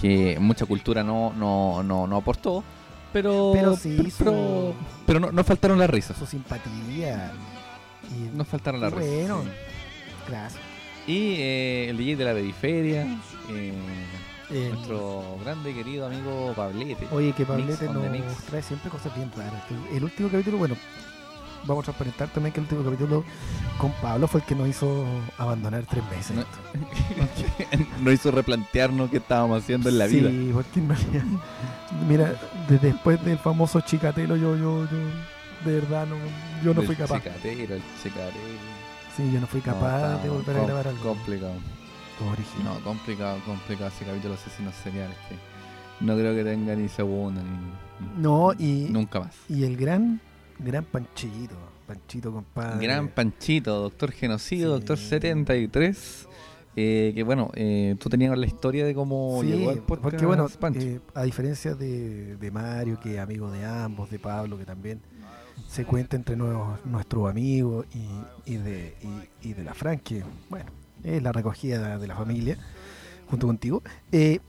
[0.01, 2.63] que mucha cultura no, no, no, no aportó,
[3.15, 4.73] pero Pero sí pero, hizo- pero,
[5.07, 6.17] pero no, no faltaron las risas.
[6.17, 7.31] Su simpatía.
[8.11, 9.09] Y, No faltaron las risas.
[9.09, 9.49] bueno, sí.
[10.27, 10.61] gracias.
[11.07, 13.07] Y eh, el DJ de la periferia,
[13.51, 13.73] eh,
[14.49, 17.07] El- nuestro grande y querido amigo Pablete.
[17.11, 19.63] Oye, que Pablete nos trae siempre cosas bien raras.
[19.93, 20.75] El, último capítulo, bueno,
[21.65, 23.23] vamos a transparentar también que el último capítulo
[23.79, 25.05] con Pablo fue el que nos hizo
[25.37, 26.35] abandonar tres meses.
[26.35, 26.43] No,
[28.03, 30.29] no hizo replantearnos qué estábamos haciendo en la vida.
[30.29, 31.23] Sí, porque en realidad,
[32.09, 32.35] mira,
[32.69, 34.97] de- después del famoso chicatelo, yo, yo, yo,
[35.65, 36.15] de verdad, no,
[36.63, 37.17] yo no El fui capaz.
[37.17, 38.35] Chicatero, el chicatero.
[39.15, 41.53] Sí, yo no fui capaz de volver a grabar algo Complicado.
[42.31, 42.73] original.
[42.75, 45.35] No, complicado, complicado ese capítulo de asesinos seriales que
[46.05, 49.35] no creo que tenga ni segunda ni No, y, nunca más.
[49.47, 50.19] y el gran,
[50.59, 51.55] gran Panchito,
[51.87, 52.85] Panchito compadre.
[52.85, 54.71] Gran Panchito, Doctor Genocidio, Sí.
[54.73, 56.27] Doctor 73.
[56.75, 60.25] Eh, que bueno, eh, tú tenías la historia de cómo Sí, llegó al podcast porque
[60.25, 64.65] bueno, eh, a diferencia de, de Mario, que es amigo de ambos, de Pablo, que
[64.65, 64.99] también
[65.69, 68.93] se cuenta entre nuevos- nuestros amigos y, y de,
[69.41, 70.69] y, y de la Fran, que bueno,
[71.03, 72.57] es la recogida de la familia,
[73.29, 73.81] junto contigo.
[74.11, 74.39] Eh,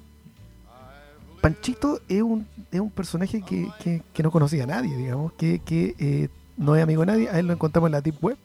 [1.40, 5.60] Panchito es un, es un personaje que, que- que no conocía a nadie, digamos, que,
[5.60, 8.36] que eh, no es amigo de nadie, a él lo encontramos en la Deep Web.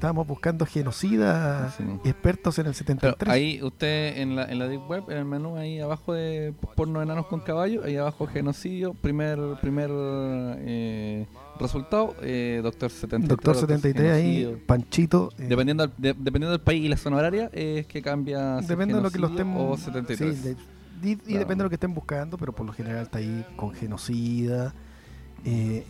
[0.00, 1.84] Estábamos buscando genocidas Sí.
[2.04, 2.78] expertos en el Claro,
[3.18, 3.28] 73.
[3.34, 7.02] ahí usted en la, en la Deep Web, en el menú ahí abajo de porno
[7.02, 11.26] enanos con caballo, ahí abajo genocidio, primer primer eh,
[11.58, 13.28] resultado, eh, Doctor 73.
[13.28, 14.62] Doctor 73 ahí.
[14.66, 15.32] Panchito.
[15.38, 18.56] eh, Dependiendo, del- de- dependiendo del país y la zona horaria, es que cambia.
[18.62, 20.34] Depende de lo que lo estén genocidio O 73.
[20.34, 20.56] sí, de-
[21.06, 21.38] y, y Claro.
[21.40, 24.72] depende de lo que estén buscando, pero por lo general está ahí con genocida,
[25.44, 25.84] eh,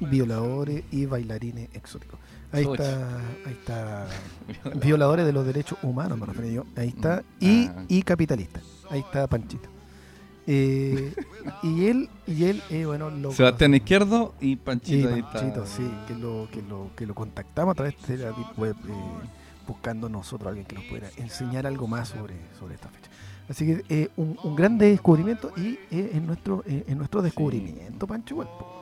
[0.00, 2.18] violadores y bailarines exóticos.
[2.52, 4.06] Ahí está, ahí está
[4.82, 6.64] violadores de los derechos humanos, me refiero yo.
[6.76, 7.84] Ahí está Mm, y, ah.
[7.88, 8.60] y capitalista.
[8.90, 9.68] Ahí está Panchito.
[10.46, 11.14] Eh,
[11.62, 15.08] y él y él eh, bueno lo Sebastián Izquierdo y Panchito.
[15.32, 18.92] Panchito, sí, que lo, que lo, que lo contactamos a través de la Web, eh,
[19.68, 23.08] buscando nosotros a alguien que nos pudiera enseñar algo más sobre, sobre esta fecha.
[23.48, 28.48] Así que eh, un, un gran descubrimiento y en nuestro en nuestro descubrimiento, Pancho, igual,
[28.58, 28.81] po.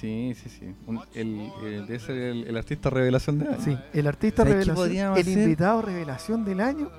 [0.00, 0.74] Sí, sí, sí.
[0.86, 3.58] Un- el, el, el, el artista revelación de año.
[3.64, 5.38] Sí, el artista ¿Sabes qué revelación, podríamos el hacer?
[5.42, 6.90] invitado revelación del año,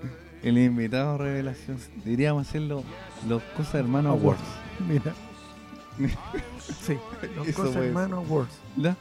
[0.44, 1.78] El invitado revelación.
[2.06, 2.84] Diríamos hacerlo
[3.28, 4.41] los Cosas Hermanos Awards.
[4.88, 5.14] Mira.
[6.60, 6.98] sí,
[7.36, 8.53] los Eso cosas puede hermanos Awards.
[8.78, 8.95] ¿Ya?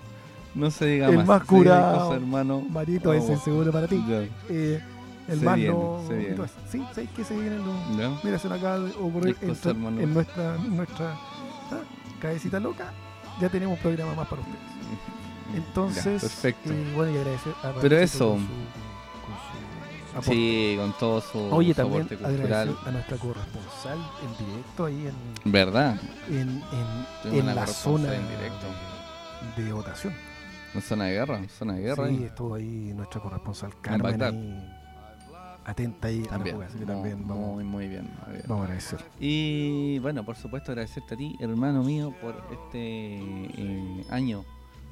[0.54, 1.26] No se diga El más.
[1.26, 1.98] más curado.
[2.08, 3.44] Cosas Hermanos Marito, ese es Awards.
[3.44, 4.02] seguro para ti.
[4.08, 4.80] Ya, Eh,
[5.28, 6.04] el Se más viene, no.
[6.06, 6.36] se viene.
[6.70, 8.18] Sí, ¿sabes qué se vienen los, ya.
[8.22, 10.00] Mira, se nos acaba de ocurrir hermano.
[10.00, 11.80] en nuestra, nuestra ah,
[12.20, 12.92] cabecita loca.
[13.40, 14.60] Ya tenemos un programa más para ustedes.
[15.54, 16.72] Entonces, Ya, perfecto.
[16.72, 18.30] eh, bueno, y agradecer a Pero Panchito eso.
[18.30, 18.46] con su-
[19.26, 19.34] con
[20.10, 20.30] su aporte.
[20.32, 25.06] Sí, con todo su Oye, su también agradecer a nuestra corresponsal en directo ahí
[25.44, 26.00] en, ¿Verdad?
[26.28, 28.66] en, en, en una la zona en directo.
[29.56, 30.14] de, de votación.
[30.74, 32.08] En zona de guerra, zona de guerra.
[32.08, 32.24] sí, ahí.
[32.24, 34.75] estuvo ahí nuestra corresponsal Carmen
[35.66, 36.54] Ahí, atenta ahí a la También.
[36.56, 38.02] jugada, así que Muy- también vamos, muy, muy bien.
[38.24, 38.44] muy bien.
[38.46, 39.00] vamos a agradecer.
[39.20, 44.44] Y bueno, por supuesto agradecerte a ti, hermano mío, por este eh, año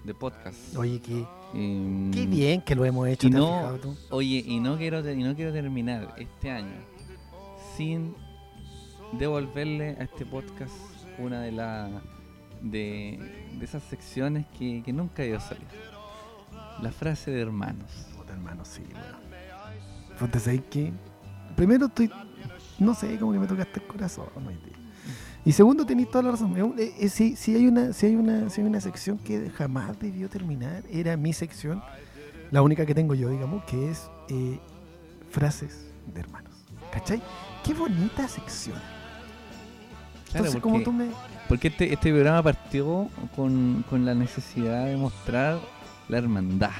[0.05, 0.77] de podcast.
[0.77, 1.25] Oye, qué,
[1.55, 3.97] Em, qué bien que lo hemos hecho, y ¿te has no- tú?
[4.11, 6.75] Oye, y no quiero y no quiero terminar este año
[7.77, 8.15] sin
[9.19, 10.75] devolverle a este podcast
[11.19, 11.91] una de las
[12.61, 15.67] de, de esas secciones que, que nunca dio salir.
[16.83, 17.91] La frase de hermanos.
[18.17, 18.83] Puta, hermano, sí.
[20.19, 20.93] Puta, ¿sabes qué?
[21.57, 22.11] Primero estoy.
[22.79, 24.27] No sé, como que me tocaste el corazón.
[25.45, 26.55] Y segundo, tenéis toda la razón.
[26.79, 29.99] Eh, eh, si, si hay una, si, hay una, si hay una sección que jamás
[29.99, 31.83] debió terminar, era mi sección,
[32.51, 34.59] la única que tengo yo, digamos, que es eh,
[35.31, 36.53] frases de hermanos.
[36.93, 37.21] ¿Cachai?
[37.63, 38.79] Qué bonita sección.
[40.31, 41.09] Claro, Entonces, como porque, tú me.
[41.49, 45.59] porque este, este programa partió con, con la necesidad de mostrar
[46.09, 46.71] la hermandad.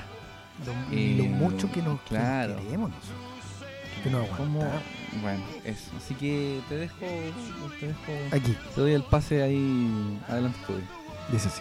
[0.65, 2.57] Lo, Eh, lo mucho que nos que claro.
[2.57, 3.19] queremos nosotros.
[4.03, 4.61] Que nos ¿Cómo?
[4.61, 4.83] aguantamos.
[5.23, 5.91] Bueno, eso.
[5.97, 6.97] Así que te dejo,
[7.81, 10.81] te dejo, Aquí, te doy el pase ahí adelante tuyo.
[11.31, 11.61] dice así.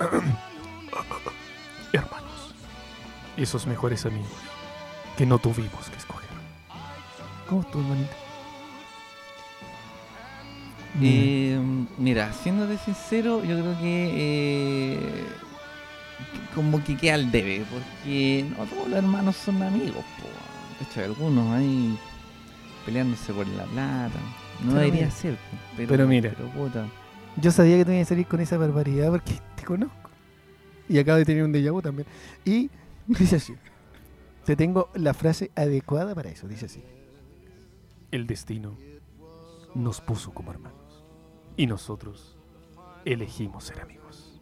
[1.92, 2.54] Hermanos,
[3.36, 4.30] esos mejores amigos
[5.16, 6.28] que no tuvimos que escoger.
[7.48, 8.12] ¿Cómo estuvo, hermanito?
[11.02, 11.58] Eh,
[11.98, 15.49] mira, siéndote sincero, yo creo que eh, que
[16.54, 20.28] como que queda al debe, porque no todos los hermanos son amigos, po.
[20.78, 21.98] De hecho, hay algunos ahí
[22.84, 24.18] peleándose por la plata.
[24.62, 25.38] No Pero debería mira, ser,
[25.76, 26.32] pero, pero mira.
[26.36, 26.86] pero puta.
[27.36, 30.10] Yo sabía que te ibas a salir con esa barbaridad porque te conozco.
[30.88, 32.06] Y acabo de tener un déjà vu también.
[32.44, 32.70] Y
[33.06, 33.54] dice así.
[34.44, 36.48] Te tengo la frase adecuada para eso.
[36.48, 36.82] Dice así.
[38.10, 38.76] El destino
[39.74, 41.04] nos puso como hermanos
[41.56, 42.36] y nosotros
[43.04, 44.40] elegimos ser amigos.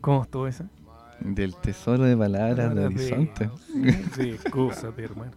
[0.00, 0.70] ¿Cómo estuvo esa?
[1.20, 3.50] Del tesoro de palabras de horizonte.
[4.16, 5.32] Sí, excúsate, hermano.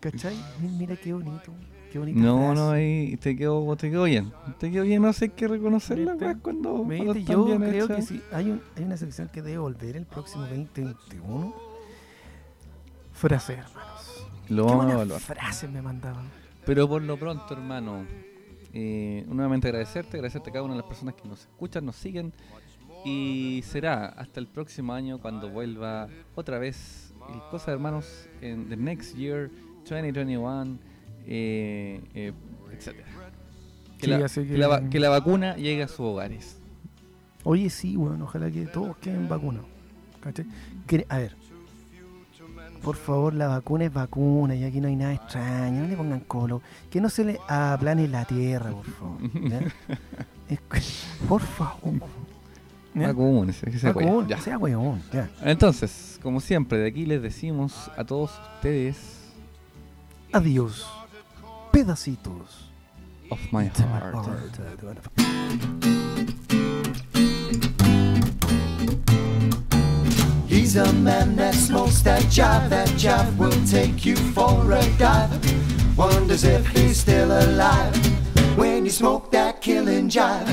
[0.00, 0.36] ¿Cachai?
[0.60, 1.52] Mi- Mira qué bonito.
[1.92, 2.18] Qué bonito.
[2.18, 4.32] No, no, ahí te quedó, te quedó bien.
[4.58, 6.24] Te quedó bien, no sé, hay que reconocerla, ¿Viste?
[6.26, 8.20] weón, cuando, cuando Viste, están yo bien creo que sí.
[8.32, 11.54] Hay, un, hay una sección que debe volver el próximo 2021.
[13.12, 14.26] Frase, hermanos.
[14.48, 15.20] Lo Qué vamos a evaluar.
[15.20, 16.26] frases me mandaban.
[16.64, 18.04] Pero por lo pronto, hermano,
[18.72, 22.32] eh, nuevamente agradecerte, agradecerte a cada una de las personas que nos escuchan, nos siguen.
[23.06, 28.68] Y será hasta el próximo año cuando vuelva otra vez el Cosa de Hermanos en
[28.68, 29.50] The Next Year,
[29.88, 30.78] 2021,
[31.26, 32.32] eh, eh,
[32.72, 32.96] etc.
[33.98, 36.58] Que, Sí, la, así que que- la va- que la vacuna llegue a sus hogares.
[37.44, 39.68] Oye, sí, bueno, ojalá que todos queden vacunados.
[41.08, 41.36] A ver.
[42.82, 45.82] Por favor, la vacuna es vacuna y aquí no hay nada extraño.
[45.82, 46.60] No le pongan colo.
[46.90, 49.18] Que no se le aplane la tierra, por favor.
[51.28, 51.94] por favor.
[52.96, 53.08] ¿Ya?
[53.08, 54.06] Vacúnese, que se puede.
[54.06, 54.40] Vacuna, Ya.
[54.40, 55.02] sea weón.
[55.12, 55.28] Ya.
[55.42, 58.96] Entonces, como siempre, de aquí les decimos a todos ustedes
[60.32, 60.86] Adiós.
[61.72, 62.70] Pedacitos.
[63.30, 64.14] of my de my heart.
[64.14, 65.76] heart.
[70.48, 72.70] He's a man that smokes that jive.
[72.70, 75.96] That jive will take you for a dive.
[75.96, 77.94] Wonders if he's still alive
[78.56, 80.46] when you smoke that killing jive.